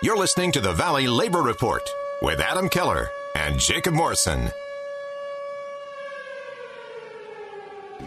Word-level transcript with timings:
You're 0.00 0.16
listening 0.16 0.52
to 0.52 0.60
the 0.60 0.72
Valley 0.72 1.08
Labor 1.08 1.42
Report 1.42 1.92
with 2.22 2.38
Adam 2.38 2.68
Keller 2.68 3.10
and 3.34 3.58
Jacob 3.58 3.94
Morrison. 3.94 4.52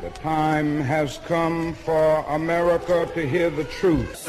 The 0.01 0.09
time 0.11 0.79
has 0.79 1.17
come 1.25 1.73
for 1.73 2.19
America 2.29 3.09
to 3.13 3.27
hear 3.27 3.49
the 3.49 3.65
truth. 3.65 4.25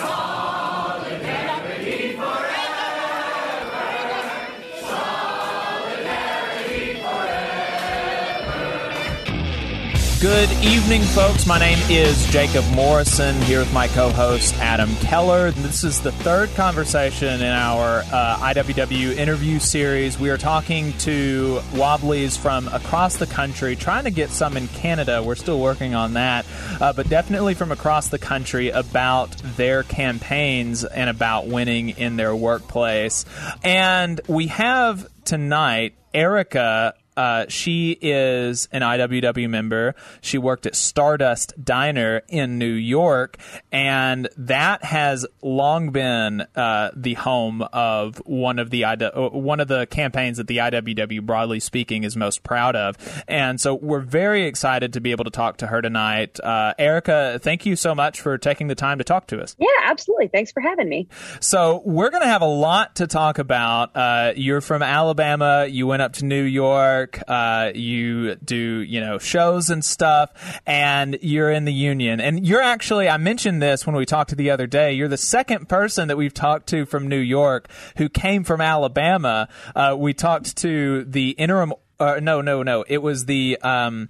Good 10.23 10.53
evening, 10.65 11.03
folks. 11.03 11.49
My 11.49 11.59
name 11.59 11.81
is 11.91 12.25
Jacob 12.27 12.65
Morrison 12.71 13.35
here 13.43 13.59
with 13.59 13.73
my 13.73 13.89
co 13.89 14.09
host 14.09 14.55
Adam 14.61 14.95
Keller. 15.01 15.51
This 15.51 15.83
is 15.83 16.01
the 16.01 16.13
third 16.13 16.49
conversation 16.55 17.41
in 17.41 17.49
our 17.49 18.05
uh, 18.13 18.37
IWW 18.37 19.17
interview 19.17 19.59
series. 19.59 20.21
We 20.21 20.31
are 20.31 20.37
talking 20.37 20.93
to 20.99 21.61
Wobblies 21.73 22.39
from 22.39 22.69
across 22.69 23.17
the 23.17 23.27
country, 23.27 23.75
trying 23.75 24.05
to 24.05 24.13
get 24.13 24.31
some 24.31 24.57
in 24.57 24.69
Canada. 24.69 25.25
We're 25.25 25.35
still 25.35 25.59
working 25.59 25.97
on 25.97 26.13
that, 26.13 26.47
uh, 26.81 26.93
but 26.93 27.09
definitely 27.09 27.55
from 27.55 27.73
across 27.73 28.07
the 28.09 28.21
country 28.21 28.69
about 28.69 29.37
their 29.57 29.83
campaigns 29.83 30.85
and 30.85 31.11
about 31.11 31.49
winning 31.49 31.89
in 31.89 32.15
their 32.15 32.37
workplace. 32.37 33.25
And 33.65 34.21
we 34.29 34.47
have 34.47 35.05
tonight 35.25 35.95
Erica 36.15 36.95
uh, 37.17 37.47
she 37.49 37.99
is 38.01 38.69
an 38.73 38.83
IWW 38.83 39.49
member. 39.49 39.95
She 40.21 40.39
worked 40.39 40.67
at 40.67 40.75
Stardust 40.75 41.55
Diner 41.63 42.23
in 42.29 42.59
New 42.59 42.73
York, 42.73 43.37
and 43.71 44.29
that 44.37 44.85
has 44.85 45.27
long 45.43 45.91
been 45.91 46.47
uh, 46.55 46.91
the 46.97 47.15
home 47.15 47.63
of 47.73 48.19
one 48.25 48.59
of 48.59 48.71
the 48.71 48.85
uh, 48.85 49.29
one 49.31 49.61
of 49.61 49.69
the 49.69 49.87
campaigns 49.87 50.39
that 50.39 50.47
the 50.47 50.59
IWW, 50.59 51.23
broadly 51.23 51.61
speaking, 51.61 52.05
is 52.05 52.17
most 52.17 52.43
proud 52.43 52.77
of. 52.77 52.97
And 53.29 53.61
so 53.61 53.75
we're 53.75 54.01
very 54.01 54.47
excited 54.47 54.93
to 54.95 55.01
be 55.01 55.11
able 55.11 55.25
to 55.25 55.31
talk 55.31 55.59
to 55.59 55.67
her 55.67 55.83
tonight. 55.83 56.39
Uh, 56.41 56.75
Erica, 56.79 57.39
thank 57.43 57.67
you 57.67 57.77
so 57.77 57.95
much 57.95 58.21
for 58.21 58.39
taking 58.39 58.69
the 58.69 58.75
time 58.75 58.99
to 58.99 59.05
talk 59.05 59.27
to 59.29 59.41
us. 59.41 59.57
Yeah, 59.59 59.67
absolutely. 59.85 60.29
Thanks 60.29 60.53
for 60.53 60.61
having 60.61 60.89
me. 60.89 61.09
So 61.41 61.83
we're 61.85 62.11
going 62.11 62.23
to 62.23 62.29
have 62.29 62.43
a 62.43 62.47
lot 62.47 62.97
to 62.97 63.07
talk 63.07 63.39
about. 63.39 63.95
Uh, 63.97 64.33
you're 64.37 64.61
from 64.61 64.83
Alabama. 64.83 65.67
You 65.69 65.87
went 65.87 66.03
up 66.03 66.15
to 66.15 66.25
New 66.25 66.43
York. 66.43 67.02
Uh, 67.29 67.73
you 67.75 68.35
do, 68.37 68.57
you 68.57 69.01
know, 69.01 69.19
shows 69.19 69.71
and 69.71 69.85
stuff, 69.85 70.61
and 70.67 71.19
you're 71.23 71.51
in 71.51 71.65
the 71.65 71.73
union. 71.73 72.21
And 72.21 72.47
you're 72.47 72.63
actually, 72.63 73.09
I 73.09 73.17
mentioned 73.17 73.63
this 73.63 73.87
when 73.87 73.97
we 73.97 74.07
talked 74.07 74.31
to 74.31 74.37
the 74.37 74.51
other 74.51 74.67
day. 74.67 74.93
You're 74.93 75.09
the 75.09 75.17
second 75.17 75.69
person 75.69 76.09
that 76.09 76.17
we've 76.17 76.35
talked 76.35 76.69
to 76.69 76.87
from 76.87 77.09
New 77.09 77.19
York 77.19 77.69
who 77.97 78.09
came 78.09 78.45
from 78.45 78.61
Alabama. 78.61 79.49
Uh, 79.75 79.97
we 79.99 80.15
talked 80.15 80.57
to 80.59 81.05
the 81.05 81.31
interim. 81.31 81.73
Uh, 81.99 82.19
no, 82.21 82.41
no, 82.41 82.63
no. 82.63 82.85
It 82.89 82.99
was 82.99 83.27
the. 83.27 83.59
Um, 83.63 84.09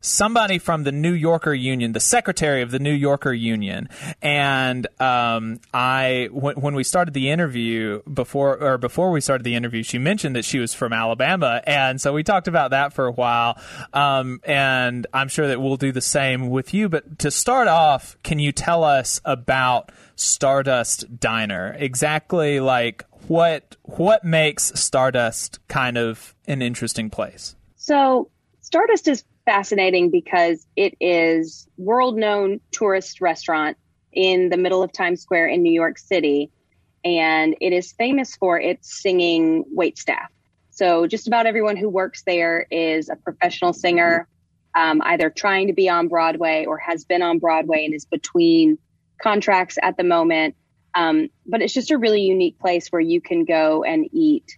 somebody 0.00 0.58
from 0.58 0.84
the 0.84 0.92
New 0.92 1.12
Yorker 1.12 1.52
Union, 1.52 1.92
the 1.92 2.00
secretary 2.00 2.62
of 2.62 2.70
the 2.70 2.78
New 2.78 2.92
Yorker 2.92 3.32
Union, 3.32 3.88
and 4.22 4.86
um, 5.00 5.60
I 5.72 6.28
when, 6.32 6.56
when 6.56 6.74
we 6.74 6.84
started 6.84 7.14
the 7.14 7.30
interview 7.30 8.02
before 8.02 8.58
or 8.62 8.78
before 8.78 9.10
we 9.10 9.20
started 9.20 9.44
the 9.44 9.54
interview, 9.54 9.82
she 9.82 9.98
mentioned 9.98 10.36
that 10.36 10.44
she 10.44 10.58
was 10.58 10.74
from 10.74 10.92
Alabama, 10.92 11.62
and 11.66 12.00
so 12.00 12.12
we 12.12 12.22
talked 12.22 12.48
about 12.48 12.70
that 12.70 12.92
for 12.92 13.06
a 13.06 13.12
while. 13.12 13.58
Um, 13.92 14.40
and 14.44 15.06
I'm 15.12 15.28
sure 15.28 15.48
that 15.48 15.60
we'll 15.60 15.76
do 15.76 15.92
the 15.92 16.00
same 16.00 16.50
with 16.50 16.72
you. 16.74 16.88
But 16.88 17.18
to 17.20 17.30
start 17.30 17.68
off, 17.68 18.16
can 18.22 18.38
you 18.38 18.52
tell 18.52 18.84
us 18.84 19.20
about 19.24 19.92
Stardust 20.16 21.20
Diner? 21.20 21.76
Exactly 21.78 22.60
like 22.60 23.04
what 23.28 23.76
what 23.82 24.24
makes 24.24 24.72
Stardust 24.80 25.60
kind 25.68 25.98
of 25.98 26.34
an 26.46 26.62
interesting 26.62 27.10
place? 27.10 27.54
So 27.76 28.30
Stardust 28.60 29.08
is 29.08 29.24
fascinating 29.50 30.10
because 30.10 30.64
it 30.76 30.94
is 31.00 31.66
world 31.76 32.16
known 32.16 32.60
tourist 32.70 33.20
restaurant 33.20 33.76
in 34.12 34.48
the 34.48 34.56
middle 34.56 34.80
of 34.80 34.92
Times 34.92 35.22
Square 35.22 35.48
in 35.48 35.60
New 35.60 35.72
York 35.72 35.98
City. 35.98 36.52
And 37.04 37.56
it 37.60 37.72
is 37.72 37.90
famous 37.90 38.36
for 38.36 38.60
its 38.60 39.02
singing 39.02 39.64
wait 39.72 39.98
staff. 39.98 40.30
So 40.70 41.08
just 41.08 41.26
about 41.26 41.46
everyone 41.46 41.76
who 41.76 41.88
works 41.88 42.22
there 42.24 42.64
is 42.70 43.08
a 43.08 43.16
professional 43.16 43.72
singer, 43.72 44.28
um, 44.76 45.02
either 45.02 45.30
trying 45.30 45.66
to 45.66 45.72
be 45.72 45.88
on 45.88 46.06
Broadway 46.06 46.64
or 46.66 46.78
has 46.78 47.04
been 47.04 47.20
on 47.20 47.40
Broadway 47.40 47.84
and 47.84 47.92
is 47.92 48.04
between 48.04 48.78
contracts 49.20 49.78
at 49.82 49.96
the 49.96 50.04
moment. 50.04 50.54
Um, 50.94 51.26
but 51.44 51.60
it's 51.60 51.74
just 51.74 51.90
a 51.90 51.98
really 51.98 52.22
unique 52.22 52.60
place 52.60 52.86
where 52.90 53.02
you 53.02 53.20
can 53.20 53.44
go 53.44 53.82
and 53.82 54.08
eat, 54.12 54.56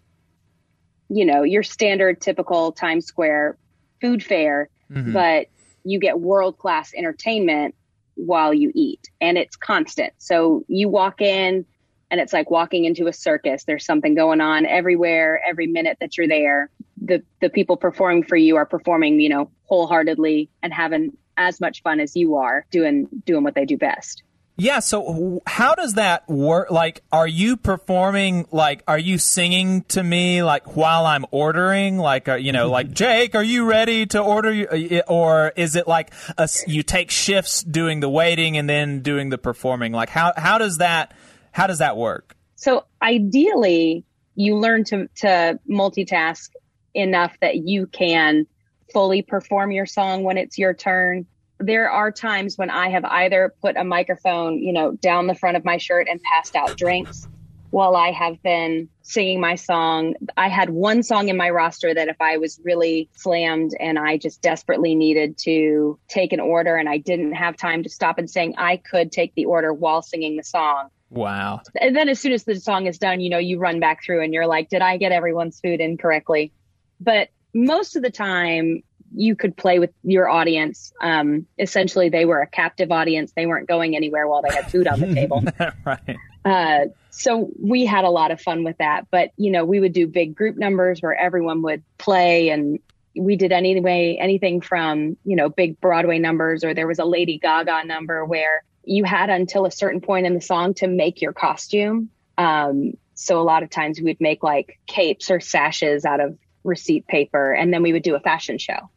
you 1.08 1.24
know, 1.24 1.44
your 1.44 1.62
standard 1.62 2.20
typical 2.20 2.72
Times 2.72 3.06
Square 3.06 3.56
food 4.02 4.22
fare 4.22 4.68
mm-hmm. 4.92 5.12
but 5.12 5.46
you 5.84 5.98
get 5.98 6.20
world 6.20 6.58
class 6.58 6.92
entertainment 6.94 7.74
while 8.14 8.52
you 8.52 8.70
eat 8.74 9.10
and 9.20 9.38
it's 9.38 9.56
constant. 9.56 10.12
So 10.18 10.64
you 10.68 10.88
walk 10.88 11.20
in 11.20 11.64
and 12.10 12.20
it's 12.20 12.32
like 12.32 12.50
walking 12.50 12.84
into 12.84 13.06
a 13.06 13.12
circus. 13.12 13.64
There's 13.64 13.86
something 13.86 14.14
going 14.14 14.40
on 14.40 14.66
everywhere, 14.66 15.40
every 15.48 15.66
minute 15.66 15.96
that 16.00 16.16
you're 16.16 16.28
there. 16.28 16.70
The 17.00 17.22
the 17.40 17.48
people 17.48 17.76
performing 17.76 18.24
for 18.24 18.36
you 18.36 18.56
are 18.56 18.66
performing, 18.66 19.18
you 19.18 19.30
know, 19.30 19.50
wholeheartedly 19.64 20.50
and 20.62 20.72
having 20.72 21.16
as 21.36 21.60
much 21.60 21.82
fun 21.82 22.00
as 22.00 22.14
you 22.14 22.36
are 22.36 22.66
doing 22.70 23.08
doing 23.24 23.42
what 23.42 23.54
they 23.54 23.64
do 23.64 23.76
best. 23.78 24.22
Yeah, 24.62 24.78
so 24.78 25.42
how 25.44 25.74
does 25.74 25.94
that 25.94 26.28
work? 26.28 26.70
Like, 26.70 27.02
are 27.10 27.26
you 27.26 27.56
performing, 27.56 28.46
like, 28.52 28.84
are 28.86 28.98
you 28.98 29.18
singing 29.18 29.82
to 29.88 30.00
me, 30.00 30.44
like, 30.44 30.76
while 30.76 31.04
I'm 31.04 31.26
ordering? 31.32 31.98
Like, 31.98 32.28
uh, 32.28 32.34
you 32.36 32.52
know, 32.52 32.70
like, 32.70 32.92
Jake, 32.92 33.34
are 33.34 33.42
you 33.42 33.64
ready 33.64 34.06
to 34.06 34.20
order? 34.20 34.68
Uh, 34.70 35.00
or 35.08 35.52
is 35.56 35.74
it 35.74 35.88
like 35.88 36.12
a, 36.38 36.48
you 36.68 36.84
take 36.84 37.10
shifts 37.10 37.64
doing 37.64 37.98
the 37.98 38.08
waiting 38.08 38.56
and 38.56 38.70
then 38.70 39.00
doing 39.00 39.30
the 39.30 39.38
performing? 39.38 39.90
Like, 39.90 40.10
how, 40.10 40.32
how 40.36 40.58
does 40.58 40.78
that, 40.78 41.12
how 41.50 41.66
does 41.66 41.78
that 41.78 41.96
work? 41.96 42.36
So 42.54 42.84
ideally, 43.02 44.04
you 44.36 44.56
learn 44.58 44.84
to, 44.84 45.08
to 45.16 45.58
multitask 45.68 46.50
enough 46.94 47.36
that 47.40 47.56
you 47.56 47.88
can 47.88 48.46
fully 48.92 49.22
perform 49.22 49.72
your 49.72 49.86
song 49.86 50.22
when 50.22 50.38
it's 50.38 50.56
your 50.56 50.72
turn 50.72 51.26
there 51.62 51.90
are 51.90 52.12
times 52.12 52.58
when 52.58 52.70
I 52.70 52.90
have 52.90 53.04
either 53.04 53.54
put 53.60 53.76
a 53.76 53.84
microphone, 53.84 54.58
you 54.58 54.72
know, 54.72 54.92
down 54.92 55.26
the 55.26 55.34
front 55.34 55.56
of 55.56 55.64
my 55.64 55.78
shirt 55.78 56.08
and 56.10 56.20
passed 56.22 56.56
out 56.56 56.76
drinks 56.76 57.28
while 57.70 57.96
I 57.96 58.12
have 58.12 58.42
been 58.42 58.90
singing 59.00 59.40
my 59.40 59.54
song. 59.54 60.14
I 60.36 60.48
had 60.48 60.68
one 60.68 61.02
song 61.02 61.28
in 61.28 61.38
my 61.38 61.48
roster 61.48 61.94
that 61.94 62.08
if 62.08 62.20
I 62.20 62.36
was 62.36 62.60
really 62.62 63.08
slammed 63.14 63.74
and 63.80 63.98
I 63.98 64.18
just 64.18 64.42
desperately 64.42 64.94
needed 64.94 65.38
to 65.44 65.98
take 66.06 66.34
an 66.34 66.40
order 66.40 66.76
and 66.76 66.86
I 66.86 66.98
didn't 66.98 67.32
have 67.32 67.56
time 67.56 67.82
to 67.82 67.88
stop 67.88 68.18
and 68.18 68.28
sing, 68.28 68.54
I 68.58 68.76
could 68.76 69.10
take 69.10 69.34
the 69.34 69.46
order 69.46 69.72
while 69.72 70.02
singing 70.02 70.36
the 70.36 70.44
song. 70.44 70.88
Wow. 71.08 71.62
And 71.80 71.96
then 71.96 72.10
as 72.10 72.20
soon 72.20 72.32
as 72.32 72.44
the 72.44 72.60
song 72.60 72.86
is 72.86 72.98
done, 72.98 73.20
you 73.20 73.30
know, 73.30 73.38
you 73.38 73.58
run 73.58 73.80
back 73.80 74.04
through 74.04 74.22
and 74.22 74.34
you're 74.34 74.46
like, 74.46 74.68
did 74.68 74.82
I 74.82 74.98
get 74.98 75.12
everyone's 75.12 75.58
food 75.58 75.80
in 75.80 75.96
correctly? 75.96 76.52
But 77.00 77.28
most 77.54 77.96
of 77.96 78.02
the 78.02 78.10
time, 78.10 78.82
you 79.14 79.36
could 79.36 79.56
play 79.56 79.78
with 79.78 79.90
your 80.02 80.28
audience. 80.28 80.92
Um, 81.00 81.46
essentially, 81.58 82.08
they 82.08 82.24
were 82.24 82.40
a 82.40 82.46
captive 82.46 82.90
audience. 82.90 83.32
They 83.32 83.46
weren't 83.46 83.68
going 83.68 83.96
anywhere 83.96 84.26
while 84.28 84.42
they 84.42 84.54
had 84.54 84.70
food 84.70 84.86
on 84.86 85.00
the 85.00 85.14
table. 85.14 85.42
right. 85.84 86.16
Uh, 86.44 86.86
so 87.10 87.50
we 87.60 87.84
had 87.84 88.04
a 88.04 88.10
lot 88.10 88.30
of 88.30 88.40
fun 88.40 88.64
with 88.64 88.78
that. 88.78 89.06
But, 89.10 89.30
you 89.36 89.50
know, 89.50 89.64
we 89.64 89.80
would 89.80 89.92
do 89.92 90.06
big 90.06 90.34
group 90.34 90.56
numbers 90.56 91.00
where 91.00 91.14
everyone 91.14 91.62
would 91.62 91.82
play 91.98 92.48
and 92.48 92.78
we 93.14 93.36
did 93.36 93.52
anyway, 93.52 94.16
anything 94.18 94.60
from, 94.60 95.16
you 95.24 95.36
know, 95.36 95.48
big 95.48 95.80
Broadway 95.80 96.18
numbers 96.18 96.64
or 96.64 96.72
there 96.72 96.86
was 96.86 96.98
a 96.98 97.04
Lady 97.04 97.38
Gaga 97.38 97.84
number 97.84 98.24
where 98.24 98.64
you 98.84 99.04
had 99.04 99.30
until 99.30 99.66
a 99.66 99.70
certain 99.70 100.00
point 100.00 100.26
in 100.26 100.34
the 100.34 100.40
song 100.40 100.74
to 100.74 100.88
make 100.88 101.20
your 101.20 101.32
costume. 101.32 102.08
Um, 102.38 102.94
so 103.14 103.40
a 103.40 103.44
lot 103.44 103.62
of 103.62 103.70
times 103.70 104.00
we'd 104.00 104.20
make 104.20 104.42
like 104.42 104.78
capes 104.86 105.30
or 105.30 105.38
sashes 105.38 106.04
out 106.04 106.20
of 106.20 106.36
receipt 106.64 107.06
paper 107.06 107.52
and 107.52 107.72
then 107.72 107.82
we 107.82 107.92
would 107.92 108.02
do 108.02 108.14
a 108.14 108.20
fashion 108.20 108.56
show. 108.58 108.88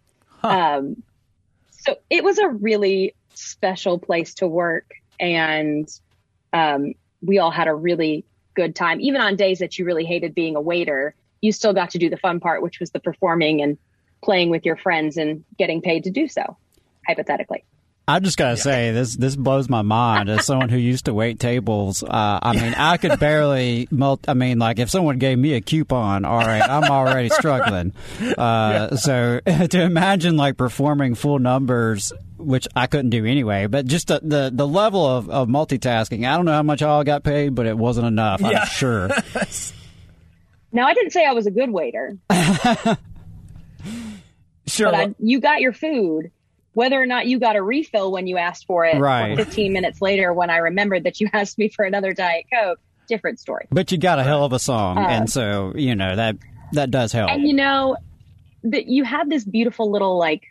Um, 0.52 1.02
so 1.72 1.98
it 2.10 2.24
was 2.24 2.40
a 2.40 2.48
really 2.48 3.14
special 3.34 4.00
place 4.00 4.34
to 4.36 4.48
work, 4.48 4.94
and 5.20 5.88
um, 6.54 6.94
we 7.22 7.38
all 7.38 7.52
had 7.52 7.68
a 7.68 7.74
really 7.74 8.26
good 8.56 8.76
time. 8.76 9.00
Even 9.02 9.22
on 9.22 9.36
days 9.36 9.60
that 9.60 9.78
you 9.78 9.86
really 9.86 10.06
hated 10.06 10.34
being 10.34 10.56
a 10.56 10.62
waiter, 10.62 11.16
you 11.42 11.52
still 11.52 11.74
got 11.74 11.92
to 11.92 11.98
do 11.98 12.10
the 12.10 12.18
fun 12.18 12.40
part, 12.40 12.62
which 12.62 12.80
was 12.80 12.92
the 12.92 13.00
performing 13.00 13.62
and 13.62 13.78
playing 14.24 14.50
with 14.50 14.66
your 14.66 14.78
friends 14.78 15.18
and 15.18 15.44
getting 15.58 15.82
paid 15.82 16.04
to 16.06 16.10
do 16.10 16.28
so, 16.28 16.58
hypothetically. 17.08 17.64
I 18.08 18.20
just 18.20 18.38
gotta 18.38 18.56
say 18.58 18.92
this 18.92 19.16
this 19.16 19.36
blows 19.36 19.68
my 19.68 19.82
mind 19.82 20.30
as 20.30 20.46
someone 20.46 20.70
who 20.70 20.78
used 20.78 21.06
to 21.06 21.14
wait 21.14 21.40
tables. 21.40 22.04
Uh, 22.04 22.40
I 22.42 22.54
mean, 22.54 22.76
I 22.76 22.98
could 22.98 23.20
barely. 23.20 23.88
Multi- 23.90 24.30
I 24.30 24.36
mean, 24.36 24.60
like 24.60 24.78
if 24.78 24.92
someone 24.92 25.18
gave 25.18 25.40
me 25.40 25.54
a 25.54 25.62
coupon, 25.62 26.24
all 26.24 26.38
right, 26.38 26.62
I'm 26.62 26.84
already 26.92 27.30
struggling. 27.30 27.94
Uh, 28.38 28.96
so 28.96 29.40
to 29.70 29.82
imagine 29.82 30.36
like 30.38 30.58
performing 30.58 31.16
full 31.16 31.40
numbers, 31.40 32.12
which 32.38 32.68
I 32.76 32.86
couldn't 32.88 33.10
do 33.12 33.26
anyway, 33.26 33.66
but 33.68 33.86
just 33.86 34.08
the 34.08 34.20
the, 34.22 34.52
the 34.54 34.68
level 34.68 35.06
of, 35.06 35.30
of 35.30 35.48
multitasking. 35.48 36.28
I 36.30 36.36
don't 36.36 36.46
know 36.46 36.54
how 36.54 36.64
much 36.64 36.82
I 36.84 37.04
got 37.04 37.24
paid, 37.24 37.56
but 37.56 37.66
it 37.66 37.78
wasn't 37.78 38.08
enough. 38.08 38.42
Yeah. 38.42 38.60
I'm 38.62 38.68
sure. 38.68 39.10
Now, 40.72 40.86
I 40.88 40.94
didn't 40.94 41.12
say 41.12 41.26
I 41.26 41.32
was 41.34 41.48
a 41.48 41.52
good 41.52 41.70
waiter, 41.72 42.18
Sure. 44.68 44.92
but 44.92 44.96
I, 44.96 45.16
you 45.20 45.40
got 45.40 45.62
your 45.62 45.74
food. 45.74 46.32
Whether 46.76 47.02
or 47.02 47.06
not 47.06 47.26
you 47.26 47.40
got 47.40 47.56
a 47.56 47.62
refill 47.64 48.12
when 48.12 48.28
you 48.28 48.38
asked 48.38 48.66
for 48.68 48.86
it, 48.86 49.00
Right. 49.00 49.36
15 49.36 49.74
minutes 49.74 50.02
later 50.02 50.32
when 50.34 50.50
I 50.50 50.58
remembered 50.58 51.06
that 51.06 51.20
you 51.20 51.30
asked 51.34 51.58
me 51.58 51.70
for 51.70 51.84
another 51.86 52.14
Diet 52.14 52.46
Coke, 52.54 52.78
different 53.08 53.40
story. 53.40 53.66
But 53.72 53.92
you 53.92 53.98
got 53.98 54.20
a 54.20 54.24
hell 54.24 54.44
of 54.44 54.54
a 54.54 54.60
song, 54.60 54.98
Uh, 54.98 55.08
and 55.08 55.30
so 55.30 55.74
you 55.76 55.96
know 55.96 56.16
that 56.16 56.36
that 56.74 56.92
does 56.92 57.12
help. 57.12 57.32
And 57.32 57.48
you 57.48 57.54
know 57.54 57.96
that 58.64 58.88
you 58.88 59.04
have 59.06 59.30
this 59.30 59.46
beautiful 59.46 59.90
little 59.92 60.18
like 60.20 60.44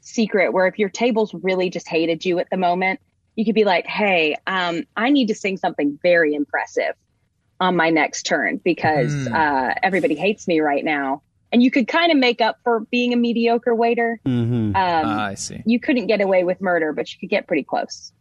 secret 0.00 0.52
where 0.52 0.66
if 0.66 0.78
your 0.78 0.88
tables 0.88 1.34
really 1.34 1.68
just 1.68 1.88
hated 1.88 2.24
you 2.24 2.38
at 2.38 2.48
the 2.50 2.56
moment, 2.56 3.00
you 3.36 3.44
could 3.44 3.54
be 3.54 3.64
like, 3.64 3.86
"Hey, 3.86 4.36
um, 4.46 4.84
I 4.96 5.10
need 5.10 5.26
to 5.28 5.34
sing 5.34 5.56
something 5.58 5.98
very 6.02 6.34
impressive 6.34 6.94
on 7.60 7.76
my 7.76 7.90
next 7.90 8.22
turn 8.22 8.60
because 8.64 9.12
Hmm. 9.12 9.34
uh, 9.34 9.74
everybody 9.82 10.14
hates 10.14 10.48
me 10.48 10.60
right 10.60 10.84
now." 10.84 11.22
And 11.52 11.62
you 11.62 11.70
could 11.70 11.88
kind 11.88 12.12
of 12.12 12.18
make 12.18 12.40
up 12.40 12.58
for 12.62 12.80
being 12.90 13.12
a 13.12 13.16
mediocre 13.16 13.74
waiter. 13.74 14.20
hmm 14.24 14.30
Um, 14.32 14.74
Ah, 14.76 15.26
I 15.26 15.34
see. 15.34 15.62
you 15.66 15.80
couldn't 15.80 16.06
get 16.06 16.20
away 16.20 16.44
with 16.44 16.60
murder, 16.60 16.92
but 16.92 17.12
you 17.12 17.18
could 17.18 17.30
get 17.30 17.46
pretty 17.46 17.64
close. 17.64 18.12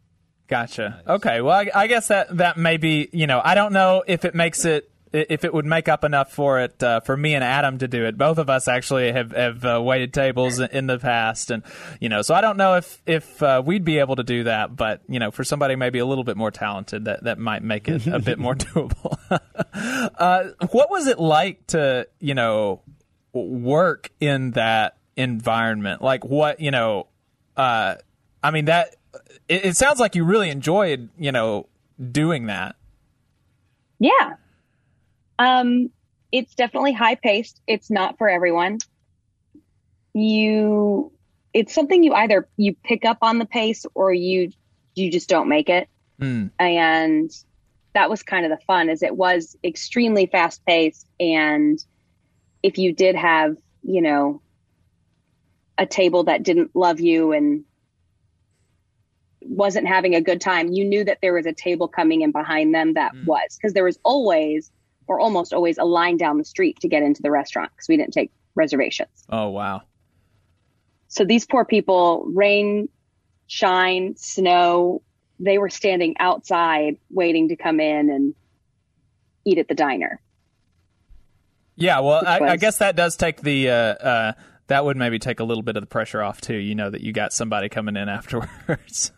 Gotcha. 0.48 1.04
Okay. 1.08 1.42
Well, 1.42 1.54
I, 1.56 1.70
I 1.76 1.88
guess 1.88 2.08
that 2.08 2.36
that 2.38 2.58
may 2.58 2.78
be. 2.78 3.08
You 3.14 3.28
know, 3.28 3.40
I 3.44 3.54
don't 3.54 3.72
know 3.74 4.04
if 4.08 4.26
it 4.26 4.34
makes 4.34 4.66
it. 4.66 4.90
If 5.12 5.44
it 5.44 5.52
would 5.52 5.66
make 5.66 5.88
up 5.90 6.04
enough 6.04 6.32
for 6.34 6.60
it 6.60 6.84
uh, 6.84 7.00
for 7.00 7.18
me 7.18 7.34
and 7.34 7.44
Adam 7.44 7.80
to 7.80 7.88
do 7.88 8.06
it, 8.06 8.16
both 8.16 8.38
of 8.38 8.48
us 8.48 8.68
actually 8.68 9.12
have 9.12 9.32
have 9.32 9.66
uh, 9.66 9.82
waited 9.82 10.14
tables 10.14 10.60
in 10.60 10.86
the 10.86 11.00
past, 11.00 11.50
and 11.50 11.64
you 12.00 12.10
know, 12.10 12.22
so 12.22 12.36
I 12.36 12.42
don't 12.42 12.58
know 12.58 12.76
if 12.76 13.02
if 13.08 13.42
uh, 13.42 13.62
we'd 13.66 13.84
be 13.84 13.98
able 14.00 14.18
to 14.18 14.24
do 14.24 14.44
that. 14.44 14.76
But 14.76 15.02
you 15.08 15.18
know, 15.20 15.32
for 15.32 15.44
somebody 15.44 15.76
maybe 15.76 15.98
a 15.98 16.06
little 16.06 16.24
bit 16.24 16.38
more 16.38 16.52
talented, 16.52 17.06
that 17.06 17.24
that 17.24 17.40
might 17.40 17.64
make 17.64 17.88
it 17.88 18.06
a 18.06 18.20
bit 18.20 18.38
more 18.38 18.54
doable. 18.56 19.18
uh, 20.18 20.44
what 20.72 20.90
was 20.92 21.08
it 21.08 21.20
like 21.20 21.66
to 21.68 22.08
you 22.20 22.36
know 22.36 22.82
work 23.34 24.12
in 24.20 24.52
that 24.52 24.98
environment? 25.16 26.02
Like 26.02 26.26
what 26.26 26.60
you 26.60 26.72
know? 26.72 27.08
Uh, 27.56 27.96
I 28.44 28.52
mean 28.52 28.66
that 28.66 28.96
it, 29.48 29.66
it 29.66 29.78
sounds 29.78 30.00
like 30.00 30.16
you 30.16 30.24
really 30.24 30.50
enjoyed 30.50 31.10
you 31.18 31.32
know 31.32 31.68
doing 32.12 32.48
that. 32.48 32.76
Yeah. 34.00 34.36
Um, 35.38 35.90
it's 36.32 36.56
definitely 36.56 36.94
high 36.94 37.16
paced. 37.16 37.62
It's 37.68 37.90
not 37.90 38.18
for 38.18 38.30
everyone. 38.30 38.80
You, 40.14 41.12
it's 41.54 41.74
something 41.74 42.04
you 42.04 42.14
either 42.14 42.48
you 42.58 42.76
pick 42.84 43.06
up 43.06 43.20
on 43.22 43.40
the 43.40 43.46
pace 43.46 43.86
or 43.94 44.14
you 44.14 44.52
you 44.96 45.12
just 45.12 45.30
don't 45.30 45.48
make 45.48 45.70
it. 45.70 45.88
Mm. 46.20 46.52
And 46.60 47.32
that 47.94 48.10
was 48.10 48.22
kind 48.22 48.46
of 48.46 48.52
the 48.52 48.64
fun, 48.66 48.90
is 48.90 49.02
it 49.02 49.16
was 49.16 49.56
extremely 49.64 50.26
fast 50.26 50.66
paced. 50.66 51.08
And 51.20 51.84
if 52.64 52.78
you 52.78 52.94
did 52.94 53.16
have, 53.16 53.56
you 53.84 54.02
know, 54.02 54.42
a 55.78 55.86
table 55.86 56.26
that 56.26 56.44
didn't 56.44 56.76
love 56.76 57.00
you 57.00 57.32
and 57.32 57.64
wasn't 59.42 59.88
having 59.88 60.16
a 60.16 60.22
good 60.22 60.42
time, 60.42 60.74
you 60.74 60.84
knew 60.84 61.04
that 61.04 61.20
there 61.22 61.34
was 61.34 61.46
a 61.46 61.54
table 61.54 61.88
coming 61.88 62.22
in 62.22 62.32
behind 62.32 62.76
them 62.76 62.94
that 62.94 63.14
Mm. 63.14 63.26
was 63.26 63.58
because 63.58 63.74
there 63.74 63.86
was 63.86 63.98
always 64.04 64.72
or 65.08 65.20
almost 65.20 65.54
always 65.54 65.78
a 65.78 65.86
line 65.86 66.18
down 66.18 66.38
the 66.38 66.46
street 66.46 66.78
to 66.82 66.88
get 66.88 67.02
into 67.02 67.22
the 67.22 67.32
restaurant 67.32 67.72
because 67.72 67.88
we 67.88 67.98
didn't 67.98 68.14
take 68.14 68.32
reservations. 68.56 69.10
Oh 69.30 69.50
wow. 69.50 69.82
So 71.08 71.26
these 71.26 71.48
poor 71.48 71.66
people, 71.66 72.26
rain, 72.28 72.90
shine, 73.48 74.16
snow, 74.18 75.02
they 75.40 75.58
were 75.58 75.70
standing 75.70 76.16
outside 76.20 76.98
waiting 77.10 77.50
to 77.50 77.56
come 77.56 77.80
in 77.80 78.10
and 78.12 78.36
eat 79.46 79.58
at 79.58 79.68
the 79.68 79.74
diner. 79.74 80.22
Yeah, 81.80 82.00
well, 82.02 82.24
I, 82.26 82.40
I 82.40 82.58
guess 82.58 82.78
that 82.80 82.96
does 82.96 83.16
take 83.16 83.42
the 83.42 83.70
uh, 83.70 83.74
uh, 83.74 84.34
that 84.68 84.86
would 84.86 84.98
maybe 84.98 85.20
take 85.20 85.40
a 85.40 85.44
little 85.44 85.64
bit 85.64 85.78
of 85.78 85.84
the 85.84 85.88
pressure 85.88 86.22
off 86.22 86.42
too. 86.42 86.56
You 86.56 86.76
know 86.76 86.90
that 86.90 87.02
you 87.02 87.12
got 87.12 87.34
somebody 87.34 87.70
coming 87.70 87.96
in 87.96 88.10
afterwards. 88.10 89.12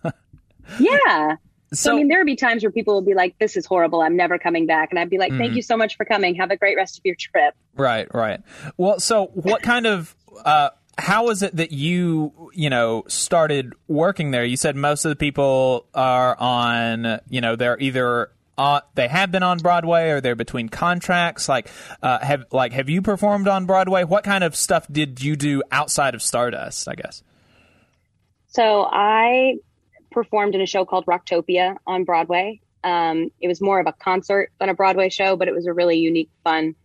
Yeah. 0.80 1.36
So, 1.74 1.74
so 1.74 1.94
I 1.94 1.96
mean, 1.96 2.08
there 2.08 2.20
would 2.20 2.26
be 2.26 2.36
times 2.36 2.64
where 2.64 2.72
people 2.72 2.96
would 2.96 3.06
be 3.06 3.14
like, 3.14 3.38
this 3.40 3.58
is 3.58 3.66
horrible. 3.66 4.02
I'm 4.02 4.16
never 4.16 4.38
coming 4.38 4.66
back. 4.66 4.90
And 4.92 5.00
I'd 5.00 5.10
be 5.10 5.18
like, 5.18 5.32
thank 5.34 5.56
you 5.56 5.62
so 5.62 5.78
much 5.78 5.98
for 5.98 6.06
coming. 6.06 6.36
Have 6.36 6.52
a 6.52 6.58
great 6.58 6.78
rest 6.78 6.98
of 6.98 7.06
your 7.06 7.16
trip. 7.16 7.56
Right, 7.76 8.08
right. 8.14 8.42
Well, 8.78 9.00
so 9.00 9.28
what 9.34 9.62
kind 9.62 9.86
of 9.86 10.16
uh 10.46 10.70
how 10.98 11.30
is 11.30 11.42
it 11.42 11.56
that 11.56 11.72
you, 11.72 12.52
you 12.54 12.70
know, 12.70 13.04
started 13.08 13.74
working 13.88 14.32
there? 14.32 14.46
You 14.46 14.58
said 14.58 14.76
most 14.76 15.06
of 15.06 15.10
the 15.10 15.16
people 15.16 15.88
are 15.94 16.38
on, 16.40 17.20
you 17.30 17.42
know, 17.42 17.56
they're 17.56 17.80
either 17.80 18.32
on, 18.58 18.82
they 18.96 19.08
have 19.08 19.32
been 19.32 19.44
on 19.44 19.58
Broadway 19.58 20.10
or 20.10 20.22
they're 20.22 20.36
between 20.36 20.70
contracts. 20.70 21.50
Like, 21.50 21.70
uh, 22.02 22.20
have 22.20 22.46
like 22.52 22.74
have 22.74 22.90
you 22.90 23.02
performed 23.02 23.48
on 23.48 23.66
Broadway? 23.66 24.04
What 24.04 24.24
kind 24.24 24.44
of 24.44 24.56
stuff 24.56 24.88
did 24.92 25.24
you 25.24 25.36
do 25.36 25.64
outside 25.72 26.16
of 26.16 26.22
Stardust? 26.22 26.88
I 26.88 26.96
guess. 26.96 27.24
So 28.48 28.84
I 28.84 29.56
performed 30.12 30.56
in 30.56 30.62
a 30.62 30.66
show 30.66 30.86
called 30.86 31.06
Rocktopia 31.06 31.78
on 31.88 32.04
Broadway. 32.04 32.62
Um, 32.84 33.32
it 33.40 33.48
was 33.48 33.62
more 33.62 33.80
of 33.80 33.88
a 33.88 33.94
concert 33.94 34.52
than 34.60 34.70
a 34.70 34.74
Broadway 34.74 35.10
show, 35.10 35.36
but 35.36 35.48
it 35.48 35.54
was 35.54 35.68
a 35.68 35.74
really 35.74 35.98
unique, 35.98 36.30
fun 36.44 36.76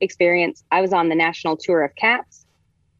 experience. 0.00 0.64
I 0.70 0.80
was 0.80 0.92
on 0.92 1.08
the 1.08 1.14
national 1.14 1.56
tour 1.56 1.82
of 1.82 1.94
Cats 1.94 2.44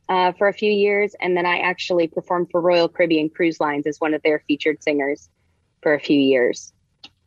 uh, 0.08 0.32
for 0.32 0.48
a 0.48 0.52
few 0.52 0.70
years, 0.70 1.14
and 1.20 1.36
then 1.36 1.46
I 1.46 1.58
actually 1.58 2.06
performed 2.06 2.48
for 2.50 2.60
Royal 2.60 2.88
Caribbean 2.88 3.28
Cruise 3.28 3.58
Lines 3.60 3.86
as 3.86 3.98
one 3.98 4.14
of 4.14 4.22
their 4.22 4.42
featured 4.46 4.82
singers 4.82 5.28
for 5.82 5.94
a 5.94 6.00
few 6.00 6.18
years. 6.18 6.72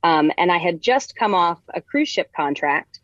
Um, 0.06 0.31
and 0.38 0.52
I 0.52 0.60
had 0.60 0.84
just 0.84 1.16
come 1.16 1.34
off 1.34 1.60
a 1.74 1.81
cruise 1.81 2.10
ship 2.10 2.30
contract, 2.36 3.00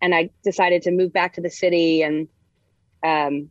and 0.00 0.14
I 0.14 0.30
decided 0.44 0.82
to 0.82 0.92
move 0.92 1.12
back 1.12 1.34
to 1.34 1.40
the 1.40 1.50
city 1.50 2.02
and 2.02 2.28
um, 3.04 3.50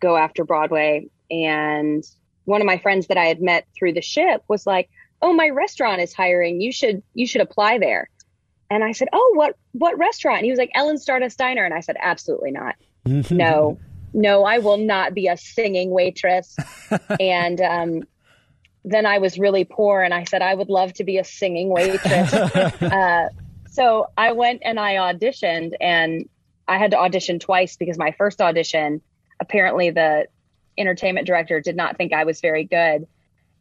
go 0.00 0.16
after 0.16 0.44
Broadway. 0.44 1.06
And 1.30 2.02
one 2.44 2.60
of 2.60 2.66
my 2.66 2.78
friends 2.78 3.06
that 3.06 3.16
I 3.16 3.26
had 3.26 3.40
met 3.40 3.68
through 3.78 3.92
the 3.92 4.02
ship 4.02 4.42
was 4.48 4.66
like, 4.66 4.90
"Oh, 5.22 5.32
my 5.32 5.48
restaurant 5.50 6.00
is 6.00 6.12
hiring. 6.12 6.60
You 6.60 6.72
should 6.72 7.04
you 7.14 7.24
should 7.24 7.40
apply 7.40 7.78
there." 7.78 8.10
And 8.68 8.82
I 8.82 8.90
said, 8.90 9.06
"Oh, 9.12 9.34
what 9.36 9.54
what 9.70 9.96
restaurant?" 9.96 10.38
And 10.38 10.44
he 10.44 10.50
was 10.50 10.58
like, 10.58 10.72
"Ellen 10.74 10.98
Stardust 10.98 11.38
Diner." 11.38 11.64
And 11.64 11.72
I 11.72 11.80
said, 11.80 11.94
"Absolutely 12.00 12.50
not. 12.50 12.74
no, 13.30 13.78
no, 14.12 14.42
I 14.42 14.58
will 14.58 14.78
not 14.78 15.14
be 15.14 15.28
a 15.28 15.36
singing 15.36 15.90
waitress." 15.90 16.56
and 17.20 17.60
um, 17.60 18.02
then 18.86 19.04
I 19.04 19.18
was 19.18 19.38
really 19.38 19.64
poor, 19.64 20.02
and 20.02 20.14
I 20.14 20.24
said, 20.24 20.40
"I 20.40 20.54
would 20.54 20.70
love 20.70 20.94
to 20.94 21.04
be 21.04 21.18
a 21.18 21.24
singing 21.24 21.68
waitress." 21.68 22.32
uh, 22.82 23.28
so 23.68 24.06
I 24.16 24.32
went 24.32 24.62
and 24.64 24.80
I 24.80 24.94
auditioned, 24.94 25.72
and 25.80 26.28
I 26.68 26.78
had 26.78 26.92
to 26.92 26.98
audition 26.98 27.38
twice 27.38 27.76
because 27.76 27.98
my 27.98 28.12
first 28.12 28.40
audition, 28.40 29.02
apparently 29.40 29.90
the 29.90 30.26
entertainment 30.78 31.26
director 31.26 31.60
did 31.60 31.76
not 31.76 31.96
think 31.96 32.12
I 32.12 32.24
was 32.24 32.40
very 32.40 32.64
good. 32.64 33.06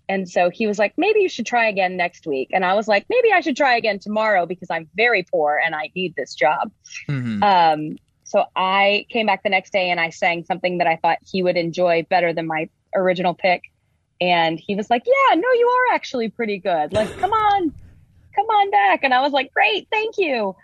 And 0.08 0.30
so 0.30 0.50
he 0.50 0.68
was 0.68 0.78
like, 0.78 0.94
maybe 0.98 1.22
you 1.22 1.30
should 1.30 1.46
try 1.46 1.68
again 1.68 1.98
next 1.98 2.28
week. 2.28 2.50
And 2.54 2.64
I 2.64 2.76
was 2.76 2.88
like, 2.88 3.06
maybe 3.10 3.32
I 3.32 3.42
should 3.42 3.58
try 3.58 3.76
again 3.76 4.00
tomorrow 4.00 4.46
because 4.46 4.70
I'm 4.70 4.88
very 4.96 5.24
poor 5.24 5.60
and 5.64 5.74
I 5.74 5.90
need 5.96 6.16
this 6.16 6.36
job. 6.36 6.72
Mhm. 7.10 7.44
Um, 7.44 7.98
so 8.24 8.46
I 8.56 9.06
came 9.10 9.26
back 9.26 9.44
the 9.44 9.50
next 9.50 9.72
day 9.72 9.90
and 9.90 10.00
I 10.00 10.10
sang 10.10 10.44
something 10.44 10.80
that 10.80 10.88
I 10.88 10.98
thought 10.98 11.20
he 11.26 11.42
would 11.42 11.58
enjoy 11.58 12.06
better 12.10 12.34
than 12.34 12.48
my 12.48 12.70
original 12.96 13.34
pick. 13.34 13.64
And 14.22 14.60
he 14.60 14.76
was 14.76 14.90
like, 14.90 15.04
yeah, 15.06 15.36
no, 15.36 15.52
you 15.52 15.68
are 15.68 15.96
actually 15.96 16.30
pretty 16.30 16.58
good. 16.58 16.94
Like, 16.94 17.16
come 17.20 17.32
on, 17.32 17.74
come 18.34 18.46
on 18.46 18.72
back. 18.72 19.04
And 19.04 19.14
I 19.14 19.22
was 19.22 19.34
like, 19.34 19.54
great, 19.54 19.88
thank 19.92 20.18
you. 20.18 20.56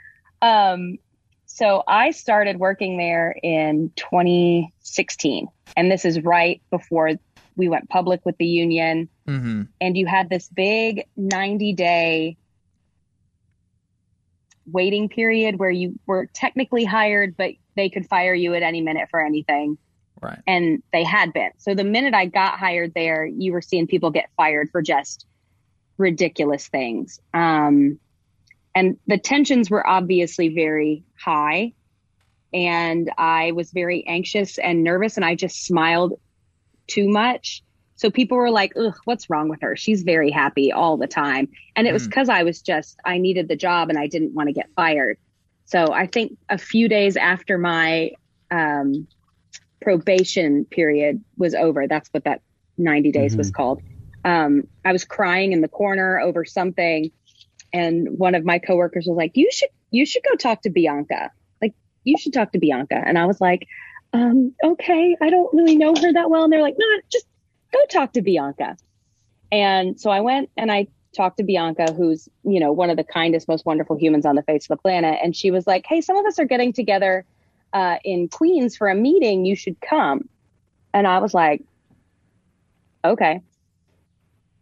Um, 0.42 0.98
so 1.46 1.84
I 1.86 2.12
started 2.12 2.58
working 2.58 2.98
there 2.98 3.36
in 3.44 3.92
2016. 3.98 5.48
And 5.76 5.92
this 5.92 6.06
is 6.06 6.22
right 6.22 6.62
before 6.72 7.12
we 7.58 7.68
went 7.68 7.90
public 7.90 8.26
with 8.26 8.38
the 8.38 8.48
union. 8.48 9.10
Mhm. 9.28 9.68
And 9.82 9.98
you 9.98 10.06
had 10.06 10.30
this 10.30 10.48
big 10.48 11.06
90 11.18 11.74
day 11.74 12.38
waiting 14.66 15.10
period 15.10 15.60
where 15.60 15.70
you 15.70 16.00
were 16.06 16.28
technically 16.34 16.86
hired, 16.86 17.36
but 17.36 17.52
they 17.76 17.90
could 17.90 18.08
fire 18.08 18.34
you 18.34 18.54
at 18.54 18.64
any 18.64 18.82
minute 18.82 19.10
for 19.10 19.24
anything. 19.24 19.78
Right. 20.22 20.40
And 20.46 20.84
they 20.94 21.04
had 21.04 21.34
been. 21.34 21.52
So 21.58 21.74
the 21.74 21.84
minute 21.84 22.14
I 22.14 22.26
got 22.26 22.60
hired 22.60 22.94
there, 22.94 23.26
you 23.26 23.54
were 23.54 23.62
seeing 23.62 23.88
people 23.88 24.12
get 24.12 24.30
fired 24.38 24.70
for 24.72 24.82
just 24.82 25.26
ridiculous 25.98 26.68
things. 26.68 27.20
Um, 27.34 28.00
and 28.76 28.98
the 29.08 29.18
tensions 29.18 29.70
were 29.70 29.86
obviously 29.86 30.50
very 30.50 31.04
high. 31.20 31.74
And 32.54 33.10
I 33.18 33.52
was 33.52 33.72
very 33.72 34.06
anxious 34.08 34.58
and 34.58 34.84
nervous, 34.84 35.16
and 35.16 35.26
I 35.26 35.36
just 35.36 35.66
smiled 35.66 36.20
too 36.88 37.08
much. 37.08 37.64
So 37.96 38.10
people 38.10 38.38
were 38.38 38.52
like, 38.52 38.74
Ugh, 38.76 38.96
what's 39.06 39.30
wrong 39.30 39.48
with 39.48 39.62
her? 39.62 39.76
She's 39.76 40.04
very 40.04 40.32
happy 40.32 40.72
all 40.72 40.98
the 40.98 41.08
time. 41.08 41.50
And 41.76 41.88
it 41.88 41.94
was 41.94 42.08
because 42.08 42.30
I 42.30 42.44
was 42.44 42.62
just, 42.62 42.98
I 43.06 43.20
needed 43.20 43.48
the 43.48 43.56
job 43.56 43.90
and 43.90 43.98
I 43.98 44.08
didn't 44.08 44.34
want 44.34 44.48
to 44.48 44.54
get 44.54 44.70
fired. 44.76 45.18
So 45.66 45.94
I 45.94 46.08
think 46.08 46.38
a 46.50 46.58
few 46.58 46.90
days 46.90 47.16
after 47.16 47.58
my 47.58 48.12
um, 48.50 49.08
probation 49.82 50.66
period 50.66 51.24
was 51.38 51.56
over, 51.56 51.88
that's 51.88 52.10
what 52.10 52.24
that 52.24 52.42
90 52.78 53.12
days 53.12 53.36
was 53.36 53.52
called. 53.52 53.82
Um, 54.24 54.68
I 54.86 54.92
was 54.92 55.04
crying 55.04 55.52
in 55.52 55.62
the 55.62 55.68
corner 55.68 56.20
over 56.20 56.46
something. 56.46 57.12
And 57.74 58.18
one 58.18 58.36
of 58.36 58.46
my 58.46 58.60
coworkers 58.60 59.06
was 59.08 59.18
like, 59.18 59.32
you 59.36 59.50
should, 59.52 59.70
you 59.92 60.06
should 60.06 60.24
go 60.30 60.36
talk 60.36 60.62
to 60.64 60.70
Bianca. 60.70 61.32
Like, 61.62 61.74
you 62.04 62.18
should 62.18 62.34
talk 62.34 62.52
to 62.52 62.60
Bianca. 62.60 62.96
And 62.96 63.18
I 63.18 63.26
was 63.26 63.40
like, 63.42 63.68
um, 64.14 64.54
okay, 64.64 65.16
I 65.22 65.30
don't 65.30 65.54
really 65.54 65.78
know 65.78 65.94
her 65.96 66.14
that 66.14 66.30
well. 66.30 66.44
And 66.44 66.52
they're 66.54 66.62
like, 66.62 66.76
no, 66.78 66.86
just 67.12 67.26
go 67.74 67.80
talk 67.90 68.14
to 68.14 68.22
Bianca. 68.22 68.78
And 69.52 70.00
so 70.00 70.10
I 70.10 70.22
went 70.22 70.50
and 70.58 70.72
I 70.72 70.88
talked 71.16 71.38
to 71.38 71.44
Bianca, 71.44 71.94
who's, 71.94 72.30
you 72.44 72.60
know, 72.60 72.72
one 72.72 72.90
of 72.90 72.98
the 72.98 73.04
kindest, 73.04 73.48
most 73.48 73.66
wonderful 73.66 73.98
humans 73.98 74.26
on 74.26 74.36
the 74.36 74.44
face 74.44 74.66
of 74.66 74.78
the 74.78 74.82
planet. 74.82 75.20
And 75.24 75.36
she 75.36 75.52
was 75.52 75.68
like, 75.68 75.86
Hey, 75.88 76.02
some 76.02 76.18
of 76.18 76.26
us 76.26 76.40
are 76.40 76.46
getting 76.46 76.74
together 76.74 77.26
uh, 77.74 77.98
in 78.04 78.28
Queens 78.28 78.78
for 78.78 78.88
a 78.88 78.96
meeting. 78.96 79.46
You 79.46 79.56
should 79.56 79.80
come. 79.82 80.28
And 80.94 81.08
I 81.08 81.20
was 81.20 81.34
like, 81.34 81.64
okay. 83.04 83.42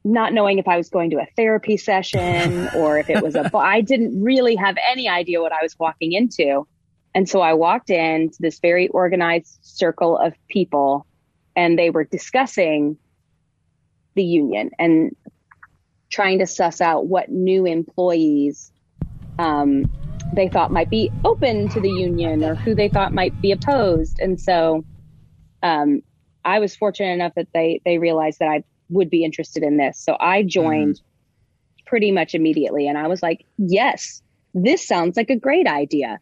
Not 0.03 0.33
knowing 0.33 0.59
if 0.59 0.67
I 0.67 0.77
was 0.77 0.89
going 0.89 1.09
to 1.11 1.17
a 1.17 1.27
therapy 1.35 1.77
session 1.77 2.69
or 2.75 2.97
if 2.99 3.09
it 3.09 3.21
was 3.21 3.35
a, 3.35 3.49
I 3.55 3.81
didn't 3.81 4.21
really 4.21 4.55
have 4.55 4.77
any 4.89 5.09
idea 5.09 5.41
what 5.41 5.51
I 5.51 5.61
was 5.61 5.77
walking 5.77 6.13
into. 6.13 6.67
And 7.15 7.27
so 7.27 7.41
I 7.41 7.53
walked 7.53 7.89
into 7.89 8.37
this 8.39 8.59
very 8.59 8.87
organized 8.89 9.57
circle 9.61 10.17
of 10.17 10.33
people 10.47 11.05
and 11.55 11.77
they 11.77 11.89
were 11.89 12.03
discussing 12.03 12.97
the 14.15 14.23
union 14.23 14.71
and 14.77 15.15
trying 16.09 16.39
to 16.39 16.47
suss 16.47 16.81
out 16.81 17.07
what 17.07 17.29
new 17.29 17.65
employees 17.65 18.71
um, 19.37 19.91
they 20.33 20.48
thought 20.48 20.71
might 20.71 20.89
be 20.89 21.12
open 21.25 21.69
to 21.69 21.79
the 21.79 21.89
union 21.89 22.43
or 22.43 22.55
who 22.55 22.75
they 22.75 22.88
thought 22.88 23.13
might 23.13 23.39
be 23.41 23.51
opposed. 23.51 24.19
And 24.19 24.39
so 24.39 24.86
um, 25.63 26.01
I 26.45 26.59
was 26.59 26.75
fortunate 26.75 27.13
enough 27.13 27.33
that 27.36 27.48
they 27.53 27.81
they 27.86 27.98
realized 27.98 28.39
that 28.39 28.48
I 28.48 28.63
would 28.89 29.09
be 29.09 29.24
interested 29.24 29.63
in 29.63 29.77
this. 29.77 30.00
So 30.00 30.17
I 30.19 30.43
joined 30.43 30.95
mm-hmm. 30.95 31.86
pretty 31.86 32.12
much 32.12 32.33
immediately, 32.33 32.88
and 32.88 32.98
I 32.98 33.07
was 33.07 33.21
like, 33.21 33.45
"Yes, 33.57 34.21
this 34.53 34.86
sounds 34.86 35.17
like 35.17 35.29
a 35.29 35.36
great 35.36 35.67
idea." 35.67 36.19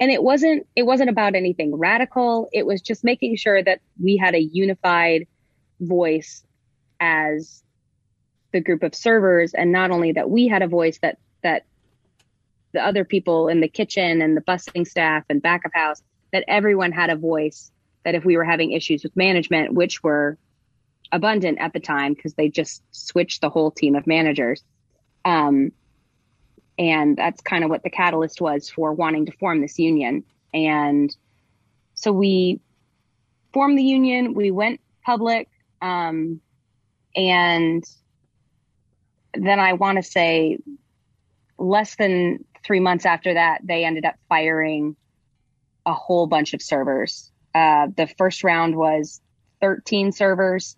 And 0.00 0.10
it 0.10 0.22
wasn't 0.22 0.66
it 0.76 0.84
wasn't 0.84 1.10
about 1.10 1.34
anything 1.34 1.74
radical. 1.74 2.48
It 2.52 2.66
was 2.66 2.80
just 2.80 3.04
making 3.04 3.36
sure 3.36 3.62
that 3.62 3.80
we 4.02 4.16
had 4.16 4.34
a 4.34 4.42
unified 4.42 5.26
voice 5.80 6.44
as 7.00 7.62
the 8.52 8.60
group 8.60 8.82
of 8.82 8.94
servers, 8.94 9.54
and 9.54 9.72
not 9.72 9.90
only 9.90 10.12
that 10.12 10.30
we 10.30 10.48
had 10.48 10.62
a 10.62 10.68
voice 10.68 10.98
that 10.98 11.18
that 11.42 11.64
the 12.74 12.86
other 12.86 13.04
people 13.04 13.48
in 13.48 13.60
the 13.60 13.68
kitchen 13.68 14.20
and 14.20 14.36
the 14.36 14.42
busing 14.42 14.86
staff 14.86 15.24
and 15.30 15.40
back 15.40 15.64
of 15.64 15.72
house 15.72 16.02
that 16.32 16.44
everyone 16.48 16.92
had 16.92 17.10
a 17.10 17.16
voice 17.16 17.70
that 18.04 18.14
if 18.14 18.24
we 18.24 18.36
were 18.36 18.44
having 18.44 18.72
issues 18.72 19.02
with 19.02 19.16
management 19.16 19.72
which 19.72 20.02
were 20.02 20.36
abundant 21.12 21.58
at 21.58 21.72
the 21.72 21.80
time 21.80 22.12
because 22.12 22.34
they 22.34 22.48
just 22.48 22.82
switched 22.90 23.40
the 23.40 23.48
whole 23.48 23.70
team 23.70 23.94
of 23.94 24.06
managers. 24.06 24.62
Um, 25.24 25.72
and 26.78 27.16
that's 27.16 27.40
kind 27.40 27.64
of 27.64 27.70
what 27.70 27.84
the 27.84 27.90
catalyst 27.90 28.40
was 28.40 28.68
for 28.68 28.92
wanting 28.92 29.26
to 29.26 29.32
form 29.32 29.60
this 29.60 29.78
union. 29.78 30.24
And 30.52 31.14
so 31.94 32.12
we 32.12 32.60
formed 33.54 33.78
the 33.78 33.84
union 33.84 34.34
we 34.34 34.50
went 34.50 34.80
public 35.06 35.48
um, 35.80 36.40
and 37.14 37.84
then 39.34 39.60
i 39.60 39.72
want 39.72 39.96
to 39.96 40.02
say 40.02 40.58
less 41.56 41.94
than 41.94 42.44
three 42.64 42.80
months 42.80 43.06
after 43.06 43.34
that, 43.34 43.60
they 43.64 43.84
ended 43.84 44.04
up 44.04 44.14
firing 44.28 44.96
a 45.86 45.92
whole 45.92 46.26
bunch 46.26 46.54
of 46.54 46.62
servers. 46.62 47.30
Uh, 47.54 47.88
the 47.96 48.06
first 48.18 48.42
round 48.42 48.76
was 48.76 49.20
13 49.60 50.12
servers 50.12 50.76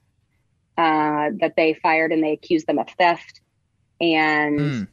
uh, 0.76 1.30
that 1.40 1.54
they 1.56 1.74
fired 1.74 2.12
and 2.12 2.22
they 2.22 2.32
accused 2.32 2.66
them 2.66 2.78
of 2.78 2.88
theft. 2.98 3.40
And 4.00 4.60
mm. 4.60 4.88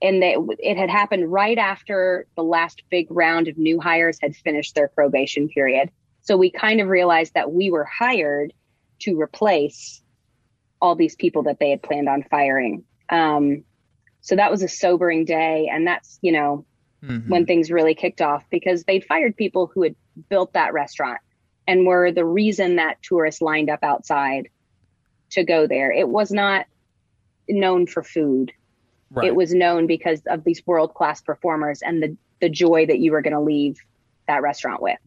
and 0.00 0.22
they, 0.22 0.36
it 0.58 0.78
had 0.78 0.88
happened 0.88 1.30
right 1.30 1.58
after 1.58 2.26
the 2.34 2.42
last 2.42 2.82
big 2.90 3.08
round 3.10 3.48
of 3.48 3.58
new 3.58 3.78
hires 3.78 4.18
had 4.22 4.34
finished 4.34 4.74
their 4.74 4.88
probation 4.88 5.48
period. 5.48 5.90
So 6.22 6.36
we 6.36 6.50
kind 6.50 6.80
of 6.80 6.88
realized 6.88 7.34
that 7.34 7.52
we 7.52 7.70
were 7.70 7.84
hired 7.84 8.52
to 9.00 9.20
replace 9.20 10.02
all 10.80 10.94
these 10.94 11.14
people 11.14 11.42
that 11.44 11.58
they 11.58 11.70
had 11.70 11.82
planned 11.82 12.08
on 12.08 12.22
firing. 12.30 12.84
Um, 13.10 13.64
so 14.26 14.34
that 14.34 14.50
was 14.50 14.60
a 14.60 14.68
sobering 14.68 15.24
day. 15.24 15.70
And 15.72 15.86
that's, 15.86 16.18
you 16.20 16.32
know, 16.32 16.64
mm-hmm. 17.00 17.30
when 17.30 17.46
things 17.46 17.70
really 17.70 17.94
kicked 17.94 18.20
off 18.20 18.44
because 18.50 18.82
they'd 18.82 19.04
fired 19.04 19.36
people 19.36 19.70
who 19.72 19.84
had 19.84 19.94
built 20.28 20.52
that 20.54 20.72
restaurant 20.72 21.20
and 21.68 21.86
were 21.86 22.10
the 22.10 22.24
reason 22.24 22.74
that 22.74 23.00
tourists 23.02 23.40
lined 23.40 23.70
up 23.70 23.84
outside 23.84 24.48
to 25.30 25.44
go 25.44 25.68
there. 25.68 25.92
It 25.92 26.08
was 26.08 26.32
not 26.32 26.66
known 27.48 27.86
for 27.86 28.02
food. 28.02 28.50
Right. 29.12 29.28
It 29.28 29.36
was 29.36 29.54
known 29.54 29.86
because 29.86 30.20
of 30.26 30.42
these 30.42 30.60
world 30.66 30.92
class 30.92 31.20
performers 31.20 31.80
and 31.80 32.02
the, 32.02 32.16
the 32.40 32.48
joy 32.48 32.84
that 32.86 32.98
you 32.98 33.12
were 33.12 33.22
going 33.22 33.32
to 33.32 33.40
leave 33.40 33.78
that 34.26 34.42
restaurant 34.42 34.82
with. 34.82 34.98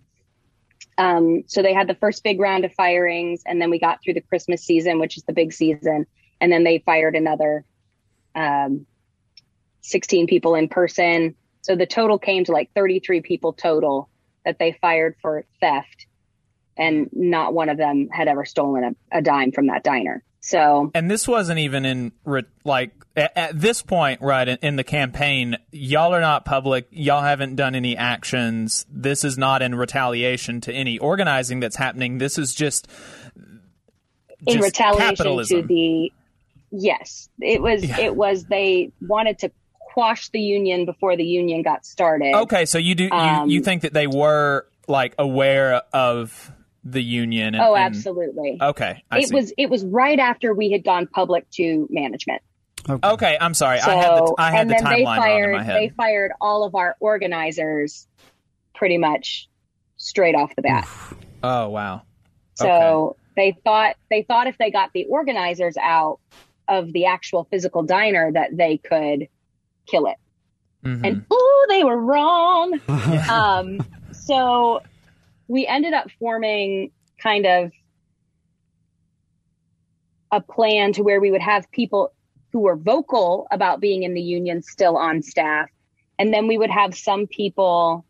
Um, 0.97 1.43
so 1.45 1.61
they 1.61 1.73
had 1.73 1.87
the 1.87 1.95
first 1.95 2.23
big 2.23 2.39
round 2.39 2.63
of 2.63 2.73
firings, 2.73 3.43
and 3.45 3.61
then 3.61 3.69
we 3.69 3.79
got 3.79 4.01
through 4.01 4.13
the 4.13 4.21
Christmas 4.21 4.63
season, 4.63 4.97
which 4.97 5.17
is 5.17 5.23
the 5.23 5.33
big 5.33 5.51
season, 5.51 6.05
and 6.39 6.53
then 6.53 6.63
they 6.63 6.79
fired 6.79 7.17
another 7.17 7.65
um, 8.33 8.85
16 9.81 10.27
people 10.27 10.55
in 10.55 10.69
person. 10.69 11.35
So 11.61 11.75
the 11.75 11.85
total 11.85 12.19
came 12.19 12.45
to 12.45 12.51
like 12.51 12.71
33 12.73 13.21
people 13.21 13.53
total 13.53 14.09
that 14.45 14.57
they 14.59 14.77
fired 14.81 15.15
for 15.21 15.45
theft. 15.59 16.07
And 16.77 17.09
not 17.11 17.53
one 17.53 17.69
of 17.69 17.77
them 17.77 18.07
had 18.09 18.27
ever 18.27 18.45
stolen 18.45 18.95
a, 19.11 19.17
a 19.17 19.21
dime 19.21 19.51
from 19.51 19.67
that 19.67 19.83
diner. 19.83 20.23
So, 20.41 20.91
and 20.95 21.11
this 21.11 21.27
wasn't 21.27 21.59
even 21.59 21.85
in 21.85 22.13
like 22.63 22.91
at, 23.15 23.37
at, 23.37 23.59
this 23.59 23.81
point, 23.81 24.21
right 24.21 24.47
in, 24.47 24.57
in, 24.61 24.75
the 24.77 24.85
campaign. 24.85 25.57
Y'all 25.71 26.13
are 26.13 26.21
not 26.21 26.45
public. 26.45 26.87
Y'all 26.91 27.21
haven't 27.21 27.55
done 27.55 27.75
any 27.75 27.97
actions. 27.97 28.85
This 28.89 29.25
is 29.25 29.37
not 29.37 29.61
in 29.61 29.75
retaliation 29.75 30.61
to 30.61 30.73
any 30.73 30.97
organizing 30.97 31.59
that's 31.59 31.75
happening. 31.75 32.19
This 32.19 32.37
is 32.37 32.55
just, 32.55 32.87
just 32.87 34.55
in 34.55 34.61
retaliation 34.61 35.15
capitalism. 35.17 35.61
to 35.61 35.67
the 35.67 36.13
yes. 36.71 37.27
It 37.41 37.61
was. 37.61 37.83
Yeah. 37.83 37.99
It 37.99 38.15
was. 38.15 38.45
They 38.45 38.93
wanted 39.01 39.39
to 39.39 39.51
quash 39.99 40.29
the 40.29 40.39
union 40.39 40.85
before 40.85 41.17
the 41.17 41.25
union 41.25 41.61
got 41.61 41.85
started. 41.85 42.33
Okay, 42.33 42.65
so 42.65 42.77
you 42.77 42.95
do 42.95 43.09
um, 43.11 43.49
you, 43.49 43.55
you 43.55 43.61
think 43.61 43.81
that 43.81 43.93
they 43.93 44.07
were 44.07 44.65
like 44.87 45.13
aware 45.17 45.81
of 45.91 46.51
the 46.85 47.01
union? 47.01 47.55
And, 47.55 47.63
oh, 47.63 47.75
absolutely. 47.75 48.51
And, 48.51 48.61
okay, 48.61 49.03
I 49.11 49.19
it 49.19 49.27
see. 49.27 49.35
was 49.35 49.53
it 49.57 49.69
was 49.69 49.83
right 49.83 50.17
after 50.17 50.53
we 50.53 50.71
had 50.71 50.85
gone 50.85 51.07
public 51.07 51.49
to 51.51 51.87
management. 51.89 52.41
Okay, 52.89 53.07
okay 53.09 53.37
I'm 53.41 53.53
sorry. 53.53 53.79
So, 53.79 53.91
I 53.91 53.95
had 53.95 54.11
the, 54.11 54.35
I 54.37 54.51
had 54.51 54.61
and 54.61 54.69
the 54.69 54.73
then 54.75 54.83
they 54.85 55.03
fired, 55.03 55.49
in 55.49 55.57
my 55.57 55.63
head. 55.63 55.75
They 55.75 55.89
fired 55.89 56.31
all 56.39 56.63
of 56.63 56.75
our 56.75 56.95
organizers 57.01 58.07
pretty 58.73 58.97
much 58.97 59.49
straight 59.97 60.35
off 60.35 60.55
the 60.55 60.61
bat. 60.61 60.87
Oh 61.43 61.67
wow. 61.67 62.03
So 62.55 62.69
okay. 62.69 63.19
they 63.35 63.57
thought 63.65 63.95
they 64.09 64.23
thought 64.23 64.47
if 64.47 64.57
they 64.57 64.71
got 64.71 64.91
the 64.93 65.05
organizers 65.05 65.75
out 65.75 66.19
of 66.69 66.93
the 66.93 67.05
actual 67.07 67.45
physical 67.51 67.83
diner 67.83 68.31
that 68.31 68.55
they 68.55 68.77
could 68.77 69.27
kill 69.89 70.07
it. 70.07 70.17
Mm-hmm. 70.85 71.05
And 71.05 71.25
oh, 71.29 71.67
they 71.69 71.83
were 71.83 71.97
wrong. 71.97 72.79
um, 73.29 73.85
so 74.11 74.81
we 75.47 75.67
ended 75.67 75.93
up 75.93 76.09
forming 76.19 76.91
kind 77.21 77.45
of 77.45 77.71
a 80.31 80.41
plan 80.41 80.93
to 80.93 81.03
where 81.03 81.19
we 81.19 81.31
would 81.31 81.41
have 81.41 81.69
people 81.71 82.13
who 82.51 82.59
were 82.59 82.75
vocal 82.75 83.47
about 83.51 83.79
being 83.79 84.03
in 84.03 84.13
the 84.13 84.21
union 84.21 84.61
still 84.61 84.97
on 84.97 85.21
staff. 85.21 85.69
And 86.17 86.33
then 86.33 86.47
we 86.47 86.57
would 86.57 86.69
have 86.69 86.95
some 86.95 87.27
people 87.27 88.05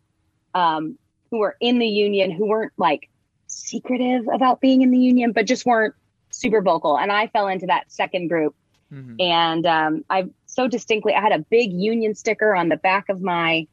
um, 0.54 0.98
who 1.30 1.40
were 1.40 1.56
in 1.60 1.80
the 1.80 1.88
union 1.88 2.32
who 2.32 2.48
weren't 2.48 2.74
like 2.78 3.10
secretive 3.48 4.28
about 4.34 4.62
being 4.62 4.82
in 4.82 4.92
the 4.92 4.98
union, 4.98 5.32
but 5.32 5.46
just 5.46 5.66
weren't 5.66 5.96
super 6.32 6.62
vocal. 6.62 6.98
And 6.98 7.12
I 7.12 7.28
fell 7.28 7.48
into 7.48 7.68
that 7.68 7.92
second 7.92 8.28
group. 8.28 8.56
Mm-hmm. 8.92 9.16
And 9.20 9.66
um, 9.66 10.06
I 10.10 10.30
so 10.50 10.68
distinctly, 10.68 11.14
I 11.14 11.22
had 11.22 11.32
a 11.32 11.40
big 11.40 11.72
union 11.72 12.16
sticker 12.16 12.56
on 12.56 12.70
the 12.70 12.78
back 12.78 13.10
of 13.10 13.22
my 13.22 13.68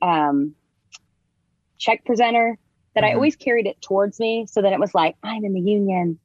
um, 0.00 0.54
check 1.76 2.04
presenter 2.04 2.56
that 2.94 3.02
mm-hmm. 3.02 3.10
I 3.10 3.14
always 3.14 3.36
carried 3.36 3.66
it 3.66 3.82
towards 3.82 4.20
me 4.20 4.46
so 4.46 4.62
that 4.62 4.72
it 4.72 4.78
was 4.78 4.94
like, 4.94 5.16
I'm 5.24 5.44
in 5.44 5.52
the 5.52 5.60
union, 5.60 6.18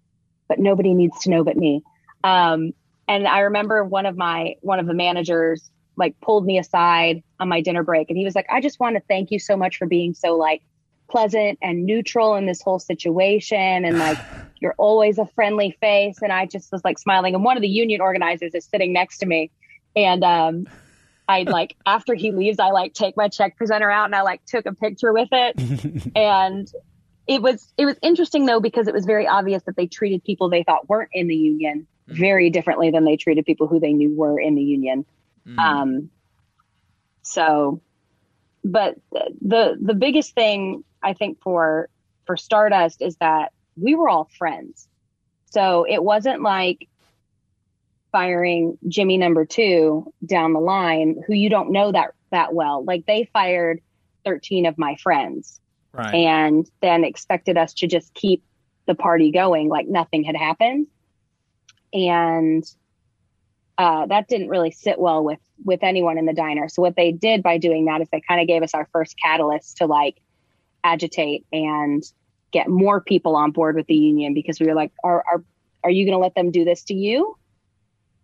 but 0.48 0.60
nobody 0.60 0.94
needs 0.94 1.20
to 1.22 1.32
know 1.32 1.44
but 1.44 1.58
me. 1.58 1.82
Um, 2.24 2.74
and 3.08 3.28
I 3.28 3.40
remember 3.40 3.84
one 3.84 4.06
of 4.06 4.16
my, 4.16 4.56
one 4.62 4.80
of 4.80 4.86
the 4.86 4.94
managers 4.94 5.70
like 5.98 6.20
pulled 6.22 6.46
me 6.46 6.60
aside 6.60 7.24
on 7.40 7.50
my 7.50 7.62
dinner 7.62 7.84
break 7.84 8.10
and 8.10 8.18
he 8.18 8.26
was 8.26 8.36
like, 8.36 8.48
I 8.50 8.62
just 8.62 8.80
want 8.80 8.96
to 8.96 9.02
thank 9.08 9.32
you 9.32 9.40
so 9.40 9.58
much 9.58 9.78
for 9.78 9.88
being 9.88 10.14
so 10.14 10.36
like 10.36 10.62
pleasant 11.10 11.58
and 11.62 11.86
neutral 11.86 12.36
in 12.36 12.46
this 12.46 12.62
whole 12.62 12.80
situation 12.80 13.86
and 13.86 13.98
like 13.98 14.18
you're 14.60 14.76
always 14.78 15.18
a 15.18 15.26
friendly 15.26 15.76
face. 15.82 16.20
And 16.22 16.32
I 16.32 16.46
just 16.46 16.72
was 16.72 16.84
like 16.84 17.00
smiling. 17.00 17.34
And 17.34 17.44
one 17.44 17.58
of 17.58 17.62
the 17.62 17.70
union 17.70 18.02
organizers 18.02 18.54
is 18.54 18.66
sitting 18.66 18.94
next 18.94 19.18
to 19.20 19.26
me. 19.26 19.52
And 19.96 20.24
um, 20.24 20.68
I 21.28 21.44
like, 21.44 21.76
after 21.86 22.14
he 22.14 22.32
leaves, 22.32 22.60
I 22.60 22.70
like 22.72 22.94
take 22.94 23.16
my 23.18 23.28
check 23.28 23.58
presenter 23.58 23.90
out 23.90 24.06
and 24.06 24.16
I 24.16 24.22
like 24.22 24.46
took 24.46 24.66
a 24.66 24.74
picture 24.74 25.14
with 25.14 25.30
it. 25.32 26.12
and 26.16 26.72
it 27.28 27.42
was, 27.42 27.74
it 27.78 27.86
was 27.86 27.98
interesting 28.02 28.46
though, 28.46 28.60
because 28.60 28.88
it 28.88 28.94
was 28.94 29.06
very 29.06 29.28
obvious 29.28 29.64
that 29.64 29.76
they 29.76 29.88
treated 29.88 30.24
people 30.24 30.50
they 30.50 30.64
thought 30.64 30.88
weren't 30.90 31.10
in 31.14 31.28
the 31.28 31.36
union 31.36 31.88
very 32.08 32.50
differently 32.50 32.92
than 32.92 33.04
they 33.04 33.18
treated 33.18 33.46
people 33.46 33.68
who 33.68 33.80
they 33.80 33.94
knew 33.94 34.16
were 34.16 34.40
in 34.40 34.56
the 34.56 34.62
union. 34.62 35.06
Um, 35.58 36.10
so, 37.22 37.82
but 38.64 38.96
the, 39.12 39.78
the 39.80 39.94
biggest 39.94 40.34
thing 40.34 40.84
I 41.02 41.14
think 41.14 41.42
for, 41.42 41.90
for 42.26 42.38
Stardust 42.38 43.02
is 43.02 43.16
that 43.18 43.52
we 43.76 43.96
were 43.96 44.10
all 44.10 44.30
friends. 44.38 44.88
So 45.52 45.86
it 45.88 46.04
wasn't 46.04 46.42
like 46.42 46.88
firing 48.16 48.78
Jimmy 48.88 49.18
number 49.18 49.46
two 49.46 50.14
down 50.26 50.54
the 50.54 50.60
line 50.62 51.22
who 51.28 51.34
you 51.34 51.50
don't 51.50 51.74
know 51.74 51.92
that 51.92 52.12
that 52.32 52.54
well. 52.54 52.82
Like 52.86 53.06
they 53.06 53.30
fired 53.34 53.82
13 54.24 54.66
of 54.66 54.78
my 54.78 54.96
friends 55.04 55.60
Right. 55.92 56.16
and 56.16 56.66
then 56.82 57.04
expected 57.04 57.58
us 57.58 57.74
to 57.74 57.88
just 57.88 58.14
keep 58.14 58.42
the 58.86 58.96
party 58.96 59.32
going 59.32 59.68
like 59.68 59.88
nothing 59.90 60.24
had 60.24 60.38
happened. 60.38 60.88
And 61.92 62.64
uh, 63.78 64.06
that 64.06 64.30
didn't 64.30 64.48
really 64.48 64.72
sit 64.72 64.98
well 64.98 65.22
with 65.22 65.40
with 65.66 65.84
anyone 65.84 66.18
in 66.18 66.26
the 66.26 66.34
diner. 66.34 66.70
So 66.70 66.82
what 66.82 66.96
they 66.96 67.12
did 67.12 67.44
by 67.44 67.58
doing 67.58 67.84
that 67.86 68.00
is 68.00 68.08
they 68.14 68.22
kind 68.26 68.40
of 68.40 68.48
gave 68.48 68.64
us 68.64 68.74
our 68.74 68.88
first 68.94 69.18
catalyst 69.22 69.76
to 69.78 69.88
like 69.88 70.22
agitate 70.86 71.46
and 71.52 72.02
get 72.52 72.70
more 72.70 73.02
people 73.02 73.36
on 73.36 73.52
board 73.52 73.76
with 73.76 73.88
the 73.88 73.96
union 73.96 74.34
because 74.34 74.58
we 74.62 74.68
were 74.68 74.74
like, 74.74 74.94
are 75.04 75.22
are 75.30 75.44
are 75.84 75.90
you 75.90 76.06
going 76.06 76.18
to 76.18 76.22
let 76.22 76.34
them 76.36 76.50
do 76.50 76.64
this 76.64 76.86
to 76.86 76.94
you? 76.94 77.36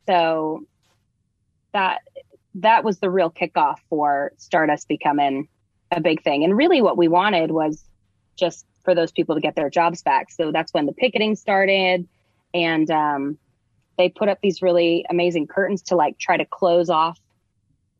So 0.08 0.66
that 1.74 2.02
that 2.56 2.84
was 2.84 3.00
the 3.00 3.10
real 3.10 3.32
kickoff 3.32 3.78
for 3.90 4.34
Stardust 4.38 4.88
becoming 4.88 5.48
a 5.92 6.02
big 6.02 6.24
thing. 6.24 6.44
And 6.44 6.56
really, 6.56 6.82
what 6.82 6.98
we 6.98 7.08
wanted 7.08 7.52
was 7.52 7.84
just 8.36 8.66
for 8.84 8.96
those 8.96 9.12
people 9.12 9.36
to 9.36 9.42
get 9.42 9.56
their 9.56 9.70
jobs 9.70 10.02
back. 10.02 10.32
So 10.32 10.52
that's 10.52 10.74
when 10.74 10.86
the 10.86 10.94
picketing 10.94 11.36
started, 11.36 12.08
and 12.54 12.90
um, 12.92 13.38
they 13.98 14.10
put 14.10 14.28
up 14.28 14.40
these 14.42 14.62
really 14.62 15.06
amazing 15.10 15.48
curtains 15.48 15.82
to 15.84 15.96
like 15.96 16.18
try 16.18 16.38
to 16.38 16.46
close 16.46 16.90
off 16.90 17.20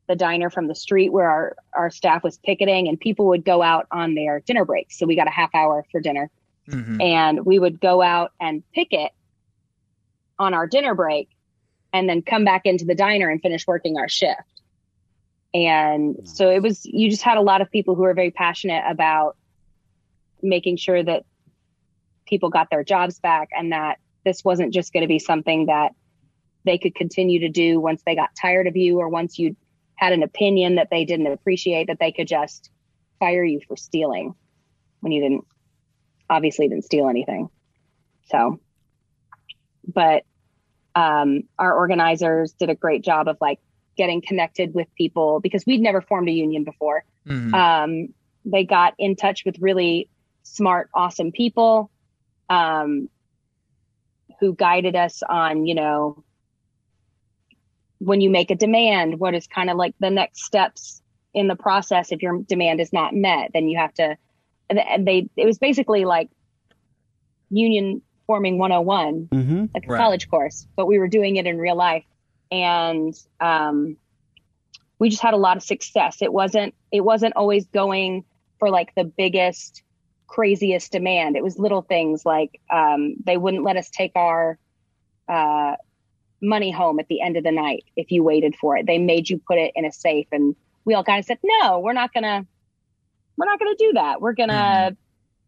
the 0.08 0.16
diner 0.16 0.50
from 0.50 0.68
the 0.68 0.76
street 0.76 1.12
where 1.14 1.30
our 1.30 1.56
our 1.74 1.90
staff 1.90 2.24
was 2.24 2.38
picketing, 2.40 2.88
and 2.88 3.00
people 3.00 3.28
would 3.28 3.46
go 3.46 3.62
out 3.62 3.88
on 3.92 4.16
their 4.16 4.40
dinner 4.42 4.66
breaks. 4.66 4.98
So 4.98 5.06
we 5.06 5.16
got 5.16 5.28
a 5.28 5.32
half 5.32 5.54
hour 5.54 5.86
for 5.92 6.02
dinner, 6.02 6.30
Mhm. 6.68 7.02
and 7.02 7.46
we 7.46 7.60
would 7.60 7.80
go 7.80 8.02
out 8.02 8.34
and 8.40 8.64
picket 8.74 9.12
on 10.40 10.54
our 10.54 10.68
dinner 10.68 10.96
break 10.96 11.30
and 11.94 12.08
then 12.08 12.22
come 12.22 12.46
back 12.46 12.62
into 12.66 12.86
the 12.86 12.96
diner 12.96 13.30
and 13.30 13.42
finish 13.42 13.68
working 13.68 13.98
our 13.98 14.10
shift. 14.10 14.62
And 15.54 16.16
hmm. 16.16 16.26
so 16.26 16.50
it 16.50 16.62
was, 16.62 16.86
you 16.86 17.10
just 17.10 17.22
had 17.22 17.38
a 17.38 17.42
lot 17.42 17.62
of 17.62 17.72
people 17.72 17.96
who 17.96 18.04
were 18.04 18.14
very 18.14 18.32
passionate 18.32 18.84
about 18.90 19.38
making 20.42 20.78
sure 20.78 21.04
that 21.04 21.24
people 22.26 22.50
got 22.50 22.70
their 22.70 22.84
jobs 22.84 23.20
back 23.20 23.50
and 23.52 23.72
that 23.72 24.00
this 24.24 24.44
wasn't 24.44 24.74
just 24.74 24.94
going 24.94 25.02
to 25.02 25.08
be 25.08 25.20
something 25.20 25.66
that 25.66 25.92
they 26.64 26.78
could 26.78 26.96
continue 26.96 27.40
to 27.40 27.50
do 27.50 27.80
once 27.80 28.04
they 28.06 28.16
got 28.16 28.30
tired 28.40 28.68
of 28.68 28.76
you 28.76 29.00
or 29.00 29.10
once 29.10 29.38
you 29.38 29.56
had 29.96 30.14
an 30.14 30.24
opinion 30.24 30.76
that 30.76 30.90
they 30.90 31.06
didn't 31.06 31.28
appreciate 31.28 31.88
that 31.88 32.00
they 32.00 32.12
could 32.12 32.28
just 32.28 32.70
fire 33.20 33.44
you 33.44 33.60
for 33.68 33.76
stealing 33.76 34.34
when 35.02 35.12
you 35.12 35.22
didn't 35.22 35.46
obviously 36.30 36.68
didn't 36.68 36.86
steal 36.86 37.10
anything. 37.10 37.50
So, 38.30 38.60
but 39.86 40.24
um, 40.96 41.44
our 41.58 41.74
organizers 41.74 42.54
did 42.54 42.70
a 42.70 42.76
great 42.76 43.04
job 43.04 43.28
of 43.28 43.38
like 43.42 43.60
getting 43.98 44.22
connected 44.22 44.74
with 44.74 44.88
people 44.96 45.40
because 45.40 45.66
we'd 45.66 45.82
never 45.82 46.02
formed 46.02 46.30
a 46.30 46.32
union 46.32 46.64
before. 46.64 47.04
Mhm. 47.28 47.54
Um, 47.54 48.14
they 48.46 48.64
got 48.64 48.94
in 48.98 49.16
touch 49.16 49.46
with 49.46 49.60
really 49.60 50.10
smart, 50.44 50.90
awesome 50.94 51.32
people 51.32 51.92
um, 52.50 53.10
who 54.40 54.54
guided 54.56 54.96
us 54.96 55.22
on, 55.28 55.66
you 55.66 55.76
know, 55.76 56.24
when 58.00 58.20
you 58.20 58.30
make 58.30 58.50
a 58.50 58.56
demand, 58.56 59.20
what 59.20 59.36
is 59.36 59.46
kind 59.46 59.70
of 59.70 59.78
like 59.78 59.94
the 60.00 60.10
next 60.10 60.44
steps 60.44 61.02
in 61.34 61.48
the 61.48 61.56
process 61.56 62.12
if 62.12 62.22
your 62.22 62.42
demand 62.42 62.82
is 62.82 62.92
not 62.92 63.14
met, 63.14 63.52
then 63.54 63.68
you 63.70 63.78
have 63.78 63.94
to. 63.94 64.18
They, 64.70 65.30
it 65.36 65.46
was 65.46 65.60
basically 65.60 66.06
like 66.06 66.30
union 67.50 68.02
forming 68.32 68.58
101 68.58 69.28
Mm-hmm. 69.34 69.66
like 69.74 69.86
a 69.86 69.92
Right. 69.92 69.98
college 70.00 70.30
course, 70.30 70.66
but 70.78 70.86
we 70.86 70.98
were 71.00 71.10
doing 71.10 71.36
it 71.36 71.46
in 71.46 71.58
real 71.58 71.76
life. 71.76 72.06
And 72.50 73.14
um, 73.42 73.98
we 75.00 75.10
just 75.10 75.22
had 75.22 75.34
a 75.34 75.38
lot 75.38 75.58
of 75.58 75.64
success. 75.64 76.22
It 76.22 76.32
wasn't 76.32 76.74
it 76.94 77.02
wasn't 77.02 77.34
always 77.36 77.66
going 77.68 78.24
for 78.58 78.70
like 78.70 78.96
the 78.96 79.04
biggest, 79.04 79.84
craziest 80.28 80.94
demand. 80.94 81.36
It 81.36 81.44
was 81.44 81.60
little 81.60 81.82
things 81.82 82.26
like 82.26 82.62
um, 82.72 83.16
they 83.26 83.36
wouldn't 83.36 83.66
let 83.66 83.76
us 83.76 83.90
take 83.90 84.14
our 84.16 84.58
uh, 85.28 85.76
money 86.42 86.72
home 86.72 86.98
at 87.02 87.08
the 87.10 87.20
end 87.22 87.36
of 87.36 87.44
the 87.44 87.52
night 87.52 87.84
if 87.98 88.12
you 88.12 88.24
waited 88.24 88.56
for 88.56 88.78
it. 88.78 88.86
They 88.88 88.98
made 88.98 89.30
you 89.30 89.42
put 89.46 89.58
it 89.58 89.72
in 89.76 89.84
a 89.84 89.92
safe, 89.92 90.28
and 90.32 90.56
we 90.86 90.94
all 90.94 91.04
kind 91.04 91.20
of 91.20 91.26
said, 91.26 91.40
"No, 91.44 91.80
we're 91.80 91.92
not 92.02 92.14
gonna, 92.14 92.46
we're 93.36 93.46
not 93.46 93.60
gonna 93.60 93.76
do 93.78 93.92
that. 93.96 94.22
We're 94.22 94.34
gonna 94.34 94.96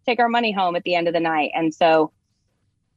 take 0.06 0.19
our 0.19 0.28
money 0.30 0.52
home 0.52 0.76
at 0.76 0.84
the 0.84 0.96
end 0.96 1.08
of 1.08 1.13
the 1.13 1.22
night." 1.22 1.52
And 1.56 1.74
so 1.74 2.12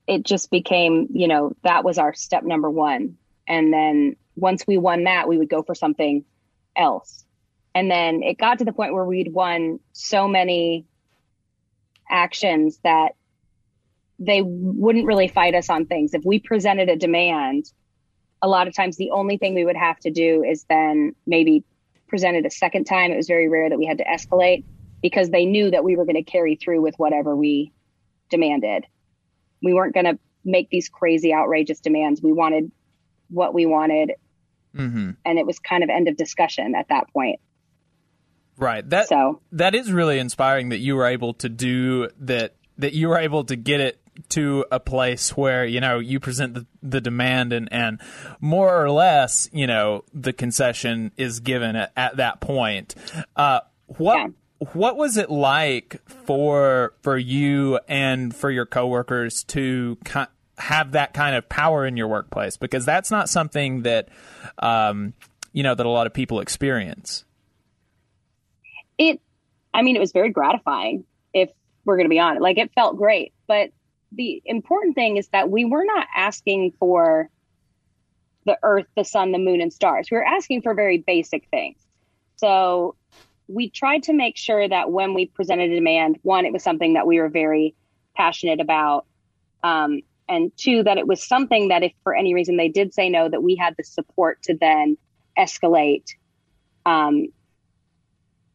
it 0.07 0.25
just 0.25 0.51
became, 0.51 1.09
you 1.13 1.29
know, 1.29 1.55
that 1.63 1.85
was 1.85 1.99
our 1.99 2.15
step 2.15 2.45
number 2.45 2.71
one. 2.71 3.17
And 3.47 3.73
then 3.73 4.17
once 4.37 4.67
we 4.67 4.79
won 4.79 5.05
that, 5.05 5.29
we 5.29 5.39
would 5.39 5.49
go 5.49 5.63
for 5.63 5.75
something 5.75 6.25
else. 6.77 7.25
And 7.75 7.91
then 7.91 8.23
it 8.23 8.39
got 8.39 8.59
to 8.59 8.65
the 8.65 8.73
point 8.73 8.95
where 8.95 9.05
we'd 9.05 9.33
won 9.33 9.81
so 9.93 10.29
many 10.29 10.87
actions 12.09 12.79
that 12.85 13.15
they 14.19 14.41
wouldn't 14.43 15.07
really 15.07 15.29
fight 15.29 15.55
us 15.55 15.69
on 15.69 15.87
things. 15.87 16.15
If 16.15 16.25
we 16.25 16.39
presented 16.39 16.89
a 16.89 16.97
demand, 16.97 17.71
a 18.41 18.49
lot 18.49 18.69
of 18.69 18.75
times 18.75 18.97
the 18.97 19.11
only 19.11 19.37
thing 19.37 19.55
we 19.55 19.65
would 19.65 19.77
have 19.77 19.99
to 20.01 20.11
do 20.11 20.43
is 20.43 20.65
then 20.69 21.15
maybe 21.27 21.65
present 22.09 22.37
it 22.37 22.47
a 22.47 22.51
second 22.51 22.85
time. 22.85 23.11
It 23.11 23.17
was 23.17 23.27
very 23.27 23.49
rare 23.49 23.69
that 23.69 23.79
we 23.79 23.87
had 23.87 23.99
to 23.99 24.05
escalate 24.05 24.65
because 25.03 25.31
they 25.31 25.45
knew 25.45 25.71
that 25.71 25.85
we 25.85 25.97
were 25.97 26.05
going 26.05 26.17
to 26.17 26.23
carry 26.23 26.57
through 26.57 26.81
with 26.81 26.95
whatever 26.97 27.37
we 27.37 27.73
demanded. 28.31 28.87
We 29.67 29.75
weren't 29.75 29.95
going 29.95 30.07
to 30.07 30.17
make 30.45 30.71
these 30.71 30.89
crazy, 30.89 31.35
outrageous 31.35 31.81
demands. 31.81 32.23
We 32.23 32.33
wanted 32.33 32.71
what 33.31 33.53
we 33.53 33.67
wanted, 33.67 34.13
Mhm. 34.77 35.17
and 35.25 35.39
it 35.41 35.45
was 35.45 35.59
kind 35.59 35.83
of 35.83 35.91
end 35.91 36.07
of 36.07 36.17
discussion 36.17 36.77
at 36.77 36.87
that 36.91 37.13
point. 37.13 37.41
Right. 38.57 38.89
That 38.89 39.09
So 39.09 39.41
that 39.51 39.75
is 39.75 39.93
really 39.93 40.21
inspiring 40.21 40.69
that 40.69 40.79
you 40.79 40.95
were 40.95 41.07
able 41.07 41.35
to 41.35 41.49
do 41.49 42.09
that 42.21 42.55
that 42.79 42.93
you 42.93 43.09
were 43.09 43.19
able 43.19 43.43
to 43.45 43.57
get 43.57 43.81
it 43.81 44.01
to 44.29 44.65
a 44.71 44.79
place 44.79 45.37
where 45.37 45.67
you 45.67 45.81
know 45.81 45.99
you 45.99 46.21
present 46.21 46.55
the, 46.55 46.67
the 46.83 47.01
demand 47.01 47.53
and 47.53 47.69
and 47.73 48.01
more 48.41 48.81
or 48.83 48.91
less 48.91 49.51
you 49.53 49.67
know 49.67 50.05
the 50.15 50.33
concession 50.33 51.11
is 51.19 51.41
given 51.41 51.77
at, 51.77 51.93
at 51.97 52.17
that 52.17 52.41
point 52.41 52.95
uh 53.35 53.61
what 53.99 54.17
Yeah. 54.19 54.27
What 54.59 54.97
was 54.97 55.17
it 55.17 55.31
like 55.31 56.01
for 56.09 56.95
for 57.03 57.17
you 57.19 57.79
and 57.89 58.35
for 58.35 58.51
your 58.51 58.67
coworkers 58.67 59.45
to 59.45 59.99
ki- 60.05 60.25
have 60.59 60.93
that 60.93 61.13
kind 61.13 61.37
of 61.37 61.49
power 61.49 61.85
in 61.87 61.97
your 61.97 62.09
workplace? 62.09 62.57
Because 62.57 62.85
that's 62.85 63.11
not 63.11 63.29
something 63.29 63.83
that 63.83 64.09
um 64.59 65.13
you 65.53 65.63
know 65.63 65.75
that 65.75 65.85
a 65.85 65.91
lot 65.91 66.07
of 66.07 66.15
people 66.15 66.41
experience. 66.41 67.25
It 68.99 69.21
i 69.75 69.83
mean 69.83 69.97
it 69.97 70.01
was 70.01 70.13
very 70.13 70.31
gratifying 70.31 71.05
if 71.35 71.51
we're 71.85 71.97
going 71.97 72.07
to 72.07 72.11
be 72.11 72.19
honest. 72.19 72.43
Like 72.43 72.59
it 72.59 72.73
felt 72.75 72.97
great. 72.97 73.33
But 73.47 73.71
the 74.13 74.43
important 74.47 74.95
thing 74.95 75.19
is 75.19 75.29
that 75.29 75.51
we 75.51 75.65
were 75.65 75.85
not 75.85 76.07
asking 76.15 76.73
for 76.79 77.29
the 78.47 78.57
earth 78.63 78.87
the 78.97 79.05
sun 79.05 79.33
the 79.33 79.39
moon 79.39 79.61
and 79.61 79.73
stars. 79.73 80.09
We 80.11 80.17
were 80.17 80.25
asking 80.25 80.63
for 80.63 80.73
very 80.73 80.99
basic 80.99 81.47
things. 81.51 81.79
So 82.37 82.97
we 83.49 83.71
tried 83.71 84.03
to 84.05 84.13
make 84.13 84.37
sure 84.37 84.69
that 84.69 84.91
when 84.91 85.15
we 85.15 85.27
presented 85.27 85.71
a 85.71 85.75
demand 85.75 86.19
one 86.23 86.45
it 86.45 86.53
was 86.53 86.63
something 86.63 86.95
that 86.95 87.07
we 87.07 87.21
were 87.21 87.29
very 87.29 87.75
passionate 88.17 88.61
about 88.61 89.07
um, 89.63 90.01
and 90.29 90.51
two 90.57 90.83
that 90.83 90.99
it 90.99 91.07
was 91.07 91.23
something 91.23 91.69
that 91.69 91.83
if 91.83 91.93
for 92.03 92.15
any 92.15 92.35
reason 92.35 92.57
they 92.57 92.69
did 92.69 92.93
say 92.93 93.09
no 93.09 93.29
that 93.29 93.43
we 93.43 93.57
had 93.57 93.75
the 93.77 93.85
support 93.85 94.43
to 94.43 94.57
then 94.57 94.97
escalate 95.39 96.07
um, 96.85 97.27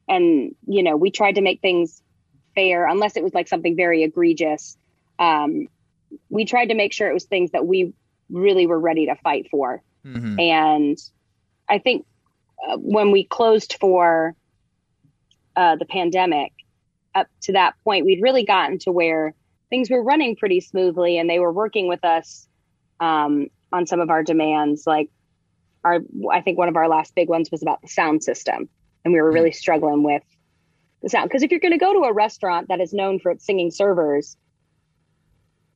and 0.08 0.56
you 0.68 0.84
know 0.84 0.96
we 0.96 1.12
tried 1.12 1.36
to 1.36 1.42
make 1.42 1.62
things 1.62 2.02
fair 2.56 2.88
unless 2.88 3.16
it 3.16 3.24
was 3.24 3.34
like 3.34 3.48
something 3.48 3.76
very 3.76 4.04
egregious 4.04 4.78
um, 5.20 5.68
we 6.30 6.46
tried 6.46 6.68
to 6.68 6.76
make 6.76 6.92
sure 6.92 7.10
it 7.10 7.14
was 7.14 7.26
things 7.26 7.52
that 7.52 7.66
we 7.66 7.94
really 8.30 8.66
were 8.66 8.80
ready 8.80 9.06
to 9.06 9.16
fight 9.16 9.48
for. 9.52 9.82
Hmm 10.04 10.40
and 10.40 10.98
i 11.70 11.78
think 11.78 12.06
uh, 12.68 12.76
when 12.78 13.12
we 13.12 13.24
closed 13.24 13.78
for 13.80 14.36
uh, 15.56 15.76
the 15.76 15.86
pandemic 15.86 16.52
up 17.14 17.28
to 17.42 17.52
that 17.54 17.74
point 17.84 18.06
we'd 18.06 18.22
really 18.22 18.46
gotten 18.46 18.80
to 18.80 18.92
where 18.92 19.34
things 19.70 19.90
were 19.90 20.04
running 20.04 20.36
pretty 20.36 20.62
smoothly 20.62 21.18
and 21.18 21.30
they 21.30 21.40
were 21.40 21.52
working 21.52 21.88
with 21.88 22.04
us 22.06 22.48
um, 23.00 23.48
on 23.72 23.86
some 23.86 24.00
of 24.00 24.10
our 24.10 24.24
demands. 24.24 24.86
Like 24.86 25.10
our, 25.84 26.00
I 26.32 26.42
think 26.42 26.58
one 26.58 26.70
of 26.70 26.76
our 26.76 26.88
last 26.88 27.16
big 27.16 27.30
ones 27.30 27.50
was 27.52 27.62
about 27.62 27.82
the 27.82 27.88
sound 27.88 28.24
system, 28.24 28.70
and 29.04 29.14
we 29.14 29.22
were 29.22 29.32
really 29.32 29.52
struggling 29.52 30.04
with 30.04 30.24
the 31.02 31.10
sound. 31.10 31.30
Because 31.30 31.42
if 31.44 31.52
you're 31.52 31.60
going 31.60 31.72
to 31.72 31.78
go 31.78 31.94
to 31.94 32.02
a 32.02 32.14
restaurant 32.14 32.68
that 32.68 32.80
is 32.80 32.94
known 32.94 33.20
for 33.20 33.32
its 33.32 33.46
singing 33.46 33.72
servers, 33.72 34.38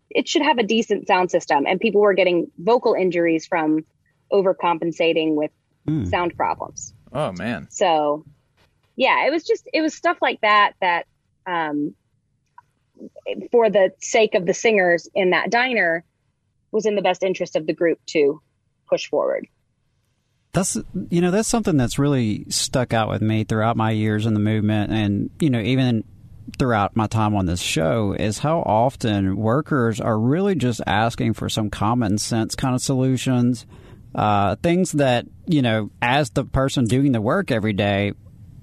it 0.10 0.28
should 0.28 0.44
have 0.44 0.58
a 0.58 0.64
decent 0.64 1.08
sound 1.08 1.32
system. 1.32 1.66
And 1.68 1.80
people 1.80 2.02
were 2.02 2.14
getting 2.14 2.52
vocal 2.58 2.94
injuries 2.94 3.48
from 3.48 3.86
overcompensating 4.32 5.36
with 5.36 5.52
Mm. 5.88 6.10
sound 6.10 6.36
problems. 6.36 6.94
Oh 7.12 7.32
man. 7.32 7.68
So, 7.70 8.26
yeah, 8.96 9.26
it 9.28 9.32
was 9.32 9.44
just 9.44 9.68
it 9.74 9.82
was 9.82 9.94
stuff 9.94 10.18
like 10.22 10.42
that 10.42 10.74
that, 10.82 11.06
um, 11.46 11.96
for 13.52 13.70
the 13.70 13.92
sake 14.00 14.36
of 14.36 14.46
the 14.46 14.54
singers 14.54 15.10
in 15.14 15.32
that 15.32 15.50
diner, 15.50 16.04
was 16.72 16.86
in 16.86 16.96
the 16.96 17.02
best 17.02 17.24
interest 17.24 17.56
of 17.56 17.68
the 17.68 17.74
group 17.74 18.00
to 18.08 18.42
push 18.90 19.08
forward. 19.10 19.48
That's 20.54 20.78
you 21.10 21.22
know 21.22 21.32
that's 21.32 21.50
something 21.50 21.76
that's 21.76 22.00
really 22.00 22.46
stuck 22.50 22.94
out 22.94 23.10
with 23.10 23.22
me 23.22 23.44
throughout 23.44 23.76
my 23.76 23.92
years 23.92 24.26
in 24.26 24.34
the 24.34 24.40
movement, 24.40 24.92
and 24.92 25.30
you 25.40 25.50
know 25.50 25.60
even 25.60 26.06
throughout 26.58 26.96
my 26.96 27.08
time 27.08 27.36
on 27.36 27.46
this 27.46 27.60
show 27.60 28.16
is 28.18 28.40
how 28.40 28.60
often 28.60 29.36
workers 29.36 30.00
are 30.00 30.18
really 30.18 30.56
just 30.56 30.80
asking 30.86 31.34
for 31.34 31.50
some 31.50 31.70
common 31.70 32.18
sense 32.18 32.56
kind 32.56 32.76
of 32.76 32.82
solutions, 32.82 33.66
uh, 34.14 34.56
things 34.58 34.94
that 34.94 35.26
you 35.46 35.62
know 35.62 35.92
as 36.02 36.30
the 36.30 36.46
person 36.46 36.86
doing 36.86 37.12
the 37.12 37.22
work 37.22 37.52
every 37.52 37.74
day, 37.74 38.14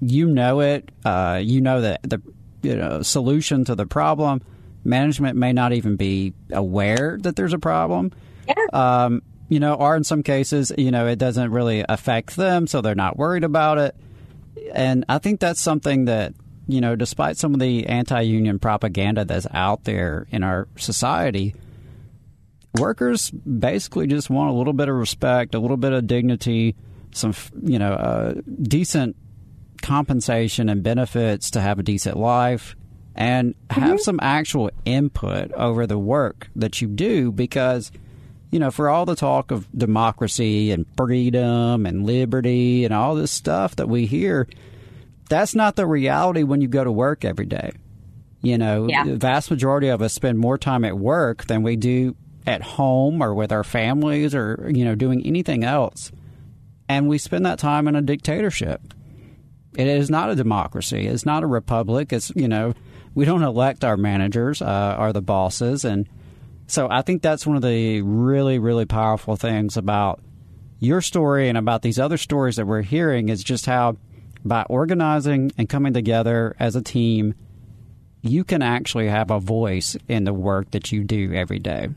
you 0.09 0.27
know 0.27 0.61
it, 0.61 0.91
uh, 1.05 1.39
you 1.41 1.61
know 1.61 1.81
that 1.81 2.01
the 2.03 2.21
you 2.61 2.75
know 2.75 3.01
solution 3.01 3.65
to 3.65 3.75
the 3.75 3.85
problem. 3.85 4.41
Management 4.85 5.37
may 5.37 5.53
not 5.53 5.71
even 5.71 5.95
be 5.95 6.33
aware 6.51 7.17
that 7.21 7.35
there's 7.35 7.53
a 7.53 7.59
problem. 7.59 8.11
Yeah. 8.47 8.55
Um, 8.73 9.21
you 9.47 9.59
know, 9.59 9.75
or 9.75 9.95
in 9.95 10.03
some 10.03 10.23
cases, 10.23 10.71
you 10.77 10.91
know, 10.91 11.07
it 11.07 11.19
doesn't 11.19 11.51
really 11.51 11.85
affect 11.87 12.35
them, 12.35 12.67
so 12.67 12.81
they're 12.81 12.95
not 12.95 13.17
worried 13.17 13.43
about 13.43 13.77
it. 13.77 13.95
And 14.73 15.05
I 15.07 15.19
think 15.19 15.39
that's 15.39 15.61
something 15.61 16.05
that, 16.05 16.33
you 16.67 16.81
know, 16.81 16.95
despite 16.95 17.37
some 17.37 17.53
of 17.53 17.59
the 17.59 17.85
anti 17.85 18.21
union 18.21 18.59
propaganda 18.59 19.25
that's 19.25 19.47
out 19.51 19.83
there 19.83 20.27
in 20.31 20.43
our 20.43 20.67
society, 20.77 21.55
workers 22.79 23.29
basically 23.31 24.07
just 24.07 24.29
want 24.29 24.49
a 24.49 24.53
little 24.53 24.73
bit 24.73 24.89
of 24.89 24.95
respect, 24.95 25.55
a 25.55 25.59
little 25.59 25.77
bit 25.77 25.93
of 25.93 26.07
dignity, 26.07 26.75
some, 27.11 27.33
you 27.61 27.79
know, 27.79 27.93
uh, 27.93 28.33
decent 28.61 29.15
compensation 29.83 30.69
and 30.69 30.81
benefits 30.81 31.51
to 31.51 31.61
have 31.61 31.77
a 31.77 31.83
decent 31.83 32.17
life 32.17 32.75
and 33.15 33.53
have 33.69 33.83
mm-hmm. 33.83 33.97
some 33.97 34.19
actual 34.21 34.71
input 34.85 35.51
over 35.51 35.85
the 35.85 35.99
work 35.99 36.49
that 36.55 36.81
you 36.81 36.87
do 36.87 37.31
because 37.31 37.91
you 38.51 38.59
know 38.59 38.71
for 38.71 38.89
all 38.89 39.05
the 39.05 39.15
talk 39.15 39.51
of 39.51 39.67
democracy 39.77 40.71
and 40.71 40.85
freedom 40.97 41.85
and 41.85 42.05
liberty 42.07 42.85
and 42.85 42.93
all 42.93 43.13
this 43.13 43.29
stuff 43.29 43.75
that 43.75 43.87
we 43.89 44.05
hear 44.05 44.47
that's 45.29 45.53
not 45.53 45.75
the 45.75 45.85
reality 45.85 46.43
when 46.43 46.61
you 46.61 46.67
go 46.67 46.83
to 46.83 46.91
work 46.91 47.23
every 47.23 47.45
day. 47.45 47.71
You 48.41 48.57
know 48.57 48.87
Yeah. 48.87 49.03
the 49.03 49.15
vast 49.17 49.51
majority 49.51 49.89
of 49.89 50.01
us 50.01 50.13
spend 50.13 50.39
more 50.39 50.57
time 50.57 50.85
at 50.85 50.97
work 50.97 51.45
than 51.45 51.61
we 51.61 51.75
do 51.75 52.15
at 52.45 52.61
home 52.61 53.21
or 53.21 53.33
with 53.33 53.51
our 53.51 53.63
families 53.63 54.33
or 54.33 54.71
you 54.73 54.85
know 54.85 54.95
doing 54.95 55.25
anything 55.25 55.63
else. 55.63 56.11
And 56.89 57.07
we 57.07 57.17
spend 57.17 57.45
that 57.45 57.59
time 57.59 57.87
in 57.87 57.95
a 57.95 58.01
dictatorship 58.01 58.81
it 59.75 59.87
is 59.87 60.09
not 60.09 60.29
a 60.29 60.35
democracy. 60.35 61.07
It's 61.07 61.25
not 61.25 61.43
a 61.43 61.47
republic. 61.47 62.13
It's 62.13 62.31
you 62.35 62.47
know 62.47 62.73
we 63.15 63.25
don't 63.25 63.43
elect 63.43 63.83
our 63.83 63.97
managers, 63.97 64.61
uh, 64.61 64.65
are 64.65 65.13
the 65.13 65.21
bosses, 65.21 65.85
and 65.85 66.07
so 66.67 66.87
I 66.89 67.01
think 67.01 67.21
that's 67.21 67.45
one 67.45 67.55
of 67.55 67.61
the 67.61 68.01
really 68.01 68.59
really 68.59 68.85
powerful 68.85 69.35
things 69.35 69.77
about 69.77 70.21
your 70.79 71.01
story 71.01 71.49
and 71.49 71.57
about 71.57 71.81
these 71.81 71.99
other 71.99 72.17
stories 72.17 72.57
that 72.57 72.65
we're 72.65 72.81
hearing 72.81 73.29
is 73.29 73.43
just 73.43 73.65
how 73.65 73.97
by 74.43 74.63
organizing 74.63 75.51
and 75.57 75.69
coming 75.69 75.93
together 75.93 76.55
as 76.59 76.75
a 76.75 76.81
team, 76.81 77.33
you 78.21 78.43
can 78.43 78.61
actually 78.61 79.07
have 79.07 79.31
a 79.31 79.39
voice 79.39 79.95
in 80.09 80.25
the 80.25 80.33
work 80.33 80.71
that 80.71 80.91
you 80.91 81.03
do 81.03 81.33
every 81.33 81.59
day. 81.59 81.87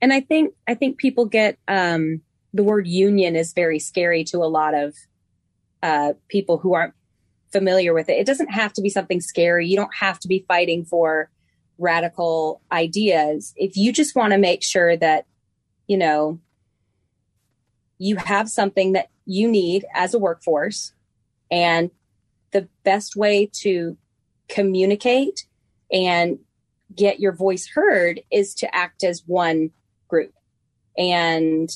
and 0.00 0.12
I 0.12 0.20
think 0.20 0.54
I 0.66 0.74
think 0.74 0.98
people 0.98 1.26
get 1.26 1.58
um, 1.68 2.22
the 2.52 2.62
word 2.62 2.86
union 2.86 3.36
is 3.36 3.52
very 3.52 3.78
scary 3.78 4.24
to 4.24 4.38
a 4.38 4.46
lot 4.48 4.74
of 4.74 4.94
uh, 5.82 6.12
people 6.28 6.58
who 6.58 6.74
aren't 6.74 6.94
familiar 7.52 7.92
with 7.92 8.08
it. 8.08 8.18
It 8.18 8.26
doesn't 8.26 8.52
have 8.52 8.72
to 8.74 8.82
be 8.82 8.88
something 8.88 9.20
scary. 9.20 9.66
You 9.66 9.76
don't 9.76 9.94
have 9.94 10.18
to 10.20 10.28
be 10.28 10.44
fighting 10.46 10.84
for 10.84 11.30
radical 11.78 12.60
ideas. 12.70 13.52
If 13.56 13.76
you 13.76 13.92
just 13.92 14.14
want 14.14 14.32
to 14.32 14.38
make 14.38 14.62
sure 14.62 14.96
that 14.96 15.26
you 15.86 15.96
know 15.96 16.40
you 17.98 18.16
have 18.16 18.48
something 18.48 18.92
that 18.92 19.10
you 19.26 19.48
need 19.50 19.84
as 19.94 20.14
a 20.14 20.18
workforce, 20.18 20.92
and 21.50 21.90
the 22.52 22.68
best 22.84 23.16
way 23.16 23.48
to 23.52 23.96
communicate 24.48 25.46
and 25.92 26.38
get 26.94 27.20
your 27.20 27.32
voice 27.32 27.68
heard 27.74 28.20
is 28.30 28.54
to 28.54 28.74
act 28.74 29.04
as 29.04 29.22
one 29.26 29.70
group. 30.08 30.32
And 30.96 31.70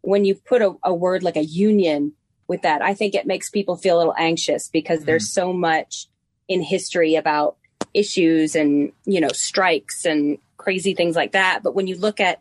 when 0.00 0.24
you 0.24 0.34
put 0.34 0.62
a, 0.62 0.74
a 0.84 0.92
word 0.92 1.22
like 1.22 1.36
a 1.36 1.44
union 1.44 2.12
with 2.48 2.62
that, 2.62 2.82
I 2.82 2.94
think 2.94 3.14
it 3.14 3.26
makes 3.26 3.50
people 3.50 3.76
feel 3.76 3.96
a 3.96 3.98
little 3.98 4.14
anxious 4.18 4.68
because 4.68 5.04
there's 5.04 5.30
so 5.30 5.52
much 5.52 6.08
in 6.48 6.62
history 6.62 7.14
about 7.14 7.56
issues 7.94 8.54
and, 8.54 8.92
you 9.04 9.20
know, 9.20 9.28
strikes 9.28 10.04
and 10.04 10.38
crazy 10.56 10.94
things 10.94 11.16
like 11.16 11.32
that. 11.32 11.62
But 11.62 11.74
when 11.74 11.86
you 11.86 11.96
look 11.96 12.20
at 12.20 12.40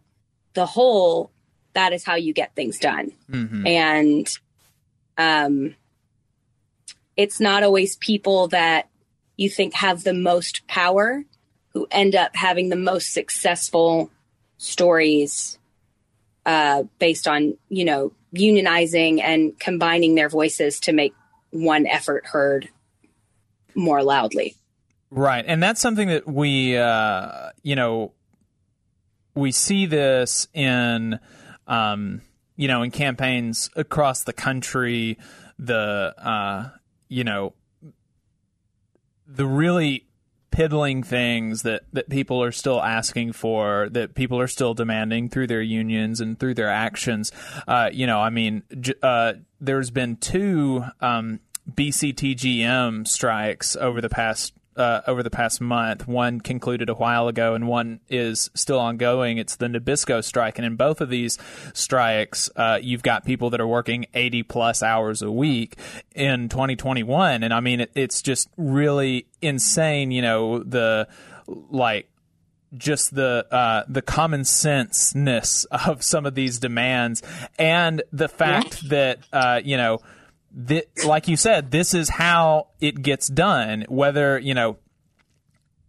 the 0.53 0.65
whole, 0.65 1.31
that 1.73 1.93
is 1.93 2.03
how 2.03 2.15
you 2.15 2.33
get 2.33 2.55
things 2.55 2.79
done. 2.79 3.11
Mm-hmm. 3.29 3.67
And 3.67 4.37
um, 5.17 5.75
it's 7.15 7.39
not 7.39 7.63
always 7.63 7.95
people 7.97 8.47
that 8.49 8.89
you 9.37 9.49
think 9.49 9.73
have 9.75 10.03
the 10.03 10.13
most 10.13 10.67
power 10.67 11.23
who 11.73 11.87
end 11.89 12.15
up 12.15 12.35
having 12.35 12.69
the 12.69 12.75
most 12.75 13.13
successful 13.13 14.11
stories 14.57 15.57
uh, 16.45 16.83
based 16.99 17.27
on 17.27 17.57
you 17.69 17.85
know 17.85 18.11
unionizing 18.35 19.21
and 19.21 19.59
combining 19.59 20.15
their 20.15 20.29
voices 20.29 20.79
to 20.81 20.93
make 20.93 21.13
one 21.51 21.85
effort 21.85 22.25
heard 22.25 22.69
more 23.75 24.03
loudly. 24.03 24.55
Right, 25.09 25.43
and 25.45 25.61
that's 25.61 25.81
something 25.81 26.07
that 26.07 26.27
we, 26.27 26.77
uh, 26.77 27.49
you 27.63 27.75
know, 27.75 28.13
we 29.35 29.51
see 29.51 29.85
this 29.85 30.47
in, 30.53 31.19
um, 31.67 32.21
you 32.55 32.67
know, 32.67 32.81
in 32.81 32.91
campaigns 32.91 33.69
across 33.75 34.23
the 34.23 34.33
country. 34.33 35.17
The, 35.59 36.13
uh, 36.17 36.69
you 37.09 37.23
know, 37.23 37.53
the 39.27 39.45
really 39.45 40.05
piddling 40.51 41.01
things 41.01 41.63
that, 41.63 41.83
that 41.93 42.09
people 42.09 42.43
are 42.43 42.51
still 42.51 42.81
asking 42.81 43.31
for, 43.31 43.87
that 43.91 44.13
people 44.13 44.39
are 44.39 44.47
still 44.47 44.73
demanding 44.73 45.29
through 45.29 45.47
their 45.47 45.61
unions 45.61 46.21
and 46.21 46.39
through 46.39 46.53
their 46.53 46.69
actions. 46.69 47.31
Uh, 47.67 47.89
you 47.91 48.05
know, 48.05 48.19
I 48.19 48.29
mean, 48.29 48.63
uh, 49.01 49.33
there's 49.61 49.89
been 49.89 50.17
two 50.17 50.83
um, 50.99 51.39
BCTGM 51.69 53.07
strikes 53.07 53.75
over 53.75 54.01
the 54.01 54.09
past. 54.09 54.53
Uh, 54.73 55.01
over 55.05 55.21
the 55.21 55.29
past 55.29 55.59
month, 55.59 56.07
one 56.07 56.39
concluded 56.39 56.87
a 56.87 56.93
while 56.93 57.27
ago, 57.27 57.55
and 57.55 57.67
one 57.67 57.99
is 58.07 58.49
still 58.53 58.79
ongoing. 58.79 59.37
It's 59.37 59.57
the 59.57 59.67
Nabisco 59.67 60.23
strike, 60.23 60.57
and 60.57 60.65
in 60.65 60.77
both 60.77 61.01
of 61.01 61.09
these 61.09 61.37
strikes, 61.73 62.49
uh, 62.55 62.79
you've 62.81 63.03
got 63.03 63.25
people 63.25 63.49
that 63.49 63.59
are 63.59 63.67
working 63.67 64.05
80 64.13 64.43
plus 64.43 64.81
hours 64.81 65.21
a 65.21 65.29
week 65.29 65.75
in 66.15 66.47
2021, 66.47 67.43
and 67.43 67.53
I 67.53 67.59
mean, 67.59 67.81
it, 67.81 67.91
it's 67.95 68.21
just 68.21 68.47
really 68.55 69.27
insane. 69.41 70.11
You 70.11 70.21
know, 70.21 70.63
the 70.63 71.09
like 71.47 72.07
just 72.77 73.13
the 73.13 73.45
uh, 73.51 73.83
the 73.87 74.01
common 74.01 74.45
senseness 74.45 75.65
of 75.65 76.03
some 76.03 76.25
of 76.25 76.35
these 76.35 76.59
demands, 76.59 77.21
and 77.57 78.03
the 78.11 78.29
fact 78.29 78.87
that 78.89 79.19
uh, 79.33 79.61
you 79.63 79.77
know, 79.77 79.99
th- 80.67 80.87
like 81.05 81.27
you 81.27 81.37
said, 81.37 81.71
this 81.71 81.93
is 81.93 82.09
how 82.09 82.67
it 82.79 83.01
gets 83.01 83.27
done. 83.27 83.85
Whether 83.89 84.39
you 84.39 84.53
know, 84.53 84.77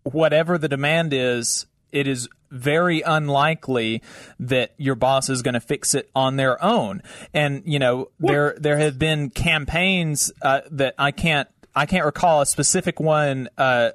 whatever 0.05 0.59
the 0.59 0.69
demand 0.69 1.13
is, 1.13 1.67
it 1.91 2.07
is 2.07 2.29
very 2.51 3.01
unlikely 3.01 4.03
that 4.39 4.75
your 4.77 4.95
boss 4.95 5.31
is 5.31 5.43
going 5.43 5.55
to 5.55 5.61
fix 5.61 5.95
it 5.95 6.11
on 6.15 6.37
their 6.37 6.63
own. 6.63 7.03
And 7.33 7.63
you 7.65 7.79
know, 7.79 8.11
there 8.19 8.57
there 8.59 8.79
have 8.79 8.99
been 8.99 9.31
campaigns 9.31 10.33
uh, 10.43 10.61
that 10.73 10.95
I 10.99 11.11
can't 11.11 11.49
I 11.75 11.87
can't 11.87 12.05
recall 12.05 12.43
a 12.43 12.47
specific 12.47 13.01
one. 13.01 13.49
Uh, 13.57 13.91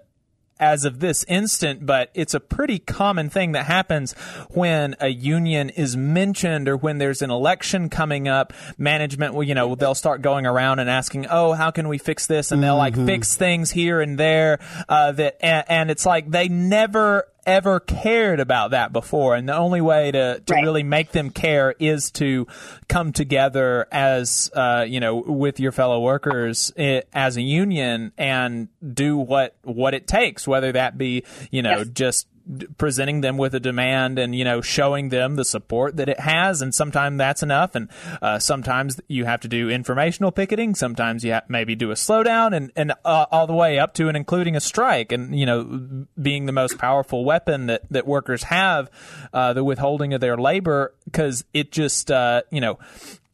as 0.59 0.85
of 0.85 0.99
this 0.99 1.23
instant, 1.27 1.85
but 1.85 2.09
it's 2.13 2.33
a 2.33 2.39
pretty 2.39 2.79
common 2.79 3.29
thing 3.29 3.51
that 3.53 3.65
happens 3.65 4.13
when 4.49 4.95
a 4.99 5.09
union 5.09 5.69
is 5.69 5.95
mentioned 5.95 6.67
or 6.67 6.77
when 6.77 6.97
there's 6.97 7.21
an 7.21 7.31
election 7.31 7.89
coming 7.89 8.27
up. 8.27 8.53
Management 8.77 9.33
will, 9.33 9.43
you 9.43 9.55
know, 9.55 9.75
they'll 9.75 9.95
start 9.95 10.21
going 10.21 10.45
around 10.45 10.79
and 10.79 10.89
asking, 10.89 11.27
"Oh, 11.27 11.53
how 11.53 11.71
can 11.71 11.87
we 11.87 11.97
fix 11.97 12.25
this?" 12.27 12.51
And 12.51 12.63
they'll 12.63 12.77
like 12.77 12.95
fix 12.95 13.35
things 13.35 13.71
here 13.71 14.01
and 14.01 14.17
there. 14.17 14.59
Uh, 14.89 15.11
that 15.13 15.37
and, 15.41 15.65
and 15.67 15.91
it's 15.91 16.05
like 16.05 16.29
they 16.29 16.47
never 16.47 17.27
ever 17.47 17.79
cared 17.79 18.39
about 18.41 18.71
that 18.71 18.91
before. 18.93 19.35
And 19.35 19.47
the 19.49 19.55
only 19.55 19.81
way 19.81 20.11
to, 20.11 20.41
to 20.45 20.53
Right. 20.53 20.63
really 20.63 20.83
make 20.83 21.11
them 21.13 21.29
care 21.31 21.73
is 21.79 22.11
to 22.11 22.45
come 22.89 23.13
together 23.13 23.87
as, 23.91 24.51
uh, 24.53 24.85
you 24.87 24.99
know, 24.99 25.15
with 25.15 25.59
your 25.59 25.71
fellow 25.71 26.01
workers 26.01 26.71
eh, 26.77 27.01
as 27.13 27.37
a 27.37 27.41
union 27.41 28.11
and 28.17 28.67
do 28.93 29.17
what, 29.17 29.55
what 29.63 29.93
it 29.93 30.05
takes, 30.07 30.45
whether 30.47 30.73
that 30.73 30.97
be, 30.97 31.23
you 31.49 31.61
know, 31.61 31.77
Yes. 31.79 31.87
just 31.87 32.27
d- 32.55 32.67
presenting 32.77 33.21
them 33.21 33.37
with 33.37 33.53
a 33.55 33.59
demand 33.59 34.17
and 34.19 34.33
you 34.35 34.43
know 34.45 34.61
showing 34.61 35.09
them 35.09 35.35
the 35.35 35.43
support 35.45 35.97
that 35.97 36.07
it 36.09 36.19
has 36.19 36.61
and 36.61 36.73
sometimes 36.73 37.17
that's 37.17 37.43
enough 37.43 37.75
and 37.75 37.89
uh, 38.21 38.39
sometimes 38.39 38.99
you 39.07 39.25
have 39.25 39.39
to 39.41 39.47
do 39.47 39.69
informational 39.69 40.31
picketing 40.31 40.73
sometimes 40.75 41.23
you 41.23 41.31
have 41.33 41.43
maybe 41.49 41.75
do 41.75 41.91
a 41.91 41.95
slowdown 41.95 42.55
and 42.55 42.71
and 42.75 42.93
uh, 43.05 43.25
all 43.31 43.47
the 43.47 43.53
way 43.53 43.77
up 43.79 43.93
to 43.93 44.07
and 44.07 44.15
including 44.17 44.55
a 44.55 44.59
strike 44.61 45.11
and 45.11 45.37
you 45.37 45.45
know 45.45 46.05
being 46.21 46.45
the 46.45 46.51
most 46.51 46.77
powerful 46.77 47.25
weapon 47.25 47.67
that 47.67 47.81
that 47.91 48.05
workers 48.07 48.43
have 48.43 48.89
uh, 49.33 49.53
the 49.53 49.63
withholding 49.63 50.13
of 50.13 50.21
their 50.21 50.37
labor 50.37 50.93
because 51.05 51.43
it 51.53 51.71
just 51.71 52.09
uh, 52.11 52.41
you 52.51 52.61
know 52.61 52.77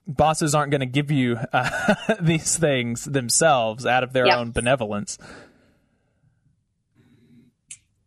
bosses 0.06 0.54
aren't 0.54 0.70
going 0.72 0.82
to 0.82 0.86
give 0.86 1.10
you 1.12 1.38
uh, 1.54 1.96
these 2.22 2.58
things 2.58 3.06
themselves 3.06 3.86
out 3.86 4.04
of 4.04 4.12
their 4.12 4.28
Yeah. 4.28 4.40
own 4.40 4.52
benevolence 4.52 5.18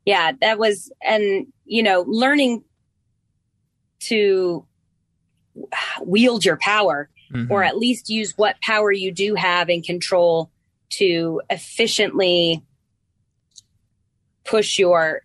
yeah 0.06 0.32
that 0.40 0.58
was 0.58 0.90
and 1.02 1.46
you 1.66 1.82
know 1.82 2.04
learning 2.06 2.64
to 3.98 4.64
wield 6.00 6.44
your 6.44 6.56
power 6.56 7.10
or 7.50 7.64
at 7.64 7.76
least 7.76 8.08
use 8.08 8.32
what 8.36 8.60
power 8.60 8.92
you 8.92 9.10
do 9.10 9.34
have 9.34 9.68
and 9.68 9.84
control 9.84 10.50
to 10.90 11.42
efficiently 11.50 12.62
push 14.44 14.78
your 14.78 15.22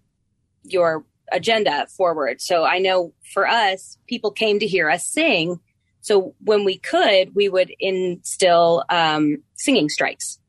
your 0.63 1.05
agenda 1.31 1.85
forward. 1.87 2.41
So 2.41 2.65
i 2.65 2.79
know 2.79 3.13
for 3.33 3.47
us 3.47 3.97
people 4.07 4.31
came 4.31 4.59
to 4.59 4.67
hear 4.67 4.89
us 4.89 5.05
sing. 5.05 5.59
So 6.01 6.33
when 6.43 6.65
we 6.65 6.77
could 6.77 7.35
we 7.35 7.47
would 7.49 7.71
instill 7.79 8.83
um, 8.89 9.43
singing 9.53 9.89
strikes. 9.89 10.39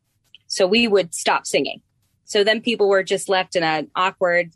So 0.47 0.67
we 0.67 0.89
would 0.89 1.15
stop 1.15 1.47
singing 1.47 1.83
so 2.33 2.43
then 2.45 2.63
people 2.63 2.89
were 2.89 3.03
just 3.03 3.29
left 3.29 3.57
in 3.57 3.63
an 3.63 3.91
awkward 3.95 4.53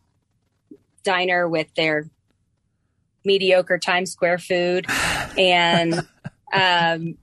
diner 1.05 1.47
with 1.47 1.67
their 1.75 2.09
mediocre 3.23 3.77
Times 3.77 4.11
Square 4.11 4.39
food, 4.39 4.87
and 5.37 5.93
um, 6.55 7.19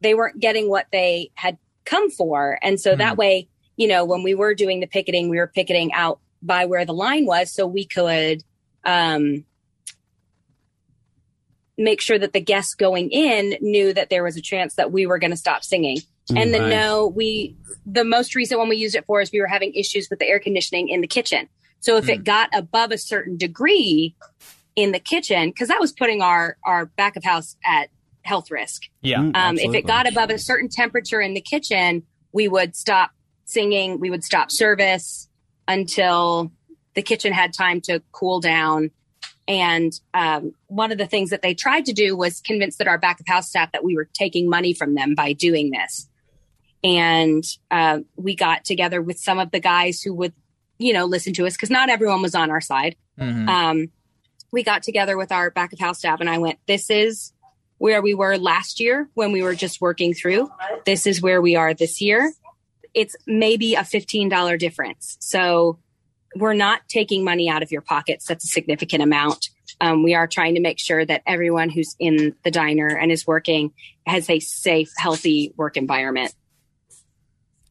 they 0.00 0.14
weren't 0.14 0.38
getting 0.38 0.70
what 0.70 0.86
they 0.92 1.32
had 1.34 1.58
come 1.84 2.08
for. 2.08 2.56
And 2.62 2.78
so 2.78 2.94
that 2.94 3.16
way, 3.16 3.48
you 3.76 3.88
know, 3.88 4.04
when 4.04 4.22
we 4.22 4.32
were 4.32 4.54
doing 4.54 4.78
the 4.78 4.86
picketing, 4.86 5.28
we 5.28 5.38
were 5.38 5.50
picketing 5.52 5.92
out 5.92 6.20
by 6.40 6.66
where 6.66 6.84
the 6.84 6.94
line 6.94 7.26
was, 7.26 7.52
so 7.52 7.66
we 7.66 7.84
could 7.84 8.44
um, 8.84 9.44
make 11.76 12.00
sure 12.00 12.20
that 12.20 12.32
the 12.32 12.40
guests 12.40 12.76
going 12.76 13.10
in 13.10 13.56
knew 13.60 13.92
that 13.92 14.08
there 14.08 14.22
was 14.22 14.36
a 14.36 14.40
chance 14.40 14.76
that 14.76 14.92
we 14.92 15.04
were 15.04 15.18
going 15.18 15.32
to 15.32 15.36
stop 15.36 15.64
singing. 15.64 15.98
And 16.30 16.54
the 16.54 16.60
Right. 16.60 16.70
no, 16.70 17.06
we 17.06 17.56
the 17.84 18.04
most 18.04 18.34
recent 18.34 18.58
one 18.58 18.68
we 18.68 18.76
used 18.76 18.94
it 18.94 19.04
for 19.04 19.20
is 19.20 19.30
we 19.30 19.40
were 19.40 19.46
having 19.46 19.74
issues 19.74 20.08
with 20.08 20.18
the 20.18 20.26
air 20.26 20.38
conditioning 20.38 20.88
in 20.88 21.00
the 21.02 21.06
kitchen. 21.06 21.48
So 21.80 21.98
if 21.98 22.08
it 22.08 22.24
got 22.24 22.48
above 22.54 22.92
a 22.92 22.98
certain 22.98 23.36
degree 23.36 24.14
in 24.74 24.92
the 24.92 24.98
kitchen, 24.98 25.50
because 25.50 25.68
that 25.68 25.80
was 25.80 25.92
putting 25.92 26.22
our 26.22 26.56
our 26.64 26.86
back 26.86 27.16
of 27.16 27.24
house 27.24 27.56
at 27.64 27.90
health 28.22 28.50
risk. 28.50 28.84
yeah 29.02 29.18
Mm, 29.18 29.36
Um, 29.36 29.58
if 29.58 29.74
it 29.74 29.86
got 29.86 30.06
above 30.08 30.30
a 30.30 30.38
certain 30.38 30.70
temperature 30.70 31.20
in 31.20 31.34
the 31.34 31.42
kitchen, 31.42 32.04
we 32.32 32.48
would 32.48 32.74
stop 32.74 33.10
singing. 33.44 34.00
We 34.00 34.08
would 34.08 34.24
stop 34.24 34.50
service 34.50 35.28
until 35.68 36.50
the 36.94 37.02
kitchen 37.02 37.34
had 37.34 37.52
time 37.52 37.82
to 37.82 38.02
cool 38.12 38.40
down. 38.40 38.90
And 39.46 39.92
um, 40.14 40.54
one 40.68 40.90
of 40.90 40.96
the 40.96 41.06
things 41.06 41.28
that 41.30 41.42
they 41.42 41.52
tried 41.52 41.84
to 41.84 41.92
do 41.92 42.16
was 42.16 42.40
convince 42.40 42.76
that 42.76 42.88
our 42.88 42.96
back 42.96 43.20
of 43.20 43.26
house 43.26 43.50
staff 43.50 43.72
that 43.72 43.84
we 43.84 43.94
were 43.94 44.08
taking 44.14 44.48
money 44.48 44.72
from 44.72 44.94
them 44.94 45.14
by 45.14 45.34
doing 45.34 45.70
this. 45.70 46.08
And 46.84 47.42
uh, 47.70 48.00
we 48.16 48.36
got 48.36 48.64
together 48.64 49.00
with 49.02 49.18
some 49.18 49.38
of 49.38 49.50
the 49.50 49.58
guys 49.60 50.02
who 50.02 50.14
would, 50.14 50.34
you 50.78 50.92
know, 50.92 51.06
listen 51.06 51.32
to 51.34 51.46
us 51.46 51.54
because 51.54 51.70
not 51.70 51.88
everyone 51.88 52.22
was 52.22 52.34
on 52.34 52.50
our 52.50 52.60
side 52.60 52.96
Mhm. 53.18 53.48
um, 53.48 53.86
we 54.50 54.62
got 54.64 54.82
together 54.82 55.16
with 55.16 55.30
our 55.32 55.50
back 55.50 55.72
of 55.72 55.78
house 55.78 55.98
staff 55.98 56.20
and 56.20 56.28
I 56.28 56.38
went, 56.38 56.58
this 56.66 56.90
is 56.90 57.32
where 57.78 58.02
we 58.02 58.12
were 58.14 58.36
last 58.38 58.78
year 58.80 59.08
when 59.14 59.32
we 59.32 59.42
were 59.42 59.54
just 59.54 59.80
working 59.80 60.14
through. 60.14 60.50
This 60.84 61.06
is 61.06 61.20
where 61.22 61.40
we 61.40 61.56
are 61.56 61.74
this 61.74 62.00
year. 62.00 62.32
It's 62.92 63.16
maybe 63.26 63.74
a 63.74 63.80
$15 63.82 64.58
difference. 64.58 65.16
So 65.20 65.78
we're 66.36 66.54
not 66.54 66.80
taking 66.88 67.24
money 67.24 67.48
out 67.48 67.62
of 67.62 67.70
your 67.72 67.80
pockets. 67.82 68.26
That's 68.26 68.44
a 68.44 68.48
significant 68.48 69.02
amount. 69.02 69.48
Um, 69.80 70.02
we 70.04 70.14
are 70.14 70.26
trying 70.28 70.54
to 70.54 70.60
make 70.60 70.78
sure 70.78 71.04
that 71.04 71.22
everyone 71.26 71.68
who's 71.70 71.96
in 71.98 72.34
the 72.44 72.50
diner 72.50 72.88
and 72.88 73.10
is 73.10 73.26
working 73.26 73.72
has 74.06 74.28
a 74.30 74.38
safe, 74.40 74.92
healthy 74.96 75.52
work 75.56 75.76
environment. 75.76 76.32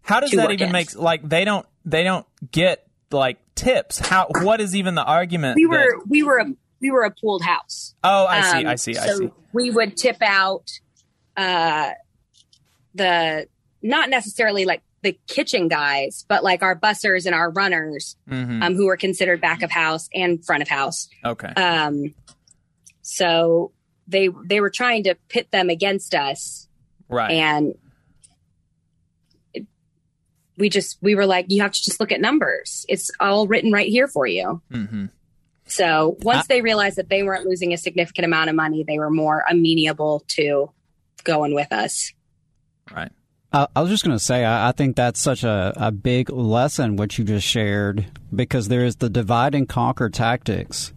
How 0.04 0.20
does 0.20 0.32
that 0.32 0.52
even 0.52 0.68
in. 0.68 0.72
make 0.72 0.96
like 0.96 1.28
they 1.28 1.46
don't 1.46 1.66
they 1.86 2.04
don't 2.04 2.26
get 2.52 2.86
like 3.12 3.40
tips? 3.56 4.00
How 4.00 4.28
what 4.42 4.62
is 4.62 4.76
even 4.76 4.96
the 4.96 5.04
argument? 5.04 5.56
We 5.56 5.66
that- 5.66 5.70
were, 5.72 6.04
we 6.08 6.24
were, 6.24 6.38
a, 6.40 6.46
we 6.82 6.92
were 6.92 7.04
a 7.04 7.12
pooled 7.12 7.42
house. 7.44 7.96
oh, 8.04 8.26
I 8.26 8.42
see, 8.42 8.58
Um, 8.60 8.68
I 8.68 8.76
see, 8.76 8.98
I 8.98 9.06
so 9.08 9.18
see. 9.20 9.30
We 9.54 9.70
would 9.72 9.96
tip 9.98 10.18
out 10.22 10.70
uh, 11.38 11.92
the 12.96 13.48
not 13.82 14.10
necessarily 14.10 14.66
like 14.66 14.82
the 15.02 15.18
kitchen 15.28 15.68
guys, 15.68 16.26
but 16.30 16.44
like 16.44 16.64
our 16.64 16.78
bussers 16.80 17.26
and 17.26 17.36
our 17.36 17.50
runners, 17.52 18.16
hmm 18.28 18.62
um, 18.64 18.76
who 18.76 18.86
were 18.86 18.98
considered 18.98 19.42
back 19.42 19.62
of 19.62 19.70
house 19.72 20.08
and 20.14 20.44
front 20.46 20.62
of 20.62 20.68
house. 20.70 21.10
okay, 21.26 21.50
Um, 21.56 22.14
so 23.02 23.72
they 24.08 24.30
they 24.46 24.60
were 24.62 24.70
trying 24.70 25.04
to 25.04 25.16
pit 25.30 25.50
them 25.52 25.70
against 25.70 26.14
us, 26.16 26.68
right. 27.10 27.32
and 27.32 27.68
it- 27.70 27.80
we 30.58 30.70
just 30.70 30.98
we 31.02 31.16
were 31.16 31.26
like, 31.26 31.48
you 31.50 31.62
have 31.62 31.72
to 31.72 31.84
just 31.84 32.00
look 32.00 32.12
at 32.12 32.22
numbers. 32.22 32.86
It's 32.90 33.12
all 33.20 33.48
written 33.48 33.72
right 33.72 33.88
here 33.88 34.08
for 34.08 34.28
you. 34.28 34.62
hmm 34.72 35.06
So 35.66 36.18
once 36.22 36.48
they 36.48 36.62
realized 36.62 36.98
that 36.98 37.10
they 37.10 37.24
weren't 37.24 37.46
losing 37.46 37.74
a 37.74 37.78
significant 37.78 38.26
amount 38.26 38.50
of 38.50 38.56
money, 38.56 38.84
they 38.84 39.00
were 39.00 39.10
more 39.10 39.44
amenable 39.50 40.24
to 40.30 40.72
going 41.24 41.56
with 41.56 41.72
us. 41.72 42.12
Right. 42.94 43.12
I, 43.52 43.68
I 43.76 43.82
was 43.82 43.90
just 43.90 44.04
going 44.04 44.18
to 44.18 44.24
say, 44.24 44.44
I, 44.44 44.70
I 44.70 44.72
think 44.72 44.96
that's 44.96 45.20
such 45.20 45.44
a, 45.44 45.74
a 45.76 45.92
big 45.92 46.30
lesson 46.30 46.98
what 46.98 47.18
you 47.18 47.24
just 47.24 47.48
shared 47.48 48.06
because 48.36 48.68
there 48.68 48.84
is 48.84 48.98
the 48.98 49.10
divide 49.10 49.56
and 49.56 49.70
conquer 49.70 50.10
tactics 50.10 50.92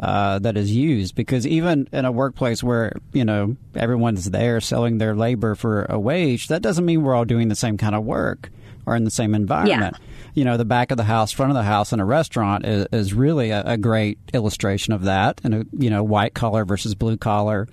uh, 0.00 0.38
that 0.40 0.56
is 0.56 0.74
used. 0.74 1.14
Because 1.14 1.46
even 1.46 1.88
in 1.92 2.04
a 2.04 2.12
workplace 2.12 2.62
where 2.62 2.92
you 3.12 3.24
know 3.24 3.56
everyone's 3.74 4.30
there 4.30 4.60
selling 4.60 4.98
their 4.98 5.14
labor 5.14 5.54
for 5.54 5.84
a 5.88 5.98
wage, 5.98 6.48
that 6.48 6.62
doesn't 6.62 6.84
mean 6.84 7.02
we're 7.02 7.14
all 7.14 7.24
doing 7.24 7.48
the 7.48 7.54
same 7.54 7.76
kind 7.76 7.94
of 7.94 8.04
work 8.04 8.50
or 8.88 8.96
in 8.96 9.04
the 9.04 9.10
same 9.10 9.34
environment. 9.34 9.96
You 10.34 10.44
know, 10.44 10.56
the 10.56 10.64
back 10.64 10.90
of 10.90 10.96
the 10.96 11.04
house, 11.04 11.32
front 11.32 11.50
of 11.50 11.56
the 11.56 11.62
house 11.62 11.92
in 11.92 12.00
a 12.00 12.04
restaurant 12.04 12.64
is, 12.64 12.86
is 12.92 13.14
really 13.14 13.50
a, 13.50 13.62
a 13.64 13.76
great 13.76 14.18
illustration 14.32 14.92
of 14.92 15.02
that. 15.04 15.40
And 15.44 15.54
a, 15.54 15.64
you 15.72 15.90
know, 15.90 16.02
white 16.02 16.34
collar 16.34 16.64
versus 16.64 16.94
blue 16.94 17.16
collar. 17.16 17.68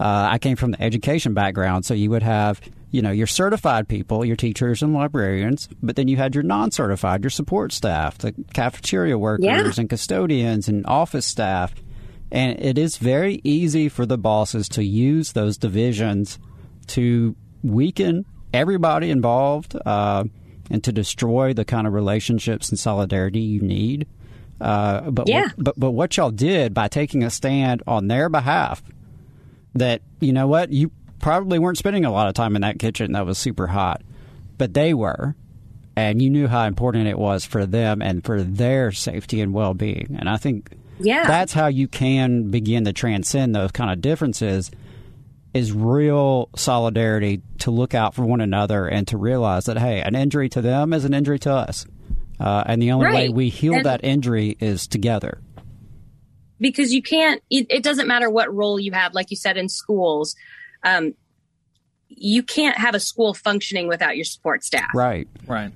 Uh, 0.00 0.28
I 0.32 0.38
came 0.38 0.56
from 0.56 0.72
the 0.72 0.82
education 0.82 1.34
background, 1.34 1.84
so 1.84 1.94
you 1.94 2.10
would 2.10 2.22
have, 2.22 2.60
you 2.90 3.02
know, 3.02 3.10
your 3.10 3.26
certified 3.26 3.88
people, 3.88 4.24
your 4.24 4.36
teachers 4.36 4.82
and 4.82 4.94
librarians, 4.94 5.68
but 5.82 5.96
then 5.96 6.08
you 6.08 6.16
had 6.16 6.34
your 6.34 6.44
non-certified, 6.44 7.22
your 7.22 7.30
support 7.30 7.72
staff, 7.72 8.18
the 8.18 8.32
cafeteria 8.54 9.18
workers 9.18 9.44
Yeah. 9.44 9.72
and 9.76 9.88
custodians 9.90 10.68
and 10.68 10.86
office 10.86 11.26
staff. 11.26 11.74
And 12.30 12.60
it 12.60 12.78
is 12.78 12.96
very 12.96 13.40
easy 13.42 13.88
for 13.88 14.06
the 14.06 14.18
bosses 14.18 14.68
to 14.70 14.84
use 14.84 15.32
those 15.32 15.56
divisions 15.58 16.38
to 16.88 17.34
weaken 17.62 18.24
everybody 18.54 19.10
involved 19.10 19.76
uh, 19.84 20.24
and 20.70 20.82
to 20.84 20.92
destroy 20.92 21.52
the 21.52 21.64
kind 21.64 21.86
of 21.86 21.92
relationships 21.92 22.68
and 22.70 22.78
solidarity 22.78 23.40
you 23.40 23.60
need. 23.60 24.06
Uh, 24.60 25.10
but 25.10 25.28
Yeah. 25.28 25.42
what, 25.42 25.52
but 25.58 25.80
but 25.80 25.90
what 25.92 26.16
y'all 26.16 26.30
did 26.30 26.74
by 26.74 26.88
taking 26.88 27.22
a 27.22 27.30
stand 27.30 27.82
on 27.86 28.08
their 28.08 28.28
behalf, 28.28 28.82
that 29.74 30.02
you 30.20 30.32
know 30.32 30.46
what 30.46 30.72
you 30.72 30.90
probably 31.20 31.58
weren't 31.58 31.78
spending 31.78 32.04
a 32.04 32.10
lot 32.12 32.28
of 32.28 32.34
time 32.34 32.56
in 32.56 32.62
that 32.62 32.78
kitchen 32.78 33.12
that 33.12 33.26
was 33.26 33.38
super 33.38 33.68
hot, 33.68 34.02
but 34.56 34.74
they 34.74 34.94
were, 34.94 35.34
and 35.96 36.20
you 36.22 36.30
knew 36.30 36.46
how 36.48 36.64
important 36.64 37.06
it 37.08 37.18
was 37.18 37.44
for 37.44 37.66
them 37.66 38.00
and 38.02 38.24
for 38.24 38.42
their 38.42 38.92
safety 38.92 39.40
and 39.40 39.52
well 39.52 39.74
being. 39.74 40.16
And 40.18 40.28
I 40.28 40.36
think 40.36 40.70
Yeah. 41.00 41.24
that's 41.26 41.52
how 41.52 41.68
you 41.68 41.86
can 41.88 42.50
begin 42.50 42.84
to 42.84 42.92
transcend 42.92 43.54
those 43.54 43.70
kind 43.72 43.90
of 43.92 44.00
differences 44.00 44.70
is 45.54 45.72
real 45.72 46.48
solidarity 46.56 47.40
to 47.58 47.70
look 47.70 47.94
out 47.94 48.14
for 48.14 48.22
one 48.24 48.40
another 48.40 48.86
and 48.86 49.08
to 49.08 49.16
realize 49.16 49.64
that 49.64 49.78
hey 49.78 50.00
an 50.02 50.14
injury 50.14 50.48
to 50.48 50.60
them 50.60 50.92
is 50.92 51.04
an 51.04 51.14
injury 51.14 51.38
to 51.38 51.52
us 51.52 51.86
uh, 52.40 52.62
and 52.66 52.80
the 52.80 52.92
only 52.92 53.06
way 53.12 53.28
we 53.28 53.48
heal 53.48 53.74
And- 53.74 53.86
that 53.86 54.04
injury 54.04 54.56
is 54.60 54.86
together. 54.86 55.40
because 56.60 56.92
you 56.92 57.02
can't 57.02 57.42
it, 57.50 57.66
it 57.70 57.82
doesn't 57.82 58.06
matter 58.08 58.28
what 58.30 58.54
role 58.54 58.78
you 58.78 58.92
have 58.92 59.14
like 59.14 59.30
you 59.30 59.36
said 59.36 59.56
in 59.56 59.68
schools 59.68 60.36
um, 60.84 61.14
you 62.08 62.42
can't 62.42 62.76
have 62.78 62.94
a 62.94 63.00
school 63.00 63.34
functioning 63.34 63.88
without 63.88 64.16
your 64.16 64.24
support 64.24 64.64
staff 64.64 64.90
Right. 64.94 65.28
Right. 65.46 65.72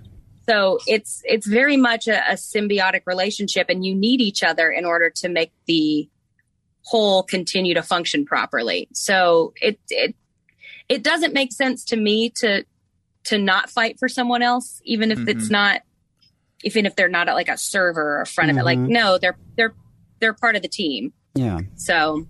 so 0.48 0.78
it's 0.86 1.22
it's 1.24 1.46
very 1.46 1.76
much 1.76 2.08
a, 2.08 2.18
a 2.32 2.34
symbiotic 2.34 3.02
relationship 3.06 3.66
and 3.68 3.84
you 3.84 3.94
need 3.94 4.20
each 4.20 4.42
other 4.42 4.70
in 4.70 4.84
order 4.84 5.10
to 5.16 5.28
make 5.28 5.52
the 5.66 6.08
whole 6.84 7.22
continue 7.22 7.74
to 7.74 7.82
function 7.82 8.24
properly 8.24 8.88
so 8.92 9.52
it 9.60 9.78
it 9.88 10.14
it 10.88 11.02
doesn't 11.02 11.32
make 11.32 11.52
sense 11.52 11.84
to 11.84 11.96
me 11.96 12.28
to 12.30 12.64
to 13.24 13.38
not 13.38 13.70
fight 13.70 13.98
for 13.98 14.08
someone 14.08 14.42
else 14.42 14.80
even 14.84 15.10
if 15.12 15.28
it's 15.28 15.48
not 15.48 15.80
even 16.64 16.84
if 16.86 16.96
they're 16.96 17.08
not 17.08 17.28
at 17.28 17.34
like 17.34 17.48
a 17.48 17.56
server 17.56 18.20
or 18.20 18.24
front 18.24 18.50
of 18.50 18.56
it 18.56 18.64
like 18.64 18.78
Mhm. 18.78 18.88
no 18.88 19.18
they're 19.18 19.36
they're 19.56 19.74
they're 20.20 20.34
part 20.34 20.56
of 20.56 20.62
the 20.62 20.68
team 20.68 21.12
Yeah. 21.34 21.60
so 21.76 22.26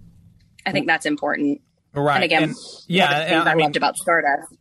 I 0.64 0.70
think 0.70 0.86
that's 0.86 1.06
important. 1.06 1.60
Right. 1.92 2.14
And 2.14 2.24
again, 2.24 2.42
And- 2.44 2.56
yeah. 2.86 3.04
one 3.04 3.12
of 3.12 3.18
the 3.18 3.24
things 3.30 3.40
and- 3.40 3.48
I, 3.48 3.52
I 3.52 3.54
mean, 3.56 3.64
loved 3.64 3.76
about 3.76 3.96
Stardust. 3.96 4.52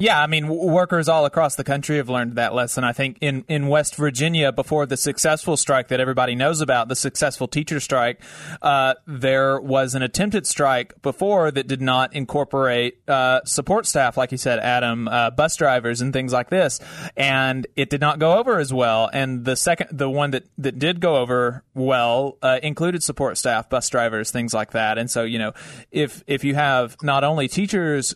Yeah, 0.00 0.22
I 0.22 0.28
mean, 0.28 0.46
workers 0.46 1.08
all 1.08 1.24
across 1.24 1.56
the 1.56 1.64
country 1.64 1.96
have 1.96 2.08
learned 2.08 2.36
that 2.36 2.54
lesson. 2.54 2.84
I 2.84 2.92
think 2.92 3.18
in, 3.20 3.44
in 3.48 3.66
West 3.66 3.96
Virginia, 3.96 4.52
before 4.52 4.86
the 4.86 4.96
successful 4.96 5.56
strike 5.56 5.88
that 5.88 5.98
everybody 5.98 6.36
knows 6.36 6.60
about, 6.60 6.86
the 6.86 6.94
successful 6.94 7.48
teacher 7.48 7.80
strike, 7.80 8.20
uh, 8.62 8.94
there 9.08 9.60
was 9.60 9.96
an 9.96 10.02
attempted 10.02 10.46
strike 10.46 11.02
before 11.02 11.50
that 11.50 11.66
did 11.66 11.82
not 11.82 12.14
incorporate 12.14 13.00
uh, 13.08 13.40
support 13.44 13.86
staff, 13.86 14.16
like 14.16 14.30
you 14.30 14.38
said, 14.38 14.60
Adam, 14.60 15.08
uh, 15.08 15.30
bus 15.30 15.56
drivers 15.56 16.00
and 16.00 16.12
things 16.12 16.32
like 16.32 16.48
this, 16.48 16.78
and 17.16 17.66
it 17.74 17.90
did 17.90 18.00
not 18.00 18.20
go 18.20 18.38
over 18.38 18.60
as 18.60 18.72
well. 18.72 19.10
And 19.12 19.44
the 19.44 19.56
second, 19.56 19.88
the 19.90 20.08
one 20.08 20.30
that 20.30 20.44
that 20.58 20.78
did 20.78 21.00
go 21.00 21.16
over 21.16 21.64
well, 21.74 22.38
uh, 22.40 22.60
included 22.62 23.02
support 23.02 23.36
staff, 23.36 23.68
bus 23.68 23.88
drivers, 23.88 24.30
things 24.30 24.54
like 24.54 24.72
that. 24.72 24.96
And 24.96 25.10
so, 25.10 25.24
you 25.24 25.40
know, 25.40 25.54
if 25.90 26.22
if 26.28 26.44
you 26.44 26.54
have 26.54 26.96
not 27.02 27.24
only 27.24 27.48
teachers 27.48 28.14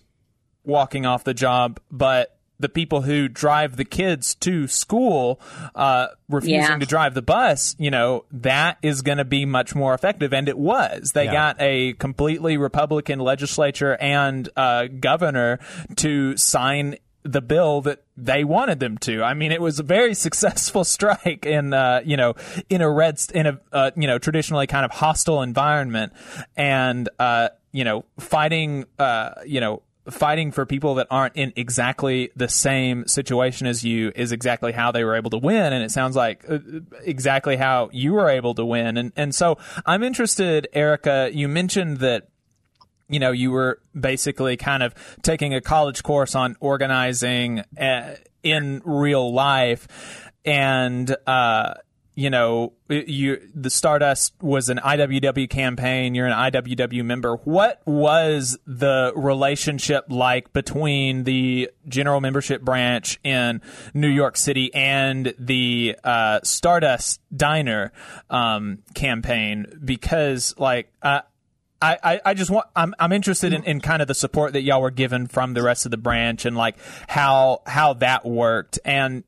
walking 0.65 1.07
off 1.07 1.25
the 1.25 1.35
job, 1.35 1.81
but 1.91 2.37
the 2.61 2.69
people 2.69 3.03
who 3.03 3.27
drive 3.27 3.77
the 3.77 3.85
kids 3.85 4.37
to 4.37 4.69
school 4.69 5.41
uh, 5.75 6.07
refusing 6.29 6.61
Yeah. 6.61 6.79
to 6.79 6.87
drive 6.87 7.15
the 7.15 7.23
bus, 7.23 7.75
you 7.79 7.91
know, 7.91 8.25
that 8.31 8.79
is 8.83 9.03
going 9.03 9.19
to 9.19 9.25
be 9.25 9.45
much 9.45 9.75
more 9.75 9.95
effective. 9.95 10.33
And 10.33 10.49
it 10.49 10.57
was. 10.57 11.11
They 11.13 11.25
Yeah. 11.25 11.33
got 11.33 11.57
a 11.61 11.95
completely 11.95 12.57
Republican 12.57 13.19
legislature 13.19 13.97
and 14.01 14.49
uh, 14.57 14.87
governor 15.01 15.59
to 15.97 16.37
sign 16.37 16.97
the 17.25 17.41
bill 17.41 17.81
that 17.83 18.03
they 18.17 18.45
wanted 18.45 18.79
them 18.79 18.97
to. 18.99 19.25
I 19.25 19.35
mean, 19.35 19.51
it 19.51 19.61
was 19.61 19.81
a 19.81 19.85
very 19.85 20.15
successful 20.27 20.85
strike 20.85 21.45
in, 21.45 21.73
uh, 21.75 22.03
you 22.05 22.17
know, 22.17 22.35
in 22.69 22.81
a 22.81 22.89
red, 22.91 23.21
in 23.35 23.47
a, 23.47 23.61
uh, 23.73 23.91
you 23.97 24.07
know, 24.07 24.19
traditionally 24.19 24.69
kind 24.69 24.85
of 24.85 24.93
hostile 24.93 25.43
environment, 25.43 26.13
and 26.57 27.09
uh, 27.19 27.49
you 27.73 27.83
know, 27.85 28.05
fighting, 28.21 28.85
uh, 28.99 29.31
you 29.47 29.61
know, 29.61 29.83
fighting 30.11 30.51
for 30.51 30.67
people 30.67 30.97
that 30.97 31.07
aren't 31.11 31.37
in 31.37 31.53
exactly 31.55 32.31
the 32.35 32.49
same 32.49 33.07
situation 33.07 33.67
as 33.67 33.85
you 33.85 34.13
is 34.17 34.33
exactly 34.33 34.73
how 34.73 34.91
they 34.91 35.05
were 35.05 35.15
able 35.15 35.31
to 35.31 35.39
win. 35.39 35.73
And 35.73 35.85
it 35.85 35.91
sounds 35.91 36.17
like 36.17 36.45
uh, 36.49 36.59
exactly 37.05 37.57
how 37.57 37.89
you 37.93 38.13
were 38.15 38.29
able 38.29 38.55
to 38.55 38.65
win. 38.65 38.97
And 38.97 39.13
and 39.17 39.35
so 39.35 39.59
I'm 39.87 40.03
interested 40.03 40.69
Erica 40.73 41.31
you 41.33 41.49
mentioned 41.49 41.99
that 41.99 42.29
you 43.09 43.21
know 43.21 43.31
you 43.31 43.53
were 43.53 43.81
basically 43.99 44.57
kind 44.57 44.83
of 44.83 44.95
taking 45.23 45.55
a 45.55 45.61
college 45.61 46.03
course 46.03 46.35
on 46.35 46.57
organizing 46.61 47.61
uh, 47.79 48.17
in 48.43 48.83
real 48.85 49.33
life. 49.33 50.31
And 50.45 51.15
uh 51.27 51.75
you 52.15 52.29
know 52.29 52.73
you 52.89 53.41
the 53.55 53.71
stardust 53.71 54.35
was 54.43 54.69
an 54.69 54.79
iww 54.79 55.49
campaign 55.49 56.15
you're 56.15 56.27
an 56.27 56.53
iww 56.53 57.05
member. 57.05 57.37
What 57.37 57.81
was 57.87 58.59
the 58.67 59.13
relationship 59.17 60.07
like 60.09 60.53
between 60.53 61.25
the 61.25 61.71
general 61.89 62.21
membership 62.21 62.63
branch 62.63 63.19
in 63.25 63.63
new 63.95 64.09
york 64.09 64.37
city 64.37 64.73
and 64.75 65.35
the 65.39 65.97
uh, 66.05 66.41
stardust 66.43 67.21
diner 67.35 67.93
um, 68.29 68.79
campaign? 68.95 69.67
Because 69.83 70.55
like 70.59 70.93
uh, 71.03 71.23
I, 71.83 72.21
I, 72.25 72.35
just 72.35 72.51
want 72.51 72.67
I'm 72.77 72.95
I'm 72.99 73.11
interested 73.11 73.53
in, 73.53 73.65
in 73.65 73.81
kind 73.81 74.03
of 74.03 74.09
the 74.09 74.15
support 74.15 74.53
that 74.53 74.63
y'all 74.63 74.81
were 74.81 74.93
given 74.93 75.27
from 75.27 75.55
the 75.55 75.63
rest 75.63 75.85
of 75.85 75.91
the 75.91 75.97
branch 75.97 76.45
and 76.45 76.57
like 76.57 76.77
how 77.09 77.63
how 77.67 77.95
that 77.95 78.25
worked. 78.25 78.79
And 78.85 79.25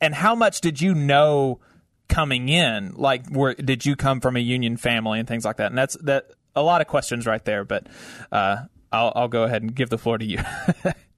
and 0.00 0.14
how 0.14 0.34
much 0.34 0.60
did 0.60 0.80
you 0.80 0.94
know 0.94 1.60
coming 2.08 2.48
in 2.48 2.92
like 2.94 3.28
where 3.28 3.54
did 3.54 3.84
you 3.84 3.94
come 3.96 4.20
from 4.20 4.36
a 4.36 4.40
union 4.40 4.76
family 4.76 5.18
and 5.18 5.28
things 5.28 5.44
like 5.44 5.56
that 5.56 5.66
and 5.66 5.78
that's 5.78 5.96
that 5.98 6.30
a 6.56 6.62
lot 6.62 6.80
of 6.80 6.86
questions 6.86 7.26
right 7.26 7.44
there 7.44 7.64
but 7.64 7.86
uh, 8.32 8.56
I'll 8.90 9.12
I'll 9.14 9.28
go 9.28 9.44
ahead 9.44 9.62
and 9.62 9.74
give 9.74 9.90
the 9.90 9.98
floor 9.98 10.18
to 10.18 10.24
you 10.24 10.38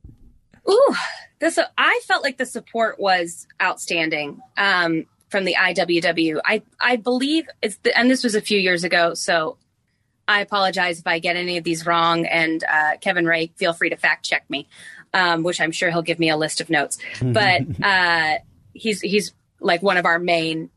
Ooh, 0.68 0.94
this 1.38 1.58
I 1.76 2.00
felt 2.06 2.22
like 2.22 2.38
the 2.38 2.46
support 2.46 3.00
was 3.00 3.46
outstanding 3.62 4.40
um, 4.56 5.06
from 5.28 5.44
the 5.44 5.54
IWW. 5.54 6.40
I 6.44 6.62
I 6.80 6.96
believe 6.96 7.48
it's 7.62 7.76
the, 7.78 7.96
and 7.96 8.10
this 8.10 8.22
was 8.22 8.34
a 8.34 8.40
few 8.40 8.58
years 8.58 8.84
ago, 8.84 9.14
so 9.14 9.56
I 10.28 10.40
apologize 10.40 11.00
if 11.00 11.06
I 11.06 11.18
get 11.18 11.36
any 11.36 11.56
of 11.56 11.64
these 11.64 11.86
wrong. 11.86 12.26
And 12.26 12.62
uh, 12.64 12.96
Kevin 13.00 13.26
Ray, 13.26 13.52
feel 13.56 13.72
free 13.72 13.90
to 13.90 13.96
fact 13.96 14.24
check 14.24 14.48
me, 14.48 14.68
um, 15.12 15.42
which 15.42 15.60
I'm 15.60 15.72
sure 15.72 15.90
he'll 15.90 16.02
give 16.02 16.18
me 16.18 16.30
a 16.30 16.36
list 16.36 16.60
of 16.60 16.70
notes. 16.70 16.98
But 17.22 17.62
uh, 17.82 18.34
he's 18.72 19.00
he's 19.00 19.32
like 19.60 19.82
one 19.82 19.96
of 19.96 20.04
our 20.04 20.18
main 20.18 20.70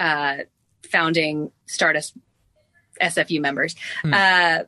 uh, 0.00 0.38
founding 0.82 1.52
Stardust 1.66 2.14
SFU 3.00 3.40
members. 3.40 3.76
Uh, 4.04 4.64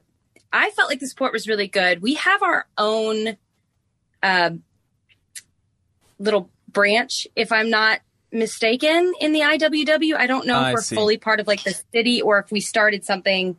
I 0.53 0.71
felt 0.71 0.91
like 0.91 1.01
the 1.01 1.09
support 1.09 1.33
was 1.33 1.49
really 1.49 1.67
good. 1.67 2.03
We 2.03 2.15
have 2.15 2.43
our 2.43 2.67
own 2.77 3.37
uh, 4.23 4.51
little 6.19 6.51
branch, 6.69 7.27
if 7.35 7.51
I'm 7.53 7.71
not 7.71 8.01
mistaken, 8.31 9.13
in 9.21 9.33
the 9.33 9.41
IWW. 9.41 10.15
I 10.15 10.27
don't 10.27 10.47
know 10.47 10.59
I 10.59 10.69
if 10.69 10.75
we're 10.75 10.83
see. 10.83 10.95
fully 10.95 11.17
part 11.17 11.41
of 11.41 11.47
like 11.47 11.65
the 11.65 11.75
city 11.93 12.23
or 12.23 12.39
if 12.39 12.51
we 12.51 12.61
started 12.61 13.05
something 13.05 13.57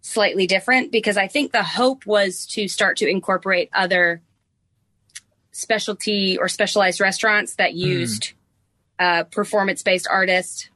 slightly 0.00 0.48
different 0.48 0.90
because 0.90 1.16
I 1.16 1.28
think 1.28 1.52
the 1.52 1.62
hope 1.62 2.06
was 2.06 2.46
to 2.46 2.66
start 2.66 2.96
to 2.98 3.08
incorporate 3.08 3.70
other 3.72 4.20
specialty 5.52 6.38
or 6.38 6.48
specialized 6.48 7.00
restaurants 7.00 7.54
that 7.54 7.74
used 7.74 8.32
uh, 8.98 9.24
performance 9.24 9.82
based 9.82 10.08
artists. 10.10 10.68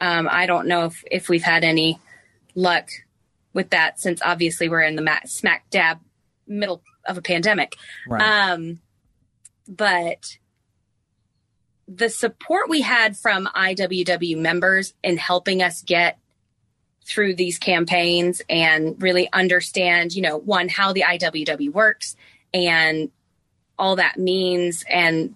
Um, 0.00 0.28
I 0.30 0.46
don't 0.46 0.66
know 0.66 0.86
if, 0.86 1.04
if 1.10 1.28
we've 1.28 1.42
had 1.42 1.64
any 1.64 1.98
luck 2.54 2.88
with 3.52 3.70
that 3.70 4.00
since 4.00 4.20
obviously 4.22 4.68
we're 4.68 4.82
in 4.82 4.96
the 4.96 5.20
smack 5.24 5.70
dab 5.70 6.00
middle 6.46 6.82
of 7.06 7.16
a 7.18 7.22
pandemic. 7.22 7.76
Um, 8.22 8.80
but 9.68 10.36
the 11.86 12.08
support 12.08 12.68
we 12.68 12.80
had 12.80 13.16
from 13.16 13.46
IWW 13.54 14.36
members 14.38 14.94
in 15.02 15.16
helping 15.16 15.62
us 15.62 15.82
get 15.82 16.18
through 17.06 17.34
these 17.34 17.58
campaigns 17.58 18.40
and 18.48 19.00
really 19.02 19.30
understand, 19.32 20.14
you 20.14 20.22
know, 20.22 20.38
one, 20.38 20.68
how 20.68 20.92
the 20.92 21.04
IWW 21.06 21.72
works 21.72 22.16
and 22.52 23.10
all 23.78 23.96
that 23.96 24.18
means 24.18 24.84
and 24.88 25.34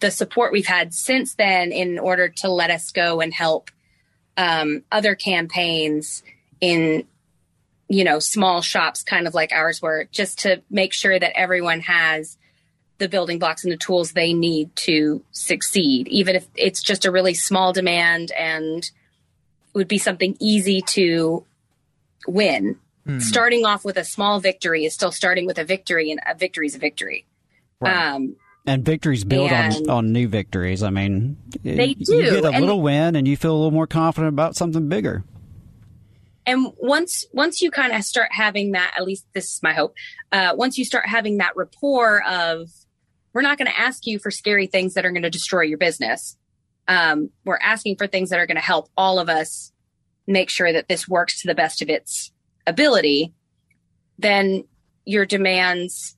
the 0.00 0.10
support 0.10 0.52
we've 0.52 0.66
had 0.66 0.92
since 0.92 1.34
then 1.34 1.72
in 1.72 1.98
order 1.98 2.28
to 2.28 2.50
let 2.50 2.70
us 2.70 2.90
go 2.90 3.20
and 3.20 3.32
help 3.32 3.70
um, 4.36 4.82
other 4.90 5.14
campaigns 5.14 6.22
in 6.60 7.04
you 7.88 8.04
know 8.04 8.18
small 8.18 8.62
shops 8.62 9.02
kind 9.02 9.26
of 9.26 9.34
like 9.34 9.52
ours 9.52 9.80
were 9.80 10.08
just 10.10 10.40
to 10.40 10.62
make 10.70 10.92
sure 10.92 11.18
that 11.18 11.38
everyone 11.38 11.80
has 11.80 12.36
the 12.98 13.08
building 13.08 13.38
blocks 13.38 13.62
and 13.62 13.72
the 13.72 13.76
tools 13.76 14.12
they 14.12 14.32
need 14.32 14.74
to 14.74 15.22
succeed 15.30 16.08
even 16.08 16.34
if 16.34 16.48
it's 16.56 16.82
just 16.82 17.04
a 17.04 17.10
really 17.10 17.34
small 17.34 17.72
demand 17.72 18.32
and 18.32 18.90
would 19.76 19.86
be 19.86 19.98
something 19.98 20.36
easy 20.40 20.80
to 20.80 21.44
win. 22.26 22.78
Starting 23.20 23.64
off 23.64 23.84
with 23.84 23.96
a 23.98 24.04
small 24.04 24.40
victory 24.40 24.84
is 24.84 24.94
still 24.94 25.12
starting 25.12 25.46
with 25.46 25.58
a 25.58 25.64
victory 25.64 26.10
and 26.10 26.18
a 26.26 26.34
victory 26.34 26.66
is 26.66 26.74
a 26.74 26.78
victory. 26.78 27.24
Um, 27.82 28.36
And 28.66 28.84
victories 28.84 29.22
build 29.24 29.52
on, 29.52 29.72
And- 29.76 29.88
on 29.90 30.12
new 30.12 30.26
victories. 30.28 30.82
I 30.82 30.90
mean, 30.90 31.36
They 31.62 31.94
You 31.98 32.04
do, 32.04 32.22
get 32.22 32.44
a 32.44 32.48
and- 32.48 32.60
little 32.60 32.82
win, 32.82 33.14
and 33.16 33.26
you 33.28 33.36
feel 33.36 33.52
a 33.54 33.56
little 33.58 33.70
more 33.70 33.86
confident 33.86 34.28
about 34.34 34.56
something 34.56 34.88
bigger. 34.88 35.24
and 36.48 36.72
once 36.78 37.24
once 37.32 37.60
you 37.60 37.70
kind 37.72 37.92
of 37.92 38.04
start 38.04 38.28
having 38.30 38.70
that 38.72 38.94
at 38.96 39.04
least 39.04 39.26
this 39.34 39.46
is 39.54 39.60
my 39.64 39.72
hope 39.72 39.94
uh, 40.30 40.52
once 40.54 40.78
you 40.78 40.84
start 40.84 41.04
having 41.08 41.38
that 41.38 41.56
rapport 41.56 42.22
of 42.24 42.68
we're 43.32 43.42
not 43.42 43.58
going 43.58 43.66
to 43.66 43.76
ask 43.76 44.06
you 44.06 44.18
for 44.20 44.30
scary 44.30 44.68
things 44.68 44.94
that 44.94 45.04
are 45.04 45.10
going 45.10 45.24
to 45.24 45.30
destroy 45.30 45.62
your 45.62 45.76
business 45.78 46.36
um, 46.86 47.30
we're 47.44 47.58
asking 47.60 47.96
for 47.96 48.06
things 48.06 48.30
that 48.30 48.38
are 48.38 48.46
going 48.46 48.54
to 48.56 48.62
help 48.62 48.88
all 48.96 49.18
of 49.18 49.28
us 49.28 49.72
make 50.28 50.48
sure 50.48 50.72
that 50.72 50.86
this 50.88 51.08
works 51.08 51.40
to 51.42 51.48
the 51.48 51.54
best 51.54 51.82
of 51.82 51.88
its 51.88 52.30
ability 52.64 53.32
then 54.18 54.62
your 55.04 55.26
demands 55.26 56.15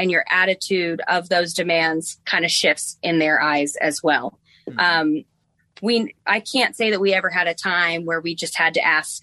and 0.00 0.10
your 0.10 0.24
attitude 0.30 1.00
of 1.08 1.28
those 1.28 1.54
demands 1.54 2.18
kind 2.24 2.44
of 2.44 2.50
shifts 2.50 2.96
in 3.02 3.18
their 3.18 3.40
eyes 3.40 3.76
as 3.76 4.02
well 4.02 4.38
um, 4.78 5.24
we 5.82 6.14
I 6.26 6.40
can't 6.40 6.76
say 6.76 6.90
that 6.90 7.00
we 7.00 7.14
ever 7.14 7.30
had 7.30 7.46
a 7.46 7.54
time 7.54 8.04
where 8.04 8.20
we 8.20 8.34
just 8.34 8.56
had 8.56 8.74
to 8.74 8.84
ask 8.84 9.22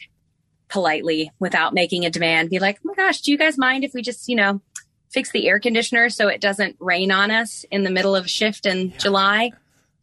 politely 0.70 1.32
without 1.40 1.74
making 1.74 2.06
a 2.06 2.10
demand, 2.10 2.50
be 2.50 2.60
like, 2.60 2.78
oh 2.80 2.90
my 2.90 2.94
gosh, 2.94 3.22
do 3.22 3.32
you 3.32 3.38
guys 3.38 3.58
mind 3.58 3.84
if 3.84 3.94
we 3.94 4.02
just, 4.02 4.28
you 4.28 4.36
know, 4.36 4.62
fix 5.10 5.32
the 5.32 5.48
air 5.48 5.60
conditioner 5.60 6.10
so 6.10 6.28
it 6.28 6.42
doesn't 6.42 6.76
rain 6.80 7.12
on 7.12 7.32
us 7.32 7.66
in 7.72 7.84
the 7.84 7.90
middle 7.90 8.16
of 8.16 8.26
a 8.26 8.30
shift 8.30 8.66
in 8.66 8.90
yeah. 8.90 8.98
July? 8.98 9.52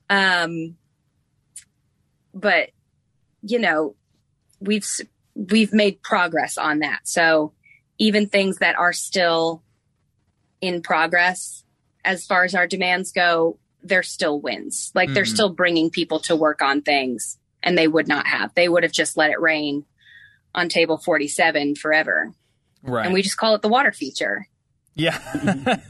Um, 0.08 0.76
but 2.32 2.70
you 3.42 3.58
know, 3.58 3.94
we've 4.60 4.86
we've 5.34 5.72
made 5.72 6.02
progress 6.02 6.56
on 6.56 6.80
that. 6.80 7.00
So 7.04 7.52
even 7.98 8.28
things 8.28 8.58
that 8.58 8.76
are 8.76 8.92
still 8.92 9.62
in 10.64 10.82
progress 10.82 11.64
as 12.04 12.26
far 12.26 12.44
as 12.44 12.54
our 12.54 12.66
demands 12.66 13.12
go, 13.12 13.58
they're 13.82 14.02
still 14.02 14.40
wins. 14.40 14.90
Like 14.94 15.08
mm-hmm. 15.08 15.14
they're 15.14 15.24
still 15.24 15.50
bringing 15.50 15.90
people 15.90 16.20
to 16.20 16.36
work 16.36 16.62
on 16.62 16.82
things 16.82 17.38
and 17.62 17.76
they 17.76 17.88
would 17.88 18.08
not 18.08 18.26
have. 18.26 18.54
They 18.54 18.68
would 18.68 18.82
have 18.82 18.92
just 18.92 19.16
let 19.16 19.30
it 19.30 19.40
rain 19.40 19.84
on 20.54 20.68
table 20.68 20.98
47 20.98 21.74
forever. 21.74 22.32
Right. 22.82 23.04
And 23.04 23.14
we 23.14 23.22
just 23.22 23.36
call 23.36 23.54
it 23.54 23.62
the 23.62 23.68
water 23.68 23.92
feature. 23.92 24.48
Yeah. 24.96 25.18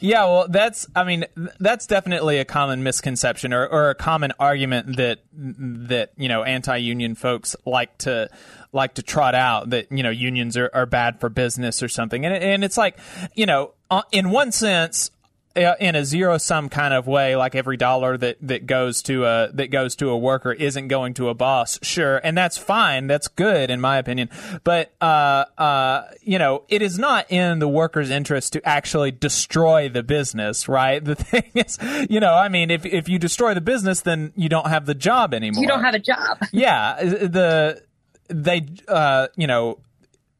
yeah, 0.00 0.24
well 0.24 0.48
that's 0.48 0.86
I 0.94 1.04
mean 1.04 1.24
that's 1.60 1.86
definitely 1.86 2.38
a 2.38 2.44
common 2.44 2.82
misconception 2.82 3.54
or, 3.54 3.66
or 3.66 3.88
a 3.88 3.94
common 3.94 4.32
argument 4.38 4.98
that 4.98 5.20
that 5.32 6.12
you 6.18 6.28
know 6.28 6.42
anti-union 6.42 7.14
folks 7.14 7.56
like 7.64 7.96
to 7.98 8.28
like 8.72 8.94
to 8.94 9.02
trot 9.02 9.34
out 9.34 9.70
that 9.70 9.90
you 9.90 10.02
know 10.02 10.10
unions 10.10 10.58
are, 10.58 10.70
are 10.74 10.84
bad 10.84 11.20
for 11.20 11.30
business 11.30 11.82
or 11.82 11.88
something. 11.88 12.26
And 12.26 12.34
and 12.34 12.64
it's 12.64 12.76
like, 12.76 12.98
you 13.34 13.46
know, 13.46 13.72
uh, 13.90 14.02
in 14.12 14.30
one 14.30 14.52
sense 14.52 15.10
uh, 15.58 15.74
in 15.80 15.96
a 15.96 16.04
zero 16.04 16.38
sum 16.38 16.68
kind 16.68 16.94
of 16.94 17.06
way, 17.06 17.34
like 17.34 17.54
every 17.54 17.76
dollar 17.76 18.16
that, 18.16 18.36
that 18.40 18.66
goes 18.66 19.02
to 19.02 19.24
a 19.24 19.50
that 19.52 19.70
goes 19.70 19.96
to 19.96 20.10
a 20.10 20.16
worker 20.16 20.52
isn't 20.52 20.88
going 20.88 21.14
to 21.14 21.28
a 21.28 21.34
boss, 21.34 21.78
sure, 21.82 22.18
and 22.18 22.36
that's 22.36 22.56
fine, 22.56 23.06
that's 23.06 23.28
good 23.28 23.70
in 23.70 23.80
my 23.80 23.98
opinion. 23.98 24.30
But 24.62 24.92
uh, 25.00 25.46
uh, 25.56 26.04
you 26.22 26.38
know, 26.38 26.64
it 26.68 26.82
is 26.82 26.98
not 26.98 27.30
in 27.30 27.58
the 27.58 27.68
worker's 27.68 28.10
interest 28.10 28.52
to 28.52 28.68
actually 28.68 29.10
destroy 29.10 29.88
the 29.88 30.02
business, 30.02 30.68
right? 30.68 31.02
The 31.08 31.14
thing 31.14 31.50
is, 31.54 31.78
you 32.10 32.20
know, 32.20 32.34
I 32.34 32.50
mean, 32.50 32.70
if 32.70 32.84
if 32.84 33.08
you 33.08 33.18
destroy 33.18 33.54
the 33.54 33.62
business, 33.62 34.02
then 34.02 34.32
you 34.36 34.50
don't 34.50 34.66
have 34.66 34.84
the 34.84 34.94
job 34.94 35.32
anymore. 35.32 35.62
You 35.62 35.66
don't 35.68 35.82
have 35.82 35.94
a 35.94 35.98
job. 35.98 36.38
yeah, 36.52 37.02
the 37.02 37.82
they 38.28 38.66
uh, 38.86 39.28
you 39.36 39.46
know 39.46 39.78